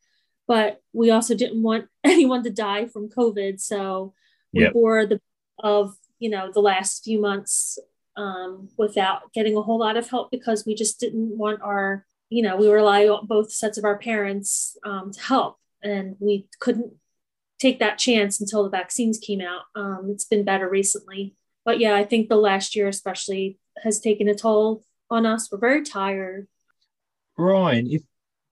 but 0.47 0.81
we 0.93 1.11
also 1.11 1.35
didn't 1.35 1.63
want 1.63 1.87
anyone 2.05 2.43
to 2.45 2.51
die 2.51 2.87
from 2.87 3.09
COVID. 3.11 3.61
So 3.61 4.15
we 4.55 4.63
Yep. 4.63 4.73
bore 4.73 5.07
the 5.07 5.21
of, 5.59 5.97
you 6.19 6.31
know, 6.31 6.51
the 6.53 6.61
last 6.61 7.05
few 7.05 7.21
months 7.21 7.79
um, 8.17 8.69
without 8.77 9.33
getting 9.33 9.57
a 9.57 9.63
whole 9.63 9.79
lot 9.79 9.97
of 9.97 10.09
help 10.09 10.31
because 10.31 10.65
we 10.67 10.75
just 10.75 11.01
didn't 11.01 11.37
want 11.37 11.61
our, 11.63 12.07
you 12.29 12.43
know, 12.43 12.57
we 12.57 12.69
rely 12.69 13.07
on 13.07 13.27
both 13.27 13.53
sets 13.53 13.79
of 13.79 13.85
our 13.85 13.99
parents 13.99 14.77
um, 14.85 15.13
to 15.13 15.21
help. 15.21 15.59
And 15.83 16.17
we 16.19 16.47
couldn't 16.61 16.95
take 17.59 17.79
that 17.81 17.99
chance 17.99 18.41
until 18.41 18.65
the 18.65 18.71
vaccines 18.71 19.19
came 19.19 19.41
out. 19.41 19.63
Um, 19.75 20.09
it's 20.11 20.25
been 20.25 20.45
better 20.45 20.69
recently. 20.69 21.35
But 21.65 21.79
yeah, 21.79 21.95
I 21.95 22.05
think 22.05 22.29
the 22.29 22.37
last 22.37 22.77
year, 22.77 22.89
especially, 22.89 23.59
has 23.83 24.01
taken 24.01 24.29
a 24.29 24.35
toll 24.35 24.85
on 25.11 25.27
us. 25.27 25.51
We're 25.51 25.59
very 25.59 25.83
tired. 25.83 26.47
Ryan, 27.37 27.91
if 27.91 28.03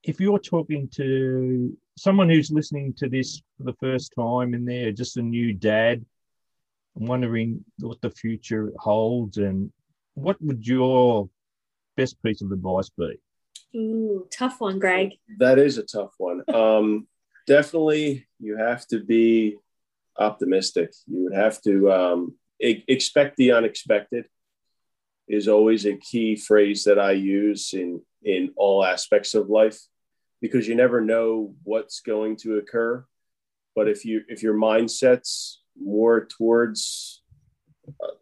if 0.02 0.20
you're 0.20 0.38
talking 0.38 0.88
to 0.96 1.76
someone 1.96 2.28
who's 2.28 2.50
listening 2.50 2.92
to 2.94 3.08
this 3.08 3.40
for 3.56 3.64
the 3.64 3.74
first 3.74 4.12
time 4.18 4.54
and 4.54 4.66
they're 4.66 4.92
just 4.92 5.16
a 5.16 5.22
new 5.22 5.52
dad, 5.52 6.04
wondering 6.94 7.64
what 7.78 8.00
the 8.00 8.10
future 8.10 8.72
holds, 8.78 9.38
and 9.38 9.72
what 10.14 10.40
would 10.40 10.66
your 10.66 11.28
best 11.96 12.22
piece 12.22 12.42
of 12.42 12.52
advice 12.52 12.90
be? 12.90 13.18
Ooh, 13.74 14.26
tough 14.30 14.60
one, 14.60 14.78
Greg. 14.78 15.14
That 15.38 15.58
is 15.58 15.78
a 15.78 15.82
tough 15.82 16.12
one. 16.18 16.42
Um, 16.52 17.06
definitely, 17.46 18.26
you 18.38 18.56
have 18.56 18.86
to 18.88 19.02
be 19.02 19.56
optimistic. 20.18 20.92
You 21.06 21.24
would 21.24 21.34
have 21.34 21.60
to 21.62 21.92
um, 21.92 22.34
e- 22.60 22.84
expect 22.88 23.36
the 23.36 23.52
unexpected. 23.52 24.26
Is 25.28 25.48
always 25.48 25.86
a 25.86 25.96
key 25.96 26.36
phrase 26.36 26.84
that 26.84 26.98
I 26.98 27.12
use 27.12 27.72
in 27.72 28.02
in 28.22 28.52
all 28.56 28.84
aspects 28.84 29.34
of 29.34 29.48
life, 29.48 29.80
because 30.40 30.68
you 30.68 30.74
never 30.74 31.00
know 31.00 31.54
what's 31.62 32.00
going 32.00 32.36
to 32.38 32.58
occur. 32.58 33.06
But 33.74 33.88
if 33.88 34.04
you 34.04 34.22
if 34.28 34.42
your 34.42 34.54
mindset's 34.54 35.61
more 35.80 36.26
towards 36.26 37.22
uh, 38.02 38.14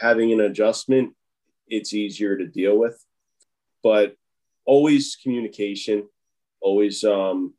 having 0.00 0.32
an 0.32 0.40
adjustment, 0.40 1.14
it's 1.66 1.94
easier 1.94 2.36
to 2.36 2.46
deal 2.46 2.78
with. 2.78 3.02
But 3.82 4.16
always 4.64 5.16
communication 5.16 6.08
always 6.60 7.04
um, 7.04 7.54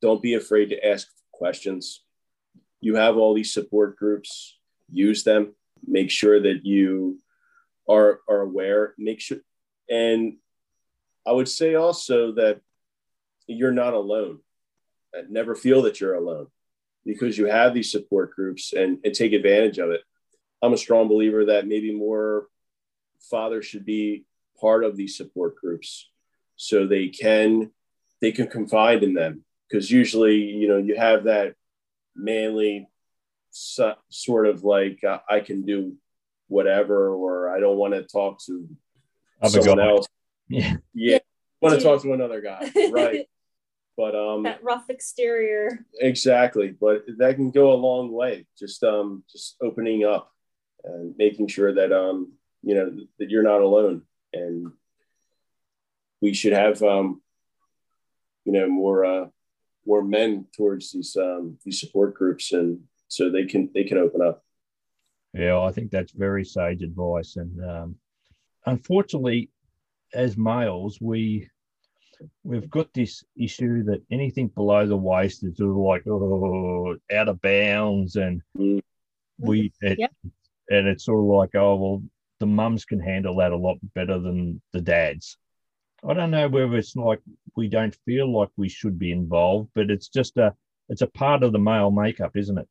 don't 0.00 0.22
be 0.22 0.34
afraid 0.34 0.70
to 0.70 0.86
ask 0.86 1.08
questions. 1.32 2.02
You 2.80 2.96
have 2.96 3.16
all 3.16 3.34
these 3.34 3.52
support 3.52 3.96
groups 3.96 4.58
use 4.90 5.24
them 5.24 5.54
make 5.86 6.10
sure 6.10 6.40
that 6.40 6.64
you 6.64 7.18
are 7.88 8.20
are 8.28 8.40
aware 8.40 8.94
make 8.96 9.20
sure 9.20 9.38
and 9.90 10.36
i 11.26 11.32
would 11.32 11.48
say 11.48 11.74
also 11.74 12.32
that 12.32 12.60
you're 13.46 13.72
not 13.72 13.92
alone. 13.92 14.38
Never 15.28 15.54
feel 15.54 15.82
that 15.82 16.00
you're 16.00 16.14
alone 16.14 16.46
because 17.04 17.36
you 17.36 17.46
have 17.46 17.74
these 17.74 17.90
support 17.90 18.34
groups 18.34 18.72
and, 18.72 18.98
and 19.04 19.14
take 19.14 19.32
advantage 19.32 19.78
of 19.78 19.90
it. 19.90 20.00
I'm 20.62 20.72
a 20.72 20.78
strong 20.78 21.08
believer 21.08 21.46
that 21.46 21.66
maybe 21.66 21.94
more 21.94 22.46
fathers 23.30 23.66
should 23.66 23.84
be 23.84 24.24
part 24.60 24.84
of 24.84 24.96
these 24.96 25.16
support 25.16 25.56
groups 25.56 26.10
so 26.56 26.86
they 26.86 27.08
can 27.08 27.70
they 28.20 28.32
can 28.32 28.46
confide 28.46 29.02
in 29.02 29.14
them. 29.14 29.44
Because 29.68 29.90
usually 29.90 30.36
you 30.36 30.68
know 30.68 30.78
you 30.78 30.96
have 30.96 31.24
that 31.24 31.54
manly 32.14 32.88
so, 33.50 33.94
sort 34.08 34.46
of 34.46 34.64
like 34.64 35.02
uh, 35.04 35.18
i 35.28 35.40
can 35.40 35.64
do 35.64 35.94
whatever 36.48 37.10
or 37.10 37.54
i 37.54 37.60
don't 37.60 37.76
want 37.76 37.94
to 37.94 38.02
talk 38.02 38.38
to 38.44 38.68
Other 39.42 39.62
someone 39.62 39.80
else. 39.80 40.06
Yeah. 40.48 40.76
yeah 40.92 41.18
want 41.60 41.78
to 41.78 41.84
talk 41.84 42.02
to 42.02 42.12
another 42.12 42.40
guy. 42.40 42.70
Right 42.92 43.26
but 43.96 44.14
um 44.14 44.42
that 44.42 44.62
rough 44.62 44.88
exterior. 44.90 45.86
exactly 46.00 46.74
but 46.80 47.04
that 47.18 47.36
can 47.36 47.50
go 47.50 47.72
a 47.72 47.74
long 47.74 48.12
way 48.12 48.46
just 48.58 48.82
um 48.82 49.22
just 49.30 49.56
opening 49.62 50.04
up 50.04 50.32
and 50.84 51.14
making 51.16 51.46
sure 51.48 51.72
that 51.74 51.92
um 51.92 52.32
you 52.62 52.74
know 52.74 52.90
that 53.18 53.30
you're 53.30 53.42
not 53.42 53.60
alone 53.60 54.02
and 54.32 54.72
we 56.20 56.32
should 56.34 56.52
have 56.52 56.82
um 56.82 57.20
you 58.44 58.52
know 58.52 58.68
more 58.68 59.04
uh 59.04 59.26
more 59.86 60.02
men 60.02 60.46
towards 60.56 60.92
these 60.92 61.16
um 61.16 61.58
these 61.64 61.80
support 61.80 62.14
groups 62.14 62.52
and 62.52 62.80
so 63.08 63.30
they 63.30 63.44
can 63.44 63.70
they 63.74 63.84
can 63.84 63.98
open 63.98 64.22
up 64.22 64.42
Yeah, 65.34 65.60
I 65.60 65.72
think 65.72 65.90
that's 65.90 66.12
very 66.12 66.44
sage 66.44 66.82
advice. 66.82 67.36
And 67.36 67.52
um, 67.64 67.96
unfortunately, 68.66 69.50
as 70.12 70.36
males, 70.36 70.98
we 71.00 71.48
we've 72.42 72.68
got 72.70 72.92
this 72.92 73.24
issue 73.36 73.82
that 73.84 74.02
anything 74.10 74.48
below 74.48 74.86
the 74.86 74.96
waist 74.96 75.44
is 75.44 75.56
sort 75.56 75.70
of 75.70 75.76
like 75.76 76.06
oh, 76.06 76.96
out 77.12 77.28
of 77.28 77.40
bounds, 77.40 78.16
and 78.16 78.42
Mm. 78.56 78.80
we 79.38 79.72
it, 79.80 79.98
Yep. 79.98 80.12
and 80.70 80.88
it's 80.88 81.04
sort 81.04 81.20
of 81.20 81.26
like 81.26 81.54
oh 81.54 81.76
well, 81.76 82.02
the 82.40 82.46
mums 82.46 82.84
can 82.84 83.00
handle 83.00 83.36
that 83.36 83.52
a 83.52 83.56
lot 83.56 83.78
better 83.94 84.18
than 84.18 84.60
the 84.72 84.80
dads. 84.80 85.36
I 86.06 86.12
don't 86.14 86.30
know 86.30 86.48
whether 86.48 86.76
it's 86.76 86.94
like 86.96 87.20
we 87.56 87.68
don't 87.68 87.96
feel 88.04 88.30
like 88.30 88.50
we 88.56 88.68
should 88.68 88.98
be 88.98 89.10
involved, 89.12 89.70
but 89.74 89.90
it's 89.90 90.08
just 90.08 90.36
a 90.36 90.54
it's 90.88 91.02
a 91.02 91.06
part 91.06 91.42
of 91.42 91.52
the 91.52 91.58
male 91.58 91.90
makeup, 91.90 92.36
isn't 92.36 92.58
it? 92.58 92.68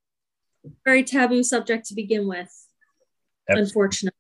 Very 0.86 1.04
taboo 1.04 1.44
subject 1.44 1.88
to 1.88 1.96
begin 1.96 2.28
with. 2.28 2.52
Abs- 3.50 3.60
Unfortunately, 3.60 4.16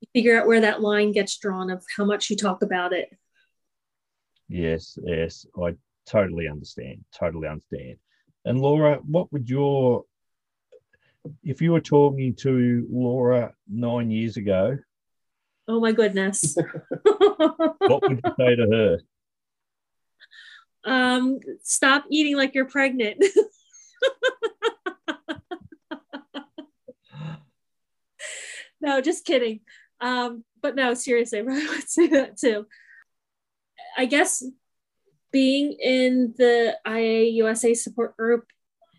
you 0.00 0.08
figure 0.14 0.40
out 0.40 0.46
where 0.46 0.62
that 0.62 0.80
line 0.80 1.12
gets 1.12 1.36
drawn 1.38 1.70
of 1.70 1.84
how 1.96 2.04
much 2.04 2.30
you 2.30 2.36
talk 2.36 2.62
about 2.62 2.92
it. 2.92 3.16
Yes, 4.54 4.96
yes, 5.02 5.44
I 5.60 5.74
totally 6.06 6.46
understand. 6.46 7.04
Totally 7.12 7.48
understand. 7.48 7.96
And 8.44 8.60
Laura, 8.60 9.00
what 9.04 9.32
would 9.32 9.50
your, 9.50 10.04
if 11.42 11.60
you 11.60 11.72
were 11.72 11.80
talking 11.80 12.36
to 12.36 12.86
Laura 12.88 13.52
nine 13.68 14.12
years 14.12 14.36
ago, 14.36 14.78
Oh 15.66 15.80
my 15.80 15.90
goodness. 15.90 16.56
what 17.02 18.06
would 18.06 18.20
you 18.22 18.32
say 18.38 18.54
to 18.54 18.66
her? 18.70 18.98
um, 20.84 21.40
stop 21.62 22.04
eating 22.08 22.36
like 22.36 22.54
you're 22.54 22.66
pregnant. 22.66 23.24
no, 28.80 29.00
just 29.00 29.24
kidding. 29.24 29.62
Um, 30.00 30.44
but 30.62 30.76
no, 30.76 30.94
seriously, 30.94 31.40
I 31.40 31.42
would 31.42 31.88
say 31.88 32.06
that 32.08 32.36
too. 32.36 32.66
I 33.96 34.06
guess 34.06 34.42
being 35.32 35.72
in 35.72 36.34
the 36.36 36.76
IA 36.86 37.24
USA 37.30 37.74
support 37.74 38.16
group, 38.16 38.46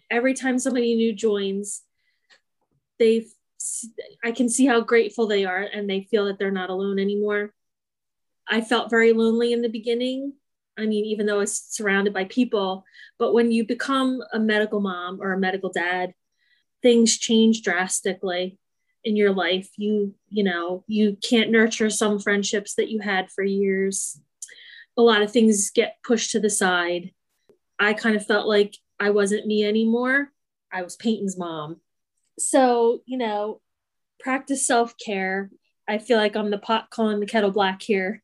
every 0.09 0.33
time 0.33 0.59
somebody 0.59 0.95
new 0.95 1.13
joins, 1.13 1.81
they 2.99 3.25
I 4.23 4.31
can 4.31 4.49
see 4.49 4.65
how 4.65 4.81
grateful 4.81 5.27
they 5.27 5.45
are 5.45 5.61
and 5.61 5.89
they 5.89 6.01
feel 6.11 6.25
that 6.25 6.37
they're 6.37 6.51
not 6.51 6.69
alone 6.69 6.99
anymore. 6.99 7.53
I 8.47 8.61
felt 8.61 8.89
very 8.89 9.13
lonely 9.13 9.53
in 9.53 9.61
the 9.61 9.69
beginning. 9.69 10.33
I 10.77 10.85
mean, 10.85 11.05
even 11.05 11.25
though 11.25 11.35
I 11.35 11.39
was 11.39 11.57
surrounded 11.57 12.13
by 12.13 12.25
people, 12.25 12.83
but 13.17 13.33
when 13.33 13.51
you 13.51 13.65
become 13.65 14.21
a 14.33 14.39
medical 14.39 14.81
mom 14.81 15.19
or 15.21 15.33
a 15.33 15.39
medical 15.39 15.71
dad, 15.71 16.13
things 16.81 17.17
change 17.17 17.61
drastically 17.61 18.59
in 19.03 19.15
your 19.15 19.31
life. 19.31 19.69
You, 19.77 20.13
you 20.29 20.43
know, 20.43 20.83
you 20.87 21.17
can't 21.23 21.49
nurture 21.49 21.89
some 21.89 22.19
friendships 22.19 22.75
that 22.75 22.89
you 22.89 22.99
had 22.99 23.31
for 23.31 23.43
years. 23.43 24.19
A 24.97 25.01
lot 25.01 25.21
of 25.21 25.31
things 25.31 25.71
get 25.71 25.97
pushed 26.03 26.31
to 26.31 26.39
the 26.39 26.49
side. 26.49 27.11
I 27.79 27.93
kind 27.93 28.15
of 28.15 28.25
felt 28.25 28.47
like 28.47 28.75
I 28.99 29.09
wasn't 29.09 29.45
me 29.45 29.65
anymore. 29.65 30.31
I 30.71 30.81
was 30.81 30.95
Peyton's 30.95 31.37
mom. 31.37 31.77
So, 32.39 33.01
you 33.05 33.17
know, 33.17 33.61
practice 34.19 34.65
self 34.65 34.95
care. 34.97 35.49
I 35.87 35.97
feel 35.97 36.17
like 36.17 36.35
I'm 36.35 36.49
the 36.49 36.57
pot 36.57 36.89
calling 36.89 37.19
the 37.19 37.25
kettle 37.25 37.51
black 37.51 37.81
here 37.81 38.23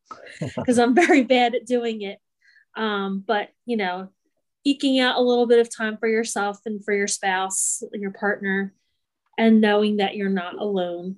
because 0.56 0.78
I'm 0.78 0.94
very 0.94 1.22
bad 1.22 1.54
at 1.54 1.66
doing 1.66 2.02
it. 2.02 2.18
Um, 2.76 3.24
but, 3.26 3.48
you 3.66 3.76
know, 3.76 4.10
eking 4.64 5.00
out 5.00 5.16
a 5.16 5.22
little 5.22 5.46
bit 5.46 5.58
of 5.58 5.74
time 5.74 5.96
for 5.96 6.08
yourself 6.08 6.58
and 6.66 6.84
for 6.84 6.94
your 6.94 7.08
spouse 7.08 7.82
and 7.92 8.00
your 8.00 8.12
partner, 8.12 8.74
and 9.38 9.60
knowing 9.60 9.96
that 9.96 10.16
you're 10.16 10.28
not 10.28 10.54
alone, 10.54 11.16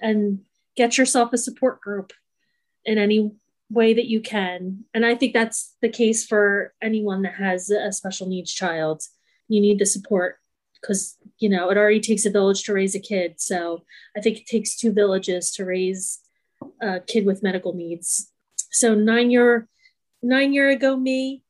and 0.00 0.40
get 0.76 0.96
yourself 0.96 1.32
a 1.32 1.38
support 1.38 1.80
group 1.80 2.12
in 2.84 2.98
any 2.98 3.32
way 3.74 3.94
that 3.94 4.06
you 4.06 4.20
can. 4.20 4.84
And 4.94 5.04
I 5.04 5.14
think 5.14 5.32
that's 5.32 5.74
the 5.82 5.88
case 5.88 6.24
for 6.24 6.72
anyone 6.80 7.22
that 7.22 7.34
has 7.34 7.70
a 7.70 7.92
special 7.92 8.28
needs 8.28 8.52
child. 8.52 9.02
You 9.48 9.60
need 9.60 9.78
the 9.78 9.86
support 9.86 10.38
because 10.80 11.16
you 11.38 11.48
know 11.48 11.70
it 11.70 11.76
already 11.76 12.00
takes 12.00 12.24
a 12.24 12.30
village 12.30 12.62
to 12.62 12.72
raise 12.74 12.94
a 12.94 13.00
kid 13.00 13.34
so 13.38 13.82
i 14.14 14.20
think 14.20 14.36
it 14.36 14.46
takes 14.46 14.76
two 14.76 14.92
villages 14.92 15.50
to 15.50 15.64
raise 15.64 16.20
a 16.82 17.00
kid 17.00 17.24
with 17.24 17.42
medical 17.42 17.72
needs 17.72 18.30
so 18.70 18.94
nine 18.94 19.30
year 19.30 19.66
nine 20.24 20.52
year 20.52 20.70
ago 20.70 20.96
me, 20.96 21.42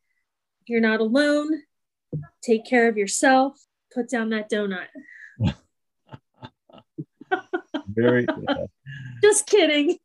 you're 0.67 0.81
not 0.81 1.01
alone. 1.01 1.63
Take 2.43 2.67
care 2.67 2.89
of 2.89 2.99
yourself. 2.99 3.59
Put 3.95 4.11
down 4.11 4.31
that 4.31 4.51
donut. 4.51 4.89
Very. 7.95 8.27
Just 9.23 9.47
kidding. 9.47 9.99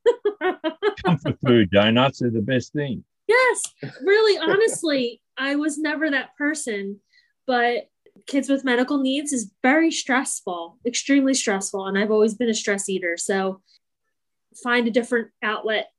comfort 1.06 1.38
food 1.46 1.70
donuts 1.72 2.22
are 2.22 2.30
the 2.30 2.42
best 2.42 2.74
thing. 2.74 3.04
Yes, 3.28 3.62
really, 4.02 4.40
honestly, 4.40 5.22
I 5.38 5.56
was 5.56 5.78
never 5.78 6.10
that 6.10 6.36
person, 6.36 7.00
but 7.46 7.90
kids 8.26 8.50
with 8.50 8.64
medical 8.64 8.98
needs 8.98 9.32
is 9.34 9.52
very 9.62 9.92
stressful, 9.92 10.80
extremely 10.86 11.34
stressful. 11.34 11.86
And 11.86 11.98
I've 11.98 12.12
always 12.12 12.34
been 12.34 12.50
a 12.50 12.54
stress 12.54 12.90
eater. 12.90 13.18
So 13.18 13.62
find 14.64 14.88
a 14.88 14.92
different 14.92 15.30
outlet, 15.44 15.92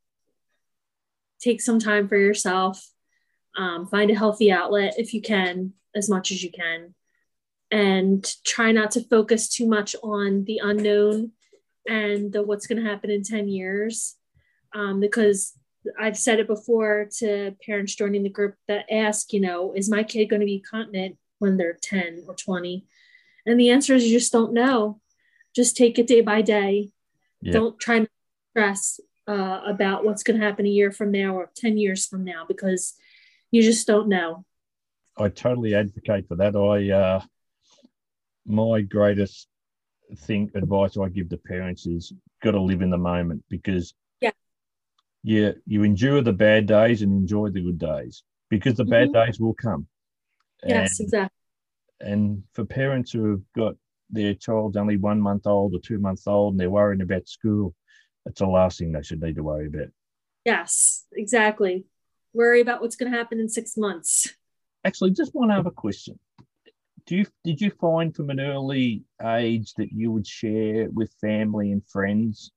take 1.40 1.60
some 1.60 1.78
time 1.78 2.08
for 2.08 2.16
yourself, 2.16 2.84
um, 3.56 3.86
find 3.86 4.10
a 4.10 4.18
healthy 4.18 4.50
outlet 4.50 4.94
if 4.98 5.14
you 5.14 5.22
can, 5.22 5.72
as 5.94 6.08
much 6.08 6.30
as 6.30 6.42
you 6.42 6.50
can, 6.50 6.94
and 7.70 8.24
try 8.44 8.72
not 8.72 8.92
to 8.92 9.04
focus 9.04 9.48
too 9.48 9.66
much 9.66 9.94
on 10.02 10.44
the 10.44 10.60
unknown 10.62 11.32
and 11.86 12.32
the 12.32 12.42
what's 12.42 12.66
going 12.66 12.82
to 12.82 12.88
happen 12.88 13.10
in 13.10 13.22
10 13.22 13.48
years. 13.48 14.16
Um, 14.74 15.00
because 15.00 15.54
I've 15.98 16.16
said 16.16 16.38
it 16.38 16.46
before 16.46 17.08
to 17.18 17.54
parents 17.64 17.94
joining 17.94 18.22
the 18.22 18.28
group 18.28 18.54
that 18.68 18.86
ask, 18.92 19.32
you 19.32 19.40
know, 19.40 19.72
is 19.72 19.90
my 19.90 20.02
kid 20.02 20.26
going 20.26 20.40
to 20.40 20.46
be 20.46 20.60
continent 20.60 21.16
when 21.38 21.56
they're 21.56 21.78
10 21.80 22.24
or 22.28 22.34
20? 22.34 22.84
And 23.46 23.58
the 23.58 23.70
answer 23.70 23.94
is 23.94 24.04
you 24.04 24.18
just 24.18 24.32
don't 24.32 24.52
know. 24.52 25.00
Just 25.54 25.76
take 25.76 25.98
it 25.98 26.06
day 26.06 26.20
by 26.20 26.42
day. 26.42 26.90
Yeah. 27.40 27.52
Don't 27.52 27.78
try 27.80 28.00
to 28.00 28.08
stress 28.50 29.00
uh, 29.26 29.62
about 29.66 30.04
what's 30.04 30.22
going 30.22 30.38
to 30.38 30.44
happen 30.44 30.66
a 30.66 30.70
year 30.70 30.92
from 30.92 31.10
now 31.10 31.34
or 31.34 31.50
10 31.56 31.78
years 31.78 32.06
from 32.06 32.24
now 32.24 32.44
because 32.46 32.94
you 33.50 33.62
just 33.62 33.86
don't 33.86 34.08
know. 34.08 34.44
I 35.16 35.28
totally 35.28 35.74
advocate 35.74 36.28
for 36.28 36.36
that. 36.36 36.54
I 36.56 36.90
uh, 36.90 37.20
my 38.46 38.80
greatest 38.80 39.48
thing 40.16 40.50
advice 40.54 40.96
I 40.96 41.08
give 41.08 41.28
to 41.30 41.36
parents 41.36 41.86
is 41.86 42.12
got 42.42 42.52
to 42.52 42.60
live 42.60 42.82
in 42.82 42.90
the 42.90 42.98
moment 42.98 43.44
because 43.48 43.94
Yeah. 44.20 44.32
yeah, 45.22 45.52
you 45.66 45.82
endure 45.82 46.22
the 46.22 46.32
bad 46.32 46.66
days 46.66 47.02
and 47.02 47.12
enjoy 47.12 47.50
the 47.50 47.60
good 47.62 47.78
days 47.78 48.22
because 48.48 48.74
the 48.74 48.84
bad 48.84 49.08
Mhm. 49.08 49.26
days 49.26 49.40
will 49.40 49.54
come. 49.54 49.86
Yes, 50.66 50.98
And- 50.98 51.06
exactly. 51.06 51.36
and 52.00 52.42
for 52.52 52.64
parents 52.64 53.12
who 53.12 53.30
have 53.30 53.52
got 53.52 53.76
their 54.10 54.34
child's 54.34 54.76
only 54.76 54.96
one 54.96 55.20
month 55.20 55.46
old 55.46 55.74
or 55.74 55.78
two 55.80 55.98
months 55.98 56.26
old 56.26 56.54
and 56.54 56.60
they're 56.60 56.70
worrying 56.70 57.02
about 57.02 57.28
school, 57.28 57.74
it's 58.26 58.40
the 58.40 58.46
last 58.46 58.78
thing 58.78 58.92
they 58.92 59.02
should 59.02 59.22
need 59.22 59.36
to 59.36 59.42
worry 59.42 59.66
about. 59.68 59.88
Yes, 60.44 61.06
exactly. 61.12 61.86
Worry 62.32 62.60
about 62.60 62.80
what's 62.80 62.96
going 62.96 63.10
to 63.12 63.16
happen 63.18 63.38
in 63.40 63.48
six 63.48 63.76
months. 63.76 64.34
Actually, 64.84 65.10
just 65.10 65.34
one 65.34 65.50
other 65.50 65.70
question. 65.70 66.18
Do 67.06 67.16
you 67.16 67.26
did 67.44 67.60
you 67.60 67.70
find 67.70 68.14
from 68.14 68.30
an 68.30 68.40
early 68.40 69.04
age 69.22 69.74
that 69.74 69.92
you 69.92 70.10
would 70.12 70.26
share 70.26 70.88
with 70.90 71.12
family 71.20 71.72
and 71.72 71.86
friends 71.86 72.52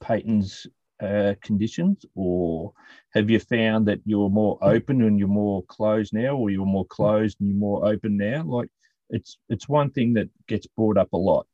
Peyton's 0.00 0.66
uh, 1.00 1.34
conditions, 1.42 2.04
or 2.14 2.72
have 3.14 3.30
you 3.30 3.38
found 3.38 3.86
that 3.86 4.00
you're 4.04 4.30
more 4.30 4.58
open 4.62 5.02
and 5.02 5.18
you're 5.18 5.28
more 5.28 5.62
closed 5.64 6.12
now, 6.12 6.36
or 6.36 6.50
you're 6.50 6.66
more 6.66 6.86
closed 6.86 7.40
and 7.40 7.48
you're 7.48 7.58
more 7.58 7.86
open 7.86 8.16
now? 8.16 8.42
Like 8.44 8.70
it's 9.10 9.38
it's 9.48 9.68
one 9.68 9.90
thing 9.90 10.14
that 10.14 10.28
gets 10.46 10.66
brought 10.66 10.96
up 10.96 11.12
a 11.12 11.16
lot. 11.16 11.46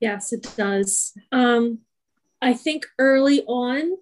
Yes, 0.00 0.32
it 0.32 0.46
does. 0.56 1.12
Um, 1.32 1.80
I 2.42 2.54
think 2.54 2.86
early 2.98 3.42
on, 3.44 3.96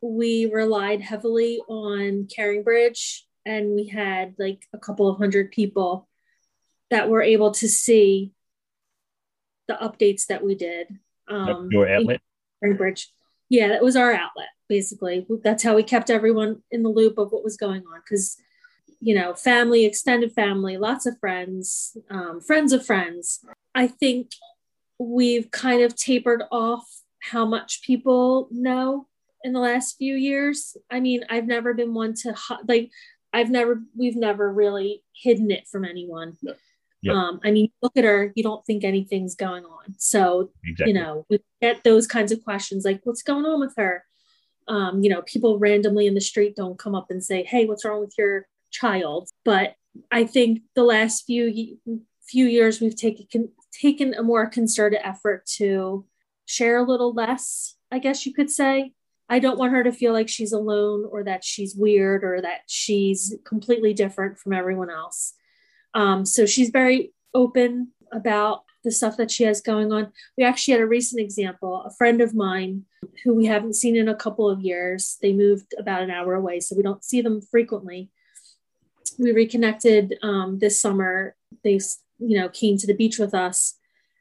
we 0.00 0.46
relied 0.46 1.00
heavily 1.00 1.60
on 1.68 2.26
CaringBridge, 2.26 3.22
and 3.46 3.74
we 3.74 3.88
had 3.88 4.34
like 4.38 4.66
a 4.72 4.78
couple 4.78 5.08
of 5.08 5.18
hundred 5.18 5.50
people 5.50 6.08
that 6.90 7.08
were 7.08 7.22
able 7.22 7.50
to 7.52 7.68
see 7.68 8.32
the 9.68 9.74
updates 9.74 10.26
that 10.26 10.44
we 10.44 10.54
did. 10.54 10.98
Um, 11.28 11.68
your 11.70 11.88
outlet. 11.88 12.20
CaringBridge. 12.62 13.06
Yeah, 13.48 13.68
that 13.68 13.82
was 13.82 13.96
our 13.96 14.12
outlet, 14.12 14.48
basically. 14.68 15.26
That's 15.42 15.62
how 15.62 15.74
we 15.74 15.82
kept 15.82 16.10
everyone 16.10 16.62
in 16.70 16.82
the 16.82 16.88
loop 16.88 17.18
of 17.18 17.30
what 17.30 17.44
was 17.44 17.56
going 17.56 17.82
on 17.82 18.00
because, 18.00 18.36
you 19.00 19.14
know, 19.14 19.34
family, 19.34 19.84
extended 19.84 20.32
family, 20.32 20.76
lots 20.76 21.06
of 21.06 21.18
friends, 21.18 21.96
um, 22.10 22.40
friends 22.40 22.72
of 22.72 22.84
friends. 22.84 23.44
I 23.74 23.86
think 23.86 24.30
we've 24.98 25.50
kind 25.50 25.82
of 25.82 25.96
tapered 25.96 26.42
off 26.50 26.86
how 27.20 27.44
much 27.46 27.82
people 27.82 28.48
know 28.50 29.08
in 29.42 29.52
the 29.52 29.60
last 29.60 29.96
few 29.96 30.14
years. 30.14 30.76
I 30.90 31.00
mean, 31.00 31.24
I've 31.28 31.46
never 31.46 31.74
been 31.74 31.94
one 31.94 32.14
to 32.22 32.34
like. 32.66 32.90
I've 33.34 33.50
never, 33.50 33.82
we've 33.94 34.16
never 34.16 34.50
really 34.50 35.02
hidden 35.12 35.50
it 35.50 35.68
from 35.68 35.84
anyone. 35.84 36.38
No. 36.42 36.54
Yep. 37.02 37.14
Um, 37.14 37.40
I 37.44 37.50
mean, 37.50 37.68
look 37.82 37.98
at 37.98 38.04
her. 38.04 38.32
You 38.34 38.42
don't 38.42 38.64
think 38.64 38.82
anything's 38.82 39.34
going 39.34 39.66
on. 39.66 39.94
So 39.98 40.50
Exactly. 40.64 40.94
you 40.94 40.98
know 40.98 41.26
we 41.28 41.38
get 41.60 41.84
those 41.84 42.06
kinds 42.06 42.32
of 42.32 42.42
questions 42.42 42.84
like 42.86 43.00
what's 43.04 43.22
going 43.22 43.44
on 43.44 43.60
with 43.60 43.74
her 43.76 44.04
um, 44.68 45.02
you 45.02 45.10
know 45.10 45.20
people 45.22 45.58
randomly 45.58 46.06
in 46.06 46.14
the 46.14 46.20
street 46.20 46.56
don't 46.56 46.78
come 46.78 46.94
up 46.94 47.10
and 47.10 47.22
say 47.22 47.42
hey 47.44 47.66
what's 47.66 47.84
wrong 47.84 48.00
with 48.00 48.14
your 48.16 48.46
child 48.70 49.28
but 49.44 49.74
i 50.10 50.24
think 50.24 50.62
the 50.74 50.82
last 50.82 51.26
few 51.26 51.76
few 52.26 52.46
years 52.46 52.80
we've 52.80 52.96
taken 52.96 53.50
taken 53.72 54.14
a 54.14 54.22
more 54.22 54.46
concerted 54.46 54.98
effort 55.02 55.44
to 55.46 56.06
share 56.46 56.78
a 56.78 56.82
little 56.82 57.12
less 57.12 57.76
i 57.92 57.98
guess 57.98 58.24
you 58.24 58.32
could 58.32 58.50
say 58.50 58.92
i 59.34 59.40
don't 59.40 59.58
want 59.58 59.72
her 59.72 59.82
to 59.82 59.90
feel 59.90 60.12
like 60.12 60.28
she's 60.28 60.52
alone 60.52 61.04
or 61.10 61.24
that 61.24 61.42
she's 61.42 61.74
weird 61.74 62.22
or 62.22 62.40
that 62.40 62.60
she's 62.68 63.34
completely 63.44 63.92
different 63.92 64.38
from 64.38 64.52
everyone 64.52 64.90
else. 64.90 65.34
Um, 65.92 66.24
so 66.24 66.46
she's 66.46 66.70
very 66.70 67.12
open 67.34 67.90
about 68.12 68.62
the 68.84 68.92
stuff 68.92 69.16
that 69.16 69.32
she 69.32 69.42
has 69.42 69.60
going 69.60 69.92
on. 69.92 70.12
We 70.38 70.44
actually 70.44 70.72
had 70.72 70.82
a 70.82 70.86
recent 70.86 71.20
example 71.20 71.82
a 71.84 71.90
friend 71.90 72.20
of 72.20 72.32
mine 72.32 72.84
who 73.24 73.34
we 73.34 73.46
haven't 73.46 73.74
seen 73.74 73.96
in 73.96 74.08
a 74.08 74.14
couple 74.14 74.48
of 74.48 74.60
years. 74.60 75.18
They 75.20 75.32
moved 75.32 75.74
about 75.76 76.02
an 76.02 76.12
hour 76.12 76.34
away 76.34 76.60
so 76.60 76.76
we 76.76 76.84
don't 76.84 77.02
see 77.02 77.20
them 77.20 77.40
frequently. 77.40 78.10
We 79.18 79.32
reconnected 79.32 80.14
um, 80.22 80.60
this 80.60 80.80
summer. 80.80 81.34
They 81.64 81.80
you 82.20 82.38
know 82.38 82.48
came 82.48 82.78
to 82.78 82.86
the 82.86 82.94
beach 82.94 83.18
with 83.18 83.34
us 83.34 83.74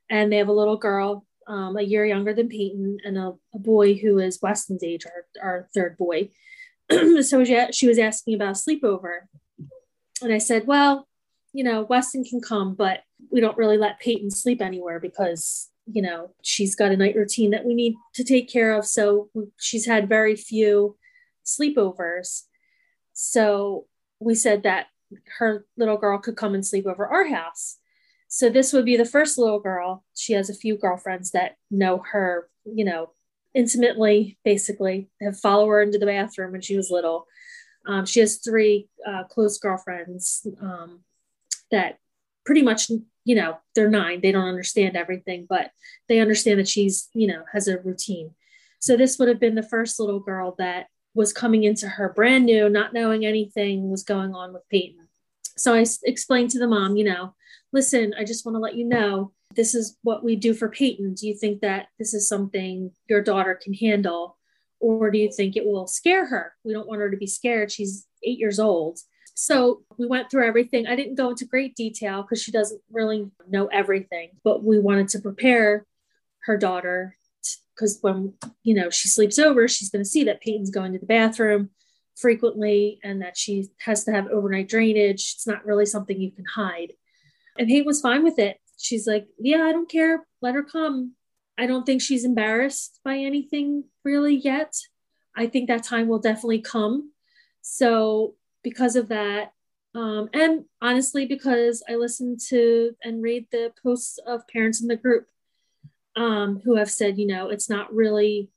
and 0.09 0.32
they 0.32 0.38
have 0.38 0.47
a 0.47 0.59
little 0.61 0.78
girl 0.78 1.28
um, 1.47 1.77
a 1.77 1.81
year 1.81 2.05
younger 2.05 2.33
than 2.33 2.49
peyton 2.49 2.97
and 3.03 3.17
a, 3.17 3.33
a 3.53 3.59
boy 3.59 3.95
who 3.95 4.19
is 4.19 4.39
weston's 4.41 4.83
age 4.83 5.05
our, 5.05 5.43
our 5.43 5.69
third 5.73 5.97
boy 5.97 6.29
so 7.21 7.43
she, 7.43 7.65
she 7.71 7.87
was 7.87 7.99
asking 7.99 8.35
about 8.35 8.57
a 8.57 8.59
sleepover 8.59 9.21
and 10.21 10.33
i 10.33 10.37
said 10.37 10.67
well 10.67 11.07
you 11.53 11.63
know 11.63 11.83
weston 11.83 12.23
can 12.23 12.41
come 12.41 12.75
but 12.75 13.03
we 13.31 13.39
don't 13.39 13.57
really 13.57 13.77
let 13.77 13.99
Peyton 13.99 14.31
sleep 14.31 14.61
anywhere 14.61 14.99
because 14.99 15.69
you 15.85 16.01
know 16.01 16.33
she's 16.41 16.75
got 16.75 16.91
a 16.91 16.97
night 16.97 17.15
routine 17.15 17.51
that 17.51 17.65
we 17.65 17.73
need 17.73 17.95
to 18.15 18.23
take 18.23 18.49
care 18.49 18.73
of. 18.73 18.85
So 18.85 19.29
she's 19.57 19.85
had 19.85 20.09
very 20.09 20.35
few 20.35 20.97
sleepovers. 21.45 22.43
So 23.13 23.85
we 24.19 24.35
said 24.35 24.63
that 24.63 24.87
her 25.37 25.65
little 25.77 25.97
girl 25.97 26.17
could 26.17 26.37
come 26.37 26.53
and 26.53 26.65
sleep 26.65 26.85
over 26.85 27.05
our 27.05 27.27
house. 27.27 27.77
So 28.36 28.49
this 28.49 28.73
would 28.73 28.84
be 28.84 28.97
the 28.97 29.05
first 29.05 29.38
little 29.38 29.59
girl. 29.59 30.03
She 30.15 30.34
has 30.34 30.49
a 30.49 30.55
few 30.55 30.75
girlfriends 30.75 31.29
that 31.31 31.55
know 31.69 31.99
her, 32.13 32.49
you 32.65 32.84
know, 32.84 33.11
intimately, 33.53 34.39
basically, 34.43 35.07
have 35.21 35.39
follow 35.39 35.67
her 35.67 35.84
into 35.84 35.99
the 35.99 36.07
bathroom 36.07 36.51
when 36.51 36.61
she 36.61 36.75
was 36.75 36.89
little. 36.89 37.27
Um, 37.86 38.07
she 38.07 38.21
has 38.21 38.38
three 38.38 38.89
uh, 39.07 39.25
close 39.25 39.59
girlfriends 39.59 40.47
um, 40.59 41.01
that 41.69 41.99
pretty 42.43 42.63
much 42.63 42.89
you 43.23 43.36
know 43.36 43.59
they're 43.75 43.88
nine 43.88 44.19
they 44.21 44.31
don't 44.31 44.49
understand 44.49 44.97
everything 44.97 45.45
but 45.47 45.71
they 46.09 46.19
understand 46.19 46.59
that 46.59 46.67
she's 46.67 47.09
you 47.13 47.25
know 47.25 47.45
has 47.53 47.69
a 47.69 47.79
routine 47.79 48.31
so 48.79 48.97
this 48.97 49.17
would 49.17 49.29
have 49.29 49.39
been 49.39 49.55
the 49.55 49.63
first 49.63 49.97
little 49.97 50.19
girl 50.19 50.55
that 50.57 50.88
was 51.13 51.31
coming 51.31 51.63
into 51.63 51.88
her 51.88 52.09
brand 52.09 52.45
new 52.45 52.67
not 52.67 52.91
knowing 52.93 53.25
anything 53.25 53.89
was 53.89 54.03
going 54.03 54.36
on 54.36 54.51
with 54.51 54.67
peyton 54.69 55.03
so 55.58 55.74
I 55.74 55.86
explained 56.04 56.51
to 56.51 56.60
the 56.60 56.68
mom 56.68 56.95
you 56.95 57.04
know 57.04 57.36
listen 57.72 58.14
i 58.18 58.24
just 58.24 58.45
want 58.45 58.56
to 58.56 58.60
let 58.60 58.76
you 58.76 58.86
know 58.86 59.32
this 59.56 59.76
is 59.76 59.97
what 60.04 60.24
we 60.24 60.36
do 60.36 60.54
for 60.54 60.70
peyton. 60.70 61.14
Do 61.14 61.28
you 61.28 61.36
think 61.36 61.62
that 61.62 61.88
this 61.99 62.14
is 62.14 62.28
something 62.28 62.91
your 63.08 63.22
daughter 63.22 63.60
can 63.62 63.74
handle? 63.74 64.38
Or 64.80 65.10
do 65.12 65.18
you 65.18 65.32
think 65.32 65.56
it 65.56 65.66
will 65.66 65.88
scare 65.88 66.26
her? 66.28 66.54
We 66.64 66.74
don't 66.74 66.88
want 66.88 67.01
her 67.01 67.10
to 67.10 67.18
be 67.18 67.28
scared. 67.28 67.72
She's 67.72 68.06
eight 68.24 68.39
years 68.39 68.60
old. 68.60 68.99
So 69.36 69.84
we 69.97 70.06
went 70.06 70.30
through 70.30 70.45
everything. 70.45 70.86
I 70.86 70.95
didn't 70.95 71.16
go 71.16 71.30
into 71.30 71.45
great 71.45 71.76
detail 71.76 72.22
because 72.22 72.41
she 72.41 72.51
doesn't 72.51 72.82
really 72.91 73.32
know 73.47 73.68
everything, 73.68 74.32
but 74.43 74.64
we 74.64 74.80
wanted 74.80 75.10
to 75.10 75.20
prepare 75.20 75.86
her 76.43 76.58
daughter 76.58 77.18
because 77.74 77.97
when 78.01 78.34
you 78.62 78.76
know 78.76 78.89
she 78.89 79.08
sleeps 79.08 79.39
over, 79.39 79.68
she's 79.68 79.89
going 79.89 80.04
to 80.04 80.10
see 80.10 80.24
that 80.26 80.41
Peyton's 80.41 80.70
going 80.70 80.93
to 80.93 80.99
the 80.99 81.06
bathroom 81.06 81.72
frequently 82.16 82.99
and 83.03 83.22
that 83.22 83.38
she 83.38 83.68
has 83.80 84.03
to 84.05 84.11
have 84.11 84.28
overnight 84.28 84.70
drainage. 84.70 85.34
It's 85.36 85.47
not 85.47 85.66
really 85.66 85.86
something 85.86 86.20
you 86.20 86.32
can 86.32 86.45
hide. 86.45 86.93
And 87.57 87.68
Peyton 87.68 87.86
was 87.86 88.01
fine 88.01 88.24
with 88.24 88.39
it. 88.39 88.57
She's 88.78 89.07
like, 89.07 89.28
"Yeah, 89.39 89.64
I 89.64 89.72
don't 89.72 89.89
care. 89.89 90.26
Let 90.41 90.55
her 90.55 90.64
come." 90.64 91.16
I 91.57 91.68
don't 91.68 91.86
think 91.86 92.01
she's 92.01 92.26
embarrassed 92.26 92.99
by 93.03 93.18
anything 93.18 93.86
really 94.03 94.36
yet. 94.36 94.74
I 95.36 95.47
think 95.47 95.68
that 95.68 95.84
time 95.84 96.07
will 96.07 96.20
definitely 96.20 96.61
come. 96.61 97.11
So, 97.61 98.36
because 98.64 98.95
of 98.95 99.09
that, 99.09 99.53
um, 99.95 100.30
and 100.34 100.66
honestly, 100.82 101.26
because 101.26 101.84
I 101.88 101.95
listen 101.95 102.38
to 102.49 102.95
and 103.03 103.22
read 103.22 103.47
the 103.51 103.72
posts 103.82 104.18
of 104.26 104.47
parents 104.47 104.82
in 104.82 104.88
the 104.88 104.95
group 104.95 105.28
um, 106.16 106.61
who 106.64 106.76
have 106.76 106.89
said, 106.89 107.18
you 107.18 107.28
know, 107.28 107.49
it's 107.49 107.70
not 107.70 107.93
really 107.93 108.49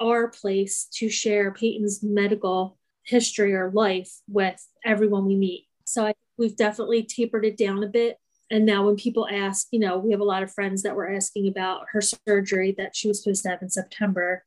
our 0.00 0.28
place 0.28 0.86
to 0.94 1.10
share 1.10 1.52
Peyton's 1.52 2.02
medical 2.02 2.78
history 3.04 3.54
or 3.54 3.70
life 3.70 4.10
with 4.28 4.66
everyone 4.84 5.26
we 5.26 5.36
meet. 5.36 5.66
So 5.84 6.06
I, 6.06 6.14
we've 6.38 6.56
definitely 6.56 7.02
tapered 7.02 7.44
it 7.44 7.56
down 7.56 7.82
a 7.82 7.88
bit. 7.88 8.18
And 8.50 8.66
now 8.66 8.84
when 8.84 8.96
people 8.96 9.28
ask, 9.30 9.68
you 9.70 9.78
know, 9.78 9.98
we 9.98 10.10
have 10.10 10.20
a 10.20 10.24
lot 10.24 10.42
of 10.42 10.52
friends 10.52 10.82
that 10.82 10.96
were 10.96 11.12
asking 11.12 11.48
about 11.48 11.86
her 11.92 12.00
surgery 12.00 12.74
that 12.78 12.96
she 12.96 13.08
was 13.08 13.22
supposed 13.22 13.42
to 13.44 13.50
have 13.50 13.62
in 13.62 13.70
September. 13.70 14.44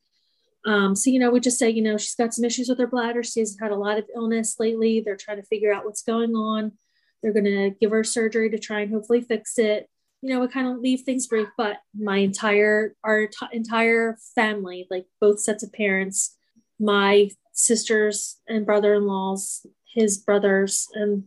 Um, 0.66 0.96
so, 0.96 1.10
you 1.10 1.20
know, 1.20 1.32
we 1.32 1.40
just 1.40 1.60
say, 1.60 1.70
you 1.70 1.82
know, 1.82 1.98
she's 1.98 2.16
got 2.16 2.34
some 2.34 2.46
issues 2.46 2.70
with 2.70 2.80
her 2.80 2.88
bladder. 2.88 3.24
She's 3.24 3.58
had 3.60 3.72
a 3.72 3.78
lot 3.78 3.98
of 3.98 4.06
illness 4.16 4.56
lately. 4.60 5.02
They're 5.02 5.18
trying 5.18 5.38
to 5.38 5.48
figure 5.48 5.74
out 5.74 5.86
what's 5.86 6.04
going 6.04 6.36
on. 6.36 6.74
They're 7.22 7.34
going 7.34 7.46
to 7.46 7.72
give 7.80 7.92
her 7.92 8.04
surgery 8.04 8.50
to 8.50 8.60
try 8.60 8.82
and 8.82 8.92
hopefully 8.92 9.22
fix 9.22 9.58
it. 9.58 9.90
You 10.22 10.30
know, 10.30 10.40
we 10.40 10.48
kind 10.48 10.68
of 10.68 10.80
leave 10.80 11.02
things 11.02 11.28
brief, 11.28 11.50
but 11.58 11.78
my 11.94 12.18
entire, 12.18 12.96
our 13.04 13.28
t- 13.28 13.48
entire 13.52 14.18
family, 14.36 14.88
like 14.90 15.06
both 15.20 15.42
sets 15.42 15.64
of 15.64 15.74
parents, 15.74 16.38
my 16.80 17.30
sisters 17.54 18.40
and 18.48 18.66
brother 18.66 18.96
in 18.96 19.06
laws, 19.08 19.66
his 19.86 20.18
brothers 20.18 20.88
and 20.94 21.26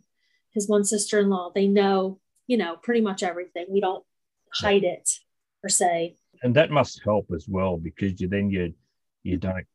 his 0.50 0.68
one 0.68 0.84
sister 0.84 1.20
in 1.20 1.30
law, 1.30 1.50
they 1.54 1.66
know, 1.66 2.18
you 2.46 2.56
know, 2.56 2.76
pretty 2.76 3.00
much 3.00 3.22
everything. 3.22 3.66
We 3.70 3.80
don't 3.80 4.04
hide 4.52 4.84
it 4.84 5.08
per 5.62 5.68
se. 5.68 6.16
And 6.42 6.54
that 6.56 6.70
must 6.70 7.00
help 7.02 7.30
as 7.34 7.46
well 7.48 7.76
because 7.78 8.20
you 8.20 8.28
then 8.28 8.50
you 8.50 8.74
you 9.22 9.38
don't 9.38 9.66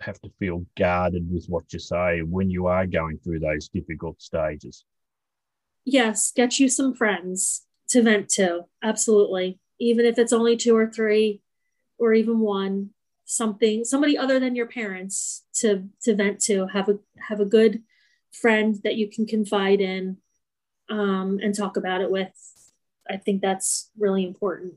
have 0.00 0.20
to 0.20 0.30
feel 0.38 0.64
guarded 0.76 1.30
with 1.30 1.46
what 1.46 1.72
you 1.72 1.78
say 1.78 2.20
when 2.20 2.50
you 2.50 2.66
are 2.66 2.86
going 2.86 3.18
through 3.18 3.40
those 3.40 3.68
difficult 3.68 4.20
stages. 4.20 4.84
Yes, 5.84 6.32
get 6.34 6.58
you 6.58 6.68
some 6.68 6.94
friends 6.94 7.66
to 7.88 8.02
vent 8.02 8.28
to. 8.30 8.62
Absolutely. 8.82 9.58
Even 9.78 10.06
if 10.06 10.18
it's 10.18 10.32
only 10.32 10.56
two 10.56 10.76
or 10.76 10.90
three 10.90 11.42
or 11.98 12.12
even 12.12 12.40
one, 12.40 12.90
something 13.30 13.84
somebody 13.84 14.18
other 14.18 14.40
than 14.40 14.56
your 14.56 14.66
parents 14.66 15.44
to 15.54 15.84
to 16.02 16.14
vent 16.14 16.40
to. 16.40 16.66
Have 16.66 16.88
a 16.88 16.98
have 17.18 17.40
a 17.40 17.44
good 17.44 17.82
friend 18.32 18.78
that 18.84 18.96
you 18.96 19.08
can 19.08 19.26
confide 19.26 19.80
in 19.80 20.16
um, 20.88 21.38
and 21.42 21.54
talk 21.54 21.76
about 21.76 22.00
it 22.00 22.10
with. 22.10 22.32
I 23.08 23.16
think 23.16 23.40
that's 23.40 23.90
really 23.98 24.24
important. 24.24 24.74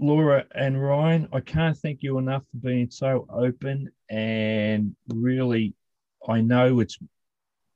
Laura 0.00 0.46
and 0.54 0.80
Ryan, 0.80 1.28
I 1.32 1.40
can't 1.40 1.76
thank 1.76 2.02
you 2.02 2.18
enough 2.18 2.42
for 2.50 2.68
being 2.68 2.88
so 2.90 3.26
open 3.30 3.90
and 4.08 4.94
really, 5.08 5.74
I 6.26 6.40
know 6.40 6.80
it's 6.80 6.98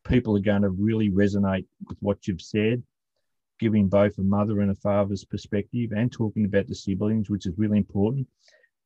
people 0.07 0.37
are 0.37 0.41
going 0.41 0.63
to 0.63 0.71
really 0.71 1.11
resonate 1.11 1.67
with 1.89 1.99
what 2.01 2.27
you've 2.27 2.41
said, 2.41 2.83
giving 3.59 3.89
both 3.89 4.19
a 4.19 4.23
mother 4.23 4.61
and 4.61 4.71
a 4.71 4.75
father's 4.77 5.25
perspective 5.25 5.91
and 5.93 6.13
talking 6.13 6.45
about 6.45 6.69
the 6.69 6.75
siblings, 6.75 7.29
which 7.29 7.47
is 7.47 7.55
really 7.59 7.79
important. 7.79 8.27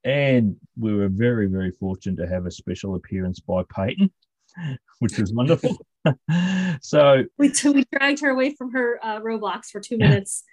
And 0.06 0.56
we 0.78 0.94
were 0.94 1.08
very, 1.08 1.48
very 1.48 1.72
fortunate 1.72 2.16
to 2.22 2.28
have 2.28 2.46
a 2.46 2.50
special 2.50 2.94
appearance 2.94 3.40
by 3.40 3.64
Peyton, 3.74 4.10
which 5.00 5.18
was 5.18 5.34
wonderful. 5.34 5.76
so 6.80 7.24
we, 7.36 7.50
t- 7.50 7.68
we 7.68 7.84
dragged 7.92 8.20
her 8.20 8.30
away 8.30 8.54
from 8.54 8.70
her 8.70 9.00
uh, 9.02 9.20
Roblox 9.20 9.66
for 9.66 9.80
two 9.80 9.98
minutes. 9.98 10.44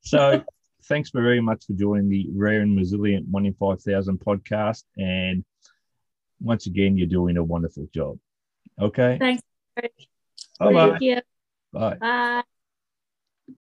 so 0.00 0.42
thanks 0.84 1.10
very 1.10 1.42
much 1.42 1.66
for 1.66 1.74
joining 1.74 2.08
the 2.08 2.26
Rare 2.34 2.62
and 2.62 2.74
Resilient 2.74 3.28
One 3.28 3.44
in 3.44 3.52
5,000 3.52 4.18
podcast. 4.18 4.84
And 4.96 5.44
once 6.40 6.66
again, 6.66 6.96
you're 6.96 7.06
doing 7.06 7.36
a 7.36 7.44
wonderful 7.44 7.86
job. 7.94 8.18
Okay. 8.80 9.18
Thanks. 9.20 9.42
Bye-bye. 10.58 10.88
Thank 10.90 11.02
you. 11.02 11.20
Bye. 11.74 11.96
Bye. 12.00 12.42